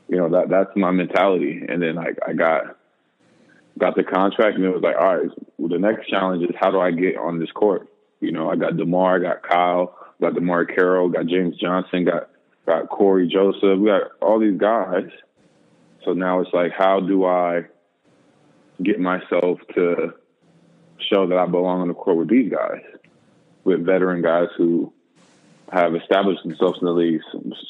you 0.08 0.16
know 0.16 0.28
that 0.30 0.48
that's 0.48 0.70
my 0.76 0.90
mentality. 0.90 1.62
And 1.68 1.82
then 1.82 1.96
like 1.96 2.18
I 2.26 2.32
got 2.32 2.76
got 3.78 3.96
the 3.96 4.04
contract 4.04 4.56
and 4.56 4.64
it 4.64 4.70
was 4.70 4.82
like 4.82 4.96
all 4.96 5.16
right 5.16 5.30
well, 5.58 5.68
the 5.68 5.78
next 5.78 6.08
challenge 6.08 6.42
is 6.44 6.54
how 6.58 6.70
do 6.70 6.80
I 6.80 6.90
get 6.90 7.16
on 7.16 7.38
this 7.38 7.50
court? 7.52 7.88
You 8.20 8.32
know 8.32 8.50
I 8.50 8.56
got 8.56 8.76
Demar 8.76 9.16
I 9.16 9.18
got 9.18 9.42
Kyle 9.42 9.96
got 10.20 10.34
DeMarre 10.34 10.74
Carroll 10.74 11.08
got 11.08 11.26
James 11.26 11.56
Johnson 11.56 12.04
got 12.04 12.30
got 12.66 12.88
Cory 12.88 13.28
Joseph. 13.28 13.78
We 13.78 13.86
got 13.86 14.12
all 14.22 14.38
these 14.38 14.58
guys. 14.58 15.08
So 16.04 16.12
now 16.12 16.40
it's 16.40 16.52
like 16.52 16.72
how 16.76 17.00
do 17.00 17.24
I 17.24 17.62
get 18.82 19.00
myself 19.00 19.58
to 19.74 20.14
show 21.10 21.26
that 21.28 21.36
I 21.36 21.46
belong 21.46 21.82
on 21.82 21.88
the 21.88 21.94
court 21.94 22.16
with 22.16 22.30
these 22.30 22.50
guys, 22.50 22.80
with 23.64 23.84
veteran 23.84 24.22
guys 24.22 24.48
who 24.56 24.92
have 25.74 25.94
established 25.94 26.42
themselves 26.42 26.78
in 26.80 26.86
the 26.86 26.92
league, 26.92 27.20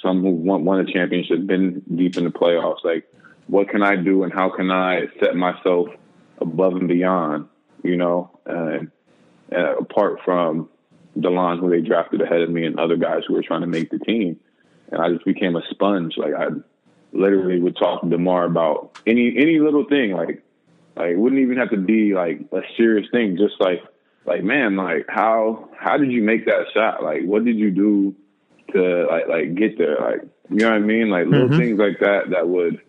some 0.02 0.22
who 0.22 0.30
won, 0.30 0.64
won 0.64 0.80
a 0.80 0.92
championship, 0.92 1.46
been 1.46 1.82
deep 1.94 2.16
in 2.16 2.24
the 2.24 2.30
playoffs. 2.30 2.84
Like, 2.84 3.10
what 3.46 3.68
can 3.68 3.82
I 3.82 3.96
do 3.96 4.22
and 4.22 4.32
how 4.32 4.50
can 4.50 4.70
I 4.70 5.06
set 5.20 5.36
myself 5.36 5.88
above 6.38 6.74
and 6.74 6.88
beyond, 6.88 7.48
you 7.82 7.96
know, 7.96 8.38
and, 8.46 8.90
apart 9.50 10.20
from 10.24 10.68
the 11.16 11.28
Delon, 11.28 11.60
who 11.60 11.70
they 11.70 11.80
drafted 11.80 12.20
ahead 12.20 12.40
of 12.40 12.50
me, 12.50 12.64
and 12.64 12.78
other 12.78 12.96
guys 12.96 13.22
who 13.26 13.34
were 13.34 13.42
trying 13.42 13.60
to 13.60 13.66
make 13.66 13.90
the 13.90 13.98
team. 13.98 14.38
And 14.90 15.00
I 15.00 15.10
just 15.10 15.24
became 15.24 15.56
a 15.56 15.62
sponge. 15.70 16.14
Like, 16.16 16.34
I 16.34 16.48
literally 17.12 17.60
would 17.60 17.76
talk 17.76 18.02
to 18.02 18.08
DeMar 18.08 18.44
about 18.44 18.98
any 19.06 19.34
any 19.38 19.60
little 19.60 19.84
thing, 19.84 20.12
like 20.12 20.42
like 20.96 21.10
it 21.10 21.18
wouldn't 21.18 21.40
even 21.40 21.56
have 21.56 21.70
to 21.70 21.76
be 21.76 22.14
like 22.14 22.40
a 22.52 22.60
serious 22.76 23.08
thing. 23.10 23.36
Just 23.36 23.54
like 23.60 23.82
like 24.26 24.42
man, 24.42 24.76
like 24.76 25.06
how 25.08 25.68
how 25.78 25.96
did 25.96 26.10
you 26.10 26.22
make 26.22 26.46
that 26.46 26.66
shot? 26.72 27.02
Like 27.02 27.22
what 27.24 27.44
did 27.44 27.56
you 27.56 27.70
do 27.70 28.14
to 28.72 29.06
like 29.10 29.28
like 29.28 29.54
get 29.54 29.78
there? 29.78 29.96
Like 30.00 30.22
you 30.50 30.56
know 30.56 30.70
what 30.70 30.76
I 30.76 30.80
mean? 30.80 31.10
Like 31.10 31.26
little 31.26 31.50
Mhm. 31.50 31.56
things 31.56 31.78
like 31.78 32.00
that 32.00 32.30
that 32.30 32.48
would 32.48 32.80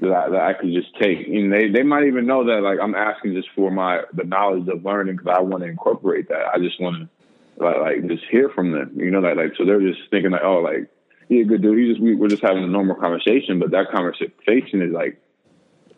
that 0.00 0.12
I, 0.12 0.28
that 0.30 0.40
I 0.40 0.52
could 0.54 0.72
just 0.72 0.94
take. 1.00 1.26
And 1.28 1.52
they 1.52 1.68
they 1.70 1.82
might 1.82 2.04
even 2.06 2.26
know 2.26 2.44
that 2.46 2.62
like 2.62 2.78
I'm 2.80 2.94
asking 2.94 3.34
just 3.34 3.48
for 3.54 3.70
my 3.70 4.02
the 4.12 4.24
knowledge 4.24 4.68
of 4.68 4.84
learning 4.84 5.16
because 5.16 5.34
I 5.36 5.40
want 5.40 5.62
to 5.62 5.68
incorporate 5.70 6.28
that. 6.28 6.46
I 6.52 6.58
just 6.58 6.80
want 6.80 6.96
to 6.96 7.64
like 7.64 7.76
like 7.80 8.06
just 8.08 8.24
hear 8.30 8.48
from 8.50 8.72
them. 8.72 8.92
You 8.96 9.10
know, 9.10 9.20
like 9.20 9.36
like 9.36 9.52
so 9.56 9.64
they're 9.64 9.80
just 9.80 10.00
thinking 10.10 10.30
like 10.30 10.44
oh 10.44 10.58
like 10.60 10.88
he's 11.28 11.46
a 11.46 11.48
good 11.48 11.62
dude. 11.62 11.78
He 11.78 11.88
just 11.90 12.00
we, 12.00 12.14
we're 12.14 12.28
just 12.28 12.42
having 12.42 12.64
a 12.64 12.68
normal 12.68 12.96
conversation, 12.96 13.58
but 13.58 13.70
that 13.72 13.90
conversation 13.90 14.82
is 14.82 14.92
like 14.92 15.20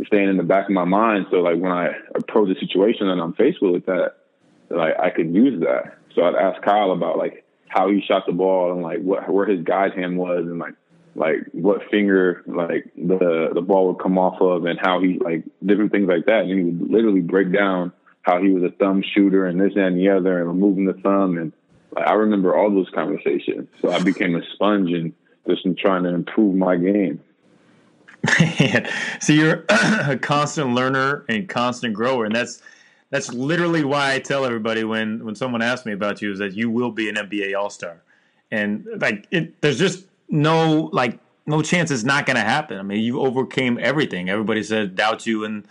staying 0.06 0.28
in 0.28 0.36
the 0.36 0.42
back 0.42 0.66
of 0.66 0.72
my 0.72 0.84
mind. 0.84 1.26
So 1.30 1.36
like 1.38 1.58
when 1.58 1.72
I 1.72 1.90
approach 2.14 2.54
a 2.54 2.58
situation 2.60 3.08
and 3.08 3.20
I'm 3.20 3.32
faced 3.34 3.62
with 3.62 3.86
that, 3.86 4.14
like 4.70 4.98
I 4.98 5.10
could 5.10 5.34
use 5.34 5.60
that. 5.60 5.98
So 6.14 6.22
I'd 6.22 6.34
ask 6.34 6.62
Kyle 6.62 6.92
about 6.92 7.18
like 7.18 7.44
how 7.68 7.90
he 7.90 8.00
shot 8.00 8.24
the 8.26 8.32
ball 8.32 8.72
and 8.72 8.82
like 8.82 9.00
what 9.00 9.28
where 9.32 9.46
his 9.46 9.64
guide 9.64 9.94
hand 9.94 10.16
was 10.16 10.44
and 10.46 10.58
like 10.58 10.74
like 11.16 11.38
what 11.52 11.82
finger 11.90 12.42
like 12.46 12.90
the 12.96 13.50
the 13.54 13.60
ball 13.60 13.88
would 13.88 14.02
come 14.02 14.18
off 14.18 14.40
of 14.40 14.64
and 14.64 14.78
how 14.80 15.00
he 15.00 15.18
like 15.18 15.44
different 15.64 15.92
things 15.92 16.08
like 16.08 16.26
that. 16.26 16.42
And 16.42 16.50
he 16.50 16.64
would 16.64 16.90
literally 16.90 17.20
break 17.20 17.52
down 17.52 17.92
how 18.22 18.40
he 18.40 18.50
was 18.50 18.62
a 18.62 18.74
thumb 18.76 19.02
shooter 19.14 19.46
and 19.46 19.60
this 19.60 19.72
and 19.76 19.98
the 19.98 20.08
other 20.08 20.38
and 20.38 20.48
removing 20.48 20.86
the 20.86 20.94
thumb 20.94 21.36
and 21.36 21.52
like, 21.94 22.06
I 22.06 22.14
remember 22.14 22.56
all 22.56 22.70
those 22.70 22.90
conversations. 22.92 23.68
So 23.80 23.92
I 23.92 24.00
became 24.00 24.34
a 24.34 24.42
sponge 24.54 24.90
and 24.90 25.12
just 25.48 25.64
in 25.64 25.76
trying 25.76 26.02
to 26.04 26.08
improve 26.10 26.54
my 26.54 26.76
game. 26.76 27.20
so 29.20 29.32
you're 29.32 29.64
a 29.68 30.18
constant 30.20 30.74
learner 30.74 31.24
and 31.28 31.48
constant 31.48 31.94
grower, 31.94 32.24
and 32.24 32.34
that's 32.34 32.62
that's 33.14 33.32
literally 33.32 33.84
why 33.84 34.12
I 34.12 34.18
tell 34.18 34.44
everybody 34.44 34.82
when 34.82 35.24
when 35.24 35.36
someone 35.36 35.62
asks 35.62 35.86
me 35.86 35.92
about 35.92 36.20
you 36.20 36.32
is 36.32 36.40
that 36.40 36.54
you 36.54 36.68
will 36.68 36.90
be 36.90 37.08
an 37.08 37.14
NBA 37.14 37.56
All 37.56 37.70
Star, 37.70 38.02
and 38.50 38.84
like 38.98 39.28
it, 39.30 39.60
there's 39.60 39.78
just 39.78 40.06
no 40.28 40.90
like 40.92 41.20
no 41.46 41.62
chance 41.62 41.92
it's 41.92 42.02
not 42.02 42.26
going 42.26 42.34
to 42.34 42.42
happen. 42.42 42.76
I 42.76 42.82
mean, 42.82 43.04
you 43.04 43.20
overcame 43.20 43.78
everything. 43.80 44.28
Everybody 44.28 44.64
said 44.64 44.96
doubt 44.96 45.28
you 45.28 45.44
in 45.44 45.64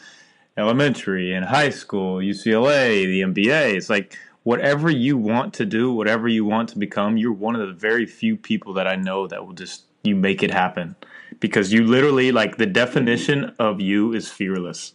elementary 0.56 1.34
and 1.34 1.44
high 1.44 1.72
school, 1.72 2.20
UCLA, 2.20 3.04
the 3.06 3.22
NBA. 3.24 3.76
It's 3.76 3.90
like 3.90 4.18
whatever 4.44 4.90
you 4.90 5.18
want 5.18 5.54
to 5.56 5.66
do, 5.66 5.92
whatever 5.92 6.30
you 6.30 6.46
want 6.46 6.70
to 6.70 6.80
become, 6.80 7.18
you're 7.18 7.34
one 7.34 7.58
of 7.58 7.68
the 7.68 7.74
very 7.74 8.06
few 8.06 8.38
people 8.38 8.72
that 8.76 8.88
I 8.88 8.96
know 8.96 9.28
that 9.28 9.46
will 9.46 9.54
just 9.54 9.84
you 10.04 10.16
make 10.16 10.44
it 10.44 10.52
happen 10.52 10.96
because 11.42 11.74
you 11.74 11.86
literally 11.86 12.32
like 12.32 12.56
the 12.56 12.68
definition 12.68 13.54
of 13.60 13.82
you 13.82 14.14
is 14.14 14.30
fearless. 14.30 14.94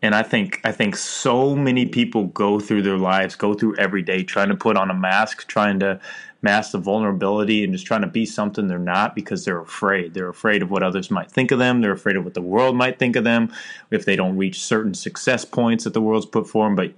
And 0.00 0.14
I 0.14 0.22
think 0.22 0.60
I 0.64 0.70
think 0.70 0.96
so 0.96 1.56
many 1.56 1.84
people 1.86 2.26
go 2.26 2.60
through 2.60 2.82
their 2.82 2.98
lives, 2.98 3.34
go 3.34 3.54
through 3.54 3.76
every 3.76 4.02
day 4.02 4.22
trying 4.22 4.48
to 4.48 4.54
put 4.54 4.76
on 4.76 4.90
a 4.90 4.94
mask, 4.94 5.48
trying 5.48 5.80
to 5.80 6.00
mask 6.40 6.70
the 6.70 6.78
vulnerability 6.78 7.64
and 7.64 7.72
just 7.72 7.84
trying 7.84 8.02
to 8.02 8.06
be 8.06 8.24
something 8.24 8.68
they're 8.68 8.78
not 8.78 9.14
because 9.14 9.44
they're 9.44 9.60
afraid. 9.60 10.14
They're 10.14 10.28
afraid 10.28 10.62
of 10.62 10.70
what 10.70 10.84
others 10.84 11.10
might 11.10 11.30
think 11.30 11.50
of 11.50 11.58
them. 11.58 11.80
They're 11.80 11.92
afraid 11.92 12.14
of 12.14 12.24
what 12.24 12.34
the 12.34 12.42
world 12.42 12.76
might 12.76 12.98
think 12.98 13.16
of 13.16 13.24
them 13.24 13.52
if 13.90 14.04
they 14.04 14.14
don't 14.14 14.36
reach 14.36 14.60
certain 14.60 14.94
success 14.94 15.44
points 15.44 15.82
that 15.84 15.94
the 15.94 16.00
world's 16.00 16.26
put 16.26 16.48
for 16.48 16.66
them. 16.66 16.76
But 16.76 16.92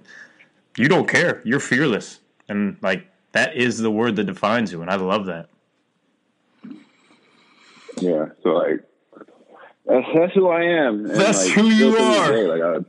you 0.77 0.87
don't 0.87 1.07
care. 1.07 1.41
You're 1.43 1.59
fearless. 1.59 2.19
And 2.49 2.77
like 2.81 3.07
that 3.31 3.55
is 3.55 3.79
the 3.79 3.91
word 3.91 4.15
that 4.17 4.25
defines 4.25 4.71
you. 4.71 4.81
And 4.81 4.91
I 4.91 4.95
love 4.95 5.25
that. 5.25 5.49
Yeah. 7.99 8.27
So 8.43 8.49
like 8.49 8.83
that's 10.15 10.33
who 10.33 10.47
I 10.49 10.61
am. 10.63 11.05
And, 11.05 11.15
That's 11.15 11.45
like, 11.47 11.55
who 11.55 11.65
you 11.67 11.91
still 11.91 11.91
to 11.91 11.97
this 11.97 12.17
are. 12.29 12.57
like 12.57 12.85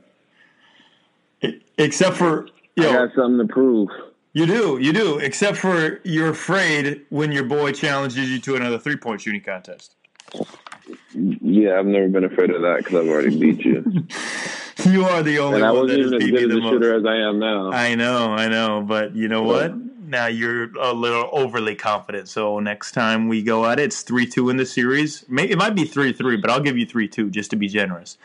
I, 1.43 1.59
Except 1.77 2.15
for 2.15 2.47
you 2.75 2.87
I 2.87 2.91
know, 2.91 3.07
got 3.07 3.15
something 3.15 3.45
to 3.47 3.51
prove. 3.53 3.89
You 4.33 4.45
do, 4.45 4.77
you 4.81 4.93
do. 4.93 5.17
Except 5.19 5.57
for 5.57 5.99
you're 6.03 6.29
afraid 6.29 7.01
when 7.09 7.31
your 7.31 7.43
boy 7.43 7.71
challenges 7.71 8.29
you 8.29 8.39
to 8.39 8.55
another 8.55 8.79
three 8.79 8.95
point 8.95 9.21
shooting 9.21 9.41
contest. 9.41 9.95
Yeah, 11.13 11.77
I've 11.79 11.85
never 11.85 12.07
been 12.07 12.23
afraid 12.23 12.49
of 12.49 12.61
that 12.61 12.77
because 12.79 12.95
I've 12.95 13.07
already 13.07 13.37
beat 13.37 13.63
you. 13.65 13.83
You 14.85 15.05
are 15.05 15.21
the 15.23 15.37
only 15.39 15.61
and 15.61 15.71
one 15.71 15.87
that 15.87 15.99
has 15.99 16.11
beat 16.11 16.33
me 16.33 16.45
the 16.45 16.59
most. 16.59 16.71
shooter 16.71 16.95
as 16.95 17.05
I 17.05 17.15
am 17.15 17.39
now. 17.39 17.71
I 17.71 17.93
know, 17.95 18.31
I 18.33 18.49
know, 18.49 18.81
but 18.81 19.15
you 19.15 19.27
know 19.27 19.43
what? 19.43 19.71
Now 20.13 20.27
you're 20.27 20.69
a 20.79 20.93
little 20.93 21.27
overly 21.31 21.73
confident. 21.73 22.27
So 22.29 22.59
next 22.59 22.91
time 22.91 23.27
we 23.27 23.41
go 23.41 23.65
at 23.65 23.79
it, 23.79 23.85
it's 23.85 24.03
three 24.03 24.27
two 24.27 24.51
in 24.51 24.57
the 24.57 24.65
series. 24.65 25.23
It 25.27 25.57
might 25.57 25.73
be 25.73 25.85
three 25.85 26.13
three, 26.13 26.37
but 26.37 26.51
I'll 26.51 26.59
give 26.61 26.77
you 26.77 26.85
three 26.85 27.07
two 27.07 27.31
just 27.31 27.49
to 27.49 27.55
be 27.55 27.67
generous. 27.67 28.19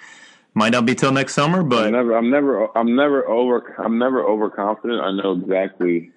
Might 0.52 0.72
not 0.72 0.84
be 0.84 0.94
till 0.94 1.12
next 1.12 1.32
summer, 1.32 1.62
but 1.62 1.86
I'm 1.86 1.92
never, 1.92 2.14
I'm 2.14 2.30
never, 2.30 2.76
I'm 2.78 2.94
never 2.94 3.26
over, 3.26 3.74
I'm 3.78 3.98
never 3.98 4.22
overconfident. 4.22 5.00
I 5.00 5.12
know 5.12 5.32
exactly 5.32 6.10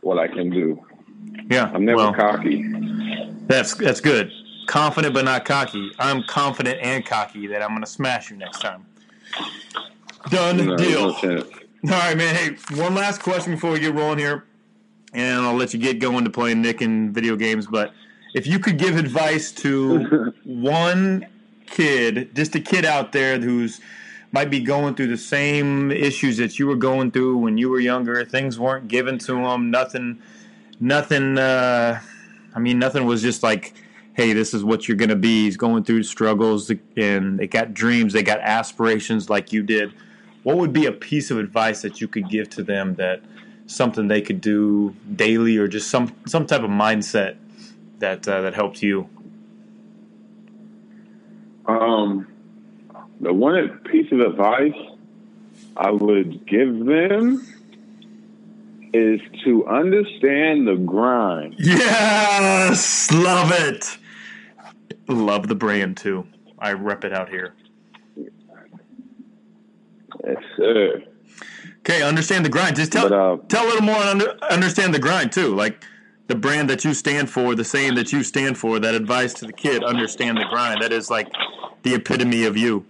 what 0.00 0.18
I 0.18 0.26
can 0.26 0.50
do. 0.50 0.84
yeah, 1.48 1.70
I'm 1.72 1.84
never 1.84 1.96
well, 1.98 2.14
cocky. 2.14 2.64
That's 3.46 3.74
that's 3.76 4.00
good. 4.00 4.32
Confident 4.66 5.14
but 5.14 5.24
not 5.24 5.44
cocky. 5.44 5.92
I'm 6.00 6.24
confident 6.24 6.80
and 6.82 7.06
cocky 7.06 7.46
that 7.46 7.62
I'm 7.62 7.68
going 7.68 7.82
to 7.82 7.86
smash 7.86 8.30
you 8.32 8.36
next 8.36 8.60
time. 8.60 8.84
Done 10.30 10.56
No, 10.56 10.76
deal. 10.76 11.16
no. 11.22 11.38
All 11.84 11.90
right, 11.90 12.16
man. 12.16 12.34
Hey, 12.34 12.56
one 12.82 12.94
last 12.96 13.22
question 13.22 13.52
before 13.54 13.70
we 13.72 13.78
get 13.78 13.94
rolling 13.94 14.18
here, 14.18 14.44
and 15.14 15.46
I'll 15.46 15.54
let 15.54 15.72
you 15.72 15.80
get 15.80 16.00
going 16.00 16.24
to 16.24 16.30
playing 16.30 16.60
Nick 16.60 16.80
and 16.80 17.14
video 17.14 17.36
games. 17.36 17.66
But 17.66 17.94
if 18.34 18.46
you 18.46 18.58
could 18.58 18.76
give 18.76 18.96
advice 18.96 19.52
to 19.52 20.32
one 20.44 21.26
kid, 21.66 22.34
just 22.34 22.54
a 22.54 22.60
kid 22.60 22.84
out 22.84 23.12
there 23.12 23.38
who's 23.38 23.80
might 24.32 24.50
be 24.50 24.58
going 24.58 24.96
through 24.96 25.06
the 25.06 25.16
same 25.16 25.92
issues 25.92 26.38
that 26.38 26.58
you 26.58 26.66
were 26.66 26.74
going 26.74 27.12
through 27.12 27.36
when 27.36 27.56
you 27.56 27.70
were 27.70 27.78
younger, 27.78 28.24
things 28.24 28.58
weren't 28.58 28.88
given 28.88 29.16
to 29.16 29.34
them, 29.34 29.70
nothing, 29.70 30.20
nothing. 30.80 31.38
Uh, 31.38 32.00
I 32.52 32.58
mean, 32.58 32.80
nothing 32.80 33.04
was 33.04 33.22
just 33.22 33.44
like, 33.44 33.74
hey, 34.14 34.32
this 34.32 34.52
is 34.52 34.64
what 34.64 34.88
you're 34.88 34.96
going 34.96 35.10
to 35.10 35.16
be. 35.16 35.44
He's 35.44 35.56
going 35.56 35.84
through 35.84 36.02
struggles, 36.02 36.68
and 36.96 37.38
they 37.38 37.46
got 37.46 37.74
dreams, 37.74 38.12
they 38.12 38.24
got 38.24 38.40
aspirations 38.40 39.30
like 39.30 39.52
you 39.52 39.62
did. 39.62 39.92
What 40.42 40.56
would 40.56 40.72
be 40.72 40.86
a 40.86 40.92
piece 40.92 41.30
of 41.30 41.38
advice 41.38 41.82
that 41.82 42.00
you 42.00 42.08
could 42.08 42.28
give 42.28 42.50
to 42.50 42.64
them 42.64 42.96
that 42.96 43.22
something 43.66 44.08
they 44.08 44.22
could 44.22 44.40
do 44.40 44.94
daily, 45.14 45.56
or 45.56 45.68
just 45.68 45.88
some 45.90 46.14
some 46.26 46.46
type 46.46 46.62
of 46.62 46.70
mindset 46.70 47.36
that 47.98 48.26
uh, 48.28 48.42
that 48.42 48.54
helped 48.54 48.82
you? 48.82 49.08
Um, 51.66 52.26
the 53.20 53.32
one 53.32 53.78
piece 53.90 54.10
of 54.12 54.20
advice 54.20 54.72
I 55.76 55.90
would 55.90 56.46
give 56.46 56.84
them 56.84 57.46
is 58.92 59.20
to 59.44 59.66
understand 59.66 60.68
the 60.68 60.76
grind. 60.76 61.56
Yes, 61.58 63.10
love 63.10 63.50
it. 63.52 63.98
Love 65.08 65.48
the 65.48 65.54
brand 65.54 65.96
too. 65.96 66.26
I 66.58 66.72
rep 66.72 67.04
it 67.04 67.12
out 67.12 67.28
here. 67.28 67.54
Yes, 70.24 70.36
sir. 70.56 71.02
Okay, 71.86 72.02
understand 72.02 72.46
the 72.46 72.48
grind. 72.48 72.76
Just 72.76 72.92
tell 72.92 73.10
But, 73.10 73.12
uh, 73.12 73.36
tell 73.48 73.66
a 73.66 73.68
little 73.68 73.82
more. 73.82 73.96
Under, 73.96 74.34
understand 74.50 74.94
the 74.94 74.98
grind 74.98 75.32
too, 75.32 75.54
like 75.54 75.84
the 76.28 76.34
brand 76.34 76.70
that 76.70 76.82
you 76.82 76.94
stand 76.94 77.28
for, 77.28 77.54
the 77.54 77.64
saying 77.64 77.96
that 77.96 78.10
you 78.10 78.22
stand 78.22 78.56
for. 78.56 78.78
That 78.78 78.94
advice 78.94 79.34
to 79.34 79.46
the 79.46 79.52
kid: 79.52 79.84
understand 79.84 80.38
the 80.38 80.46
grind. 80.50 80.80
That 80.80 80.92
is 80.92 81.10
like 81.10 81.28
the 81.82 81.94
epitome 81.94 82.44
of 82.44 82.56
you. 82.56 82.86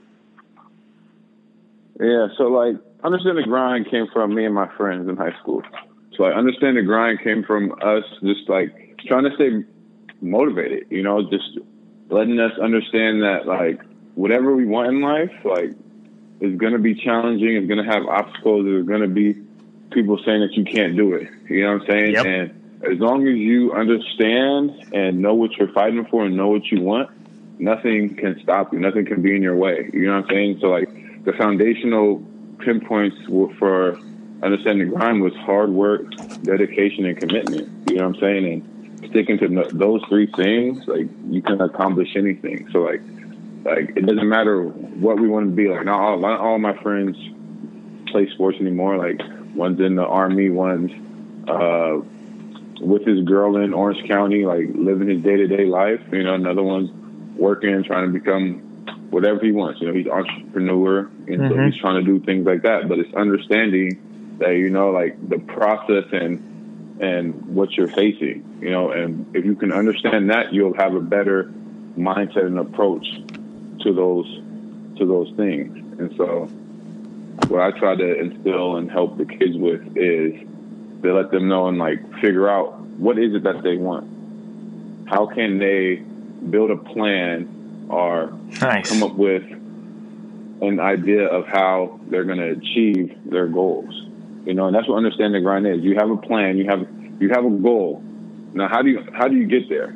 Yeah, 1.98 2.28
so 2.38 2.44
like 2.44 2.76
understand 3.02 3.36
the 3.36 3.42
grind 3.42 3.90
came 3.90 4.06
from 4.12 4.32
me 4.32 4.44
and 4.44 4.54
my 4.54 4.68
friends 4.76 5.08
in 5.08 5.16
high 5.16 5.36
school. 5.40 5.64
So 6.16 6.22
like 6.22 6.36
understand 6.36 6.76
the 6.76 6.82
grind 6.82 7.18
came 7.20 7.42
from 7.42 7.72
us 7.82 8.04
just 8.22 8.48
like 8.48 8.96
trying 9.08 9.24
to 9.24 9.34
stay 9.34 9.64
motivated, 10.20 10.86
you 10.90 11.02
know, 11.02 11.28
just 11.28 11.58
letting 12.10 12.38
us 12.38 12.52
understand 12.62 13.22
that 13.22 13.46
like 13.46 13.80
whatever 14.14 14.54
we 14.54 14.66
want 14.66 14.88
in 14.88 15.00
life, 15.00 15.32
like 15.44 15.72
is 16.40 16.56
gonna 16.56 16.78
be 16.78 16.94
challenging, 16.94 17.56
it's 17.56 17.68
gonna 17.68 17.84
have 17.84 18.06
obstacles, 18.06 18.64
there's 18.64 18.86
gonna 18.86 19.08
be 19.08 19.34
people 19.90 20.18
saying 20.24 20.40
that 20.40 20.52
you 20.54 20.64
can't 20.64 20.96
do 20.96 21.14
it. 21.14 21.28
You 21.48 21.62
know 21.62 21.74
what 21.74 21.82
I'm 21.82 21.86
saying? 21.86 22.12
Yep. 22.14 22.26
And 22.26 22.82
as 22.92 22.98
long 22.98 23.26
as 23.26 23.36
you 23.36 23.72
understand 23.72 24.70
and 24.92 25.20
know 25.20 25.34
what 25.34 25.52
you're 25.56 25.72
fighting 25.72 26.04
for 26.06 26.24
and 26.24 26.36
know 26.36 26.48
what 26.48 26.66
you 26.66 26.80
want, 26.80 27.10
nothing 27.58 28.14
can 28.16 28.38
stop 28.42 28.72
you. 28.72 28.78
Nothing 28.78 29.06
can 29.06 29.22
be 29.22 29.34
in 29.34 29.42
your 29.42 29.56
way. 29.56 29.90
You 29.92 30.06
know 30.06 30.16
what 30.16 30.24
I'm 30.24 30.30
saying? 30.30 30.58
So 30.60 30.68
like 30.68 31.24
the 31.24 31.32
foundational 31.32 32.22
pinpoints 32.58 33.16
for 33.58 33.98
understanding 34.42 34.88
grind 34.90 35.22
was 35.22 35.34
hard 35.36 35.70
work, 35.70 36.10
dedication, 36.42 37.06
and 37.06 37.16
commitment. 37.16 37.88
You 37.88 37.96
know 37.96 38.08
what 38.08 38.16
I'm 38.16 38.20
saying? 38.20 38.44
And 38.52 39.10
sticking 39.10 39.38
to 39.38 39.68
those 39.72 40.02
three 40.08 40.26
things, 40.26 40.86
like 40.86 41.06
you 41.30 41.40
can 41.40 41.60
accomplish 41.60 42.16
anything. 42.16 42.68
So 42.72 42.80
like, 42.80 43.00
like 43.64 43.96
it 43.96 44.06
doesn't 44.06 44.28
matter 44.28 44.62
what 44.62 45.18
we 45.18 45.28
want 45.28 45.48
to 45.48 45.54
be. 45.54 45.68
Like 45.68 45.84
not 45.84 46.00
all, 46.00 46.18
not 46.20 46.40
all 46.40 46.58
my 46.58 46.80
friends 46.82 47.16
play 48.10 48.28
sports 48.34 48.58
anymore. 48.60 48.96
Like 48.98 49.20
one's 49.54 49.80
in 49.80 49.94
the 49.94 50.04
army, 50.04 50.50
one's 50.50 50.92
uh, 51.48 52.00
with 52.80 53.06
his 53.06 53.24
girl 53.24 53.56
in 53.56 53.72
Orange 53.72 54.06
County, 54.06 54.44
like 54.44 54.66
living 54.74 55.08
his 55.08 55.22
day 55.22 55.36
to 55.36 55.46
day 55.46 55.64
life. 55.64 56.00
You 56.12 56.24
know, 56.24 56.34
another 56.34 56.62
one's 56.62 56.90
working, 57.36 57.82
trying 57.84 58.12
to 58.12 58.18
become 58.18 58.60
whatever 59.10 59.40
he 59.40 59.52
wants. 59.52 59.80
You 59.80 59.88
know, 59.88 59.94
he's 59.94 60.06
an 60.06 60.12
entrepreneur, 60.12 61.10
and 61.26 61.48
so 61.48 61.56
Mhm. 61.56 61.66
he's 61.70 61.80
trying 61.80 62.04
to 62.04 62.10
do 62.10 62.24
things 62.24 62.46
like 62.46 62.62
that. 62.62 62.88
But 62.88 62.98
it's 62.98 63.14
understanding 63.14 63.98
that 64.38 64.56
you 64.56 64.70
know, 64.70 64.90
like 64.90 65.16
the 65.28 65.38
process 65.38 66.04
and 66.12 66.42
and 67.00 67.46
what 67.46 67.76
you're 67.76 67.88
facing. 67.88 68.44
You 68.60 68.70
know, 68.70 68.90
and 68.90 69.26
if 69.34 69.44
you 69.44 69.54
can 69.54 69.72
understand 69.72 70.30
that, 70.30 70.52
you'll 70.52 70.74
have 70.74 70.94
a 70.94 71.00
better 71.00 71.50
mindset 71.96 72.46
and 72.46 72.58
approach 72.58 73.06
to 73.84 73.92
those 73.92 74.26
to 74.98 75.06
those 75.06 75.32
things. 75.36 75.76
And 75.98 76.14
so, 76.16 76.46
what 77.48 77.60
I 77.60 77.78
try 77.78 77.94
to 77.96 78.18
instill 78.20 78.76
and 78.76 78.90
help 78.90 79.16
the 79.16 79.24
kids 79.24 79.56
with 79.56 79.96
is 79.96 80.34
to 81.02 81.14
let 81.14 81.30
them 81.30 81.48
know 81.48 81.68
and 81.68 81.78
like 81.78 82.00
figure 82.20 82.48
out 82.48 82.80
what 82.98 83.18
is 83.18 83.34
it 83.34 83.42
that 83.44 83.62
they 83.62 83.76
want. 83.76 84.08
How 85.08 85.26
can 85.26 85.58
they 85.58 85.96
build 86.50 86.70
a 86.70 86.76
plan 86.76 87.86
or 87.88 88.32
Nice. 88.60 88.88
come 88.88 89.02
up 89.02 89.14
with 89.16 89.42
an 90.62 90.80
idea 90.80 91.26
of 91.26 91.46
how 91.46 92.00
they're 92.08 92.24
going 92.24 92.38
to 92.38 92.50
achieve 92.50 93.16
their 93.26 93.46
goals? 93.48 93.94
You 94.46 94.54
know, 94.54 94.66
and 94.66 94.74
that's 94.74 94.88
what 94.88 94.96
understanding 94.96 95.32
the 95.32 95.40
grind 95.44 95.66
is. 95.66 95.82
You 95.82 95.94
have 95.96 96.10
a 96.10 96.16
plan. 96.16 96.56
You 96.58 96.66
have 96.68 96.86
you 97.20 97.28
have 97.30 97.44
a 97.44 97.50
goal. 97.50 98.02
Now, 98.54 98.68
how 98.68 98.82
do 98.82 98.88
you 98.90 99.04
how 99.12 99.28
do 99.28 99.36
you 99.36 99.46
get 99.46 99.68
there? 99.68 99.94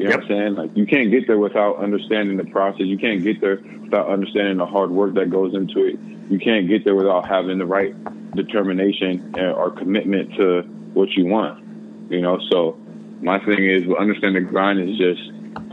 You 0.00 0.08
know 0.08 0.16
what 0.16 0.22
I'm 0.22 0.28
saying? 0.28 0.54
Like 0.54 0.76
you 0.76 0.86
can't 0.86 1.10
get 1.10 1.26
there 1.26 1.38
without 1.38 1.76
understanding 1.76 2.38
the 2.38 2.44
process. 2.44 2.86
You 2.86 2.96
can't 2.96 3.22
get 3.22 3.42
there 3.42 3.60
without 3.82 4.08
understanding 4.08 4.56
the 4.56 4.64
hard 4.64 4.90
work 4.90 5.12
that 5.14 5.28
goes 5.28 5.54
into 5.54 5.84
it. 5.84 5.98
You 6.30 6.38
can't 6.38 6.68
get 6.68 6.84
there 6.84 6.94
without 6.94 7.28
having 7.28 7.58
the 7.58 7.66
right 7.66 7.94
determination 8.34 9.34
and- 9.36 9.52
or 9.52 9.70
commitment 9.70 10.34
to 10.36 10.62
what 10.94 11.10
you 11.16 11.26
want. 11.26 11.62
You 12.08 12.22
know, 12.22 12.38
so 12.50 12.78
my 13.20 13.40
thing 13.40 13.62
is 13.62 13.86
well, 13.86 13.98
understanding 13.98 14.44
the 14.44 14.48
grind 14.48 14.80
is 14.80 14.96
just 14.96 15.20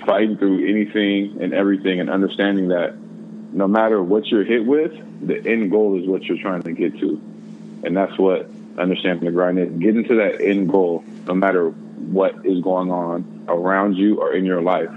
fighting 0.06 0.36
through 0.36 0.68
anything 0.68 1.38
and 1.40 1.54
everything 1.54 2.02
and 2.02 2.10
understanding 2.10 2.68
that 2.68 2.96
no 3.54 3.66
matter 3.66 4.04
what 4.04 4.28
you're 4.28 4.44
hit 4.44 4.66
with, 4.66 4.92
the 5.26 5.42
end 5.50 5.72
goal 5.72 5.98
is 6.02 6.06
what 6.06 6.24
you're 6.24 6.38
trying 6.38 6.64
to 6.64 6.74
get 6.74 7.00
to. 7.00 7.22
And 7.86 7.96
that's 7.96 8.18
what 8.20 8.50
understanding 8.78 9.24
the 9.24 9.32
grind 9.32 9.58
is. 9.58 9.70
Getting 9.80 10.04
to 10.04 10.16
that 10.16 10.42
end 10.42 10.70
goal, 10.70 11.06
no 11.28 11.34
matter 11.34 11.74
what 11.98 12.46
is 12.46 12.62
going 12.62 12.92
on 12.92 13.46
around 13.48 13.96
you 13.96 14.20
or 14.20 14.34
in 14.34 14.46
your 14.46 14.62
life. 14.62 14.92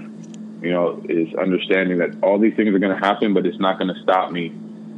You 0.61 0.71
know, 0.71 1.03
is 1.09 1.33
understanding 1.35 1.97
that 1.97 2.15
all 2.21 2.37
these 2.37 2.55
things 2.55 2.69
are 2.73 2.79
going 2.79 2.95
to 2.95 3.03
happen, 3.03 3.33
but 3.33 3.45
it's 3.45 3.59
not 3.59 3.79
going 3.79 3.93
to 3.93 3.99
stop 4.03 4.31
me 4.31 4.53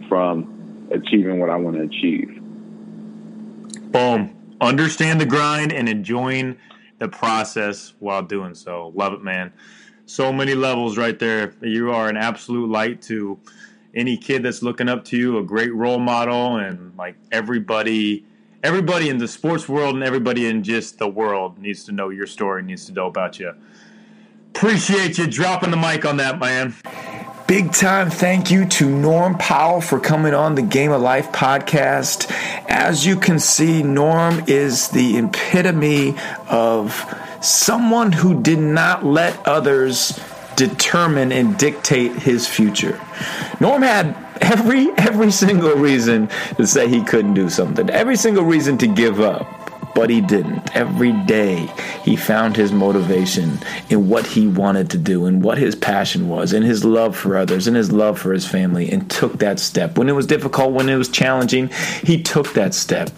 from 0.10 0.90
achieving 0.92 1.40
what 1.40 1.50
I 1.50 1.56
want 1.56 1.78
to 1.78 1.84
achieve. 1.84 2.42
Boom. 3.92 4.36
Understand 4.60 5.22
the 5.22 5.26
grind 5.26 5.72
and 5.72 5.88
enjoying 5.88 6.58
the 7.00 7.08
process 7.08 7.94
while 8.00 8.22
doing 8.22 8.56
so. 8.56 8.92
Love 8.96 9.14
it, 9.14 9.24
man. 9.24 9.54
So 10.06 10.34
many 10.34 10.54
levels 10.54 10.98
right 10.98 11.18
there. 11.18 11.54
You 11.62 11.92
are 11.92 12.10
an 12.10 12.18
absolute 12.18 12.70
light 12.70 13.02
to 13.04 13.40
any 13.96 14.18
kid 14.18 14.44
that's 14.44 14.62
looking 14.62 14.90
up 14.90 15.06
to 15.06 15.18
you, 15.18 15.38
a 15.38 15.44
great 15.44 15.74
role 15.74 16.00
model, 16.00 16.58
and 16.58 16.96
like 16.98 17.16
everybody, 17.32 18.26
everybody 18.64 19.10
in 19.10 19.18
the 19.18 19.28
sports 19.28 19.68
world 19.68 19.94
and 19.94 20.04
everybody 20.04 20.48
in 20.48 20.64
just 20.64 20.98
the 20.98 21.08
world 21.08 21.60
needs 21.60 21.84
to 21.84 21.92
know 21.92 22.10
your 22.10 22.26
story, 22.26 22.64
needs 22.64 22.86
to 22.86 22.94
know 22.94 23.08
about 23.08 23.38
you. 23.38 23.54
Appreciate 24.56 25.18
you 25.18 25.28
dropping 25.28 25.70
the 25.70 25.78
mic 25.78 26.06
on 26.06 26.18
that, 26.18 26.40
man. 26.40 26.74
Big 27.46 27.74
time 27.74 28.10
thank 28.10 28.50
you 28.50 28.66
to 28.66 28.88
Norm 28.90 29.38
Powell 29.38 29.82
for 29.82 30.00
coming 30.00 30.34
on 30.34 30.56
the 30.56 30.62
Game 30.62 30.92
of 30.92 31.02
Life 31.02 31.32
podcast. 31.34 32.32
As 32.70 33.06
you 33.06 33.18
can 33.18 33.38
see, 33.38 33.84
Norm 33.84 34.44
is 34.48 34.88
the 34.90 35.18
epitome 35.18 36.16
of 36.48 37.06
someone 37.42 38.14
who 38.14 38.42
did 38.42 38.60
not 38.60 39.06
let 39.06 39.46
others 39.46 40.20
determine 40.56 41.32
and 41.32 41.58
dictate 41.58 42.14
his 42.14 42.48
future. 42.48 43.00
Norm 43.60 43.82
had 43.82 44.16
every 44.44 44.92
every 44.98 45.32
single 45.32 45.76
reason 45.76 46.28
to 46.58 46.68
say 46.68 46.88
he 46.88 47.04
couldn't 47.04 47.34
do 47.34 47.50
something, 47.50 47.90
every 47.90 48.16
single 48.16 48.44
reason 48.44 48.78
to 48.80 48.88
give 48.88 49.20
up 49.20 49.63
but 49.96 50.10
he 50.10 50.22
didn't. 50.22 50.76
Every 50.76 51.12
day 51.12 51.70
he 52.04 52.16
found 52.16 52.56
his 52.56 52.72
motivation 52.72 53.60
in 53.90 54.10
what 54.10 54.26
he 54.26 54.48
wanted 54.48 54.90
to 54.92 54.98
do 54.98 55.26
and 55.26 55.44
what 55.44 55.58
his 55.58 55.76
passion 55.76 56.30
was 56.30 56.54
and 56.54 56.66
his 56.66 56.84
love 56.84 57.16
for 57.16 57.38
others 57.38 57.68
and 57.68 57.76
his 57.76 57.92
love 57.92 58.20
for 58.20 58.34
his 58.34 58.48
family 58.48 58.92
and 58.92 59.10
took 59.10 59.40
that 59.40 59.60
step. 59.60 59.98
When 59.98 60.10
it 60.10 60.14
was 60.14 60.28
difficult, 60.28 60.74
when 60.74 60.90
it 60.90 60.96
was 60.96 61.10
challenging, 61.10 61.70
he 62.04 62.22
took 62.22 62.54
that 62.54 62.74
step. 62.74 63.10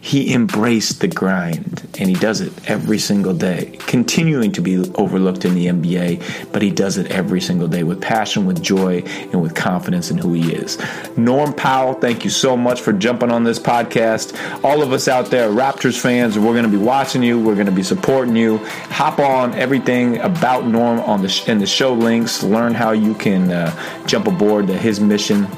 He 0.00 0.32
embraced 0.32 1.00
the 1.00 1.08
grind 1.08 1.88
and 1.98 2.08
he 2.08 2.14
does 2.14 2.40
it 2.40 2.52
every 2.68 2.98
single 2.98 3.34
day, 3.34 3.78
continuing 3.86 4.52
to 4.52 4.60
be 4.60 4.78
overlooked 4.94 5.44
in 5.44 5.54
the 5.54 5.66
NBA, 5.66 6.52
but 6.52 6.62
he 6.62 6.70
does 6.70 6.98
it 6.98 7.10
every 7.10 7.40
single 7.40 7.68
day 7.68 7.82
with 7.82 8.00
passion, 8.00 8.46
with 8.46 8.62
joy, 8.62 9.02
and 9.32 9.42
with 9.42 9.54
confidence 9.54 10.10
in 10.10 10.18
who 10.18 10.32
he 10.32 10.52
is. 10.52 10.78
Norm 11.16 11.52
Powell, 11.52 11.94
thank 11.94 12.24
you 12.24 12.30
so 12.30 12.56
much 12.56 12.80
for 12.80 12.92
jumping 12.92 13.30
on 13.30 13.44
this 13.44 13.58
podcast. 13.58 14.34
All 14.64 14.82
of 14.82 14.92
us 14.92 15.08
out 15.08 15.26
there, 15.26 15.50
Raptors 15.50 16.00
fans, 16.00 16.21
we're 16.30 16.52
going 16.52 16.62
to 16.62 16.70
be 16.70 16.76
watching 16.76 17.22
you. 17.22 17.38
We're 17.38 17.54
going 17.54 17.66
to 17.66 17.72
be 17.72 17.82
supporting 17.82 18.36
you. 18.36 18.58
Hop 18.90 19.18
on 19.18 19.54
everything 19.54 20.18
about 20.18 20.64
Norm 20.66 21.00
on 21.00 21.20
the 21.20 21.28
sh- 21.28 21.48
in 21.48 21.58
the 21.58 21.66
show 21.66 21.92
links. 21.92 22.44
Learn 22.44 22.74
how 22.74 22.92
you 22.92 23.14
can 23.14 23.50
uh, 23.50 24.06
jump 24.06 24.28
aboard 24.28 24.68
his 24.68 25.00
mission. 25.00 25.48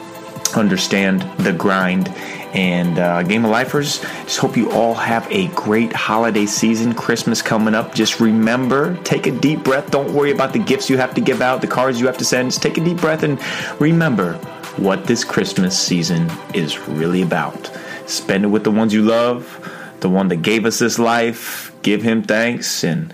Understand 0.55 1.21
the 1.39 1.53
grind. 1.53 2.09
And 2.55 2.99
uh, 2.99 3.25
Game 3.25 3.45
of 3.45 3.51
Lifers, 3.51 4.01
just 4.23 4.39
hope 4.39 4.57
you 4.57 4.71
all 4.71 4.95
have 4.95 5.31
a 5.31 5.49
great 5.49 5.93
holiday 5.93 6.47
season. 6.47 6.95
Christmas 6.95 7.43
coming 7.43 7.75
up. 7.75 7.95
Just 7.95 8.21
remember, 8.21 8.97
take 9.03 9.27
a 9.27 9.33
deep 9.33 9.65
breath. 9.65 9.91
Don't 9.91 10.15
worry 10.15 10.31
about 10.31 10.53
the 10.53 10.61
gifts 10.61 10.89
you 10.89 10.97
have 10.97 11.15
to 11.15 11.21
give 11.21 11.43
out, 11.43 11.61
the 11.61 11.67
cards 11.67 12.01
you 12.01 12.07
have 12.07 12.17
to 12.19 12.25
send. 12.25 12.53
Just 12.53 12.63
take 12.63 12.79
a 12.79 12.85
deep 12.85 12.99
breath 12.99 13.23
and 13.23 13.39
remember 13.81 14.35
what 14.77 15.05
this 15.05 15.25
Christmas 15.25 15.79
season 15.79 16.31
is 16.55 16.79
really 16.89 17.21
about. 17.21 17.71
Spend 18.07 18.45
it 18.45 18.49
with 18.49 18.65
the 18.65 18.71
ones 18.71 18.95
you 18.95 19.03
love 19.03 19.61
the 20.05 20.11
one 20.11 20.29
that 20.29 20.43
gave 20.43 20.67
us 20.67 20.79
this 20.79 20.99
life. 20.99 21.73
Give 21.83 22.03
him 22.03 22.23
thanks. 22.23 22.85
And 22.85 23.13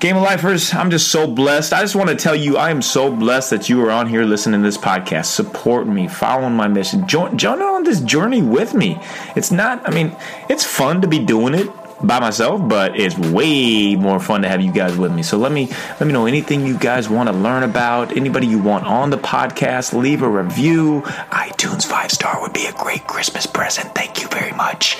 Game 0.00 0.16
of 0.16 0.22
Lifers, 0.22 0.74
I'm 0.74 0.90
just 0.90 1.08
so 1.08 1.32
blessed. 1.32 1.72
I 1.72 1.82
just 1.82 1.94
want 1.94 2.10
to 2.10 2.16
tell 2.16 2.34
you, 2.34 2.56
I 2.56 2.70
am 2.70 2.82
so 2.82 3.14
blessed 3.14 3.50
that 3.50 3.68
you 3.68 3.82
are 3.84 3.92
on 3.92 4.08
here 4.08 4.24
listening 4.24 4.60
to 4.60 4.66
this 4.66 4.76
podcast, 4.76 5.26
supporting 5.26 5.94
me, 5.94 6.08
following 6.08 6.54
my 6.54 6.66
mission, 6.66 7.06
join, 7.06 7.38
join 7.38 7.62
on 7.62 7.84
this 7.84 8.00
journey 8.00 8.42
with 8.42 8.74
me. 8.74 8.98
It's 9.36 9.52
not, 9.52 9.88
I 9.88 9.92
mean, 9.94 10.14
it's 10.50 10.64
fun 10.64 11.00
to 11.02 11.08
be 11.08 11.20
doing 11.20 11.54
it 11.54 11.70
by 12.02 12.20
myself, 12.20 12.68
but 12.68 12.98
it's 12.98 13.16
way 13.16 13.96
more 13.96 14.20
fun 14.20 14.42
to 14.42 14.48
have 14.48 14.60
you 14.60 14.72
guys 14.72 14.96
with 14.96 15.12
me. 15.12 15.22
So 15.22 15.38
let 15.38 15.52
me 15.52 15.68
let 15.98 16.06
me 16.06 16.12
know 16.12 16.26
anything 16.26 16.66
you 16.66 16.76
guys 16.78 17.08
want 17.08 17.28
to 17.28 17.34
learn 17.34 17.62
about, 17.62 18.16
anybody 18.16 18.46
you 18.46 18.58
want 18.58 18.84
on 18.84 19.10
the 19.10 19.18
podcast, 19.18 19.92
leave 19.98 20.22
a 20.22 20.28
review. 20.28 21.02
iTunes 21.30 21.84
five 21.84 22.10
star 22.10 22.40
would 22.42 22.52
be 22.52 22.66
a 22.66 22.72
great 22.72 23.06
Christmas 23.06 23.46
present. 23.46 23.94
Thank 23.94 24.22
you 24.22 24.28
very 24.28 24.52
much. 24.52 24.98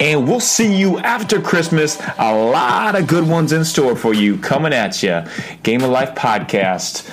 And 0.00 0.26
we'll 0.26 0.40
see 0.40 0.74
you 0.74 0.98
after 0.98 1.40
Christmas. 1.40 2.00
A 2.18 2.34
lot 2.34 2.98
of 2.98 3.06
good 3.06 3.28
ones 3.28 3.52
in 3.52 3.64
store 3.64 3.94
for 3.94 4.14
you 4.14 4.38
coming 4.38 4.72
at 4.72 5.02
you. 5.02 5.22
Game 5.62 5.82
of 5.82 5.90
Life 5.90 6.14
podcast. 6.14 7.08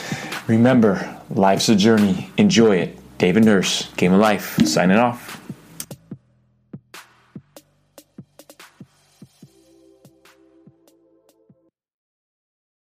Remember, 0.47 1.19
life's 1.29 1.69
a 1.69 1.75
journey. 1.75 2.31
Enjoy 2.37 2.77
it. 2.77 2.97
David 3.19 3.43
Nurse, 3.43 3.91
Game 3.97 4.13
of 4.13 4.21
Life, 4.21 4.57
signing 4.65 4.97
off. 4.97 5.28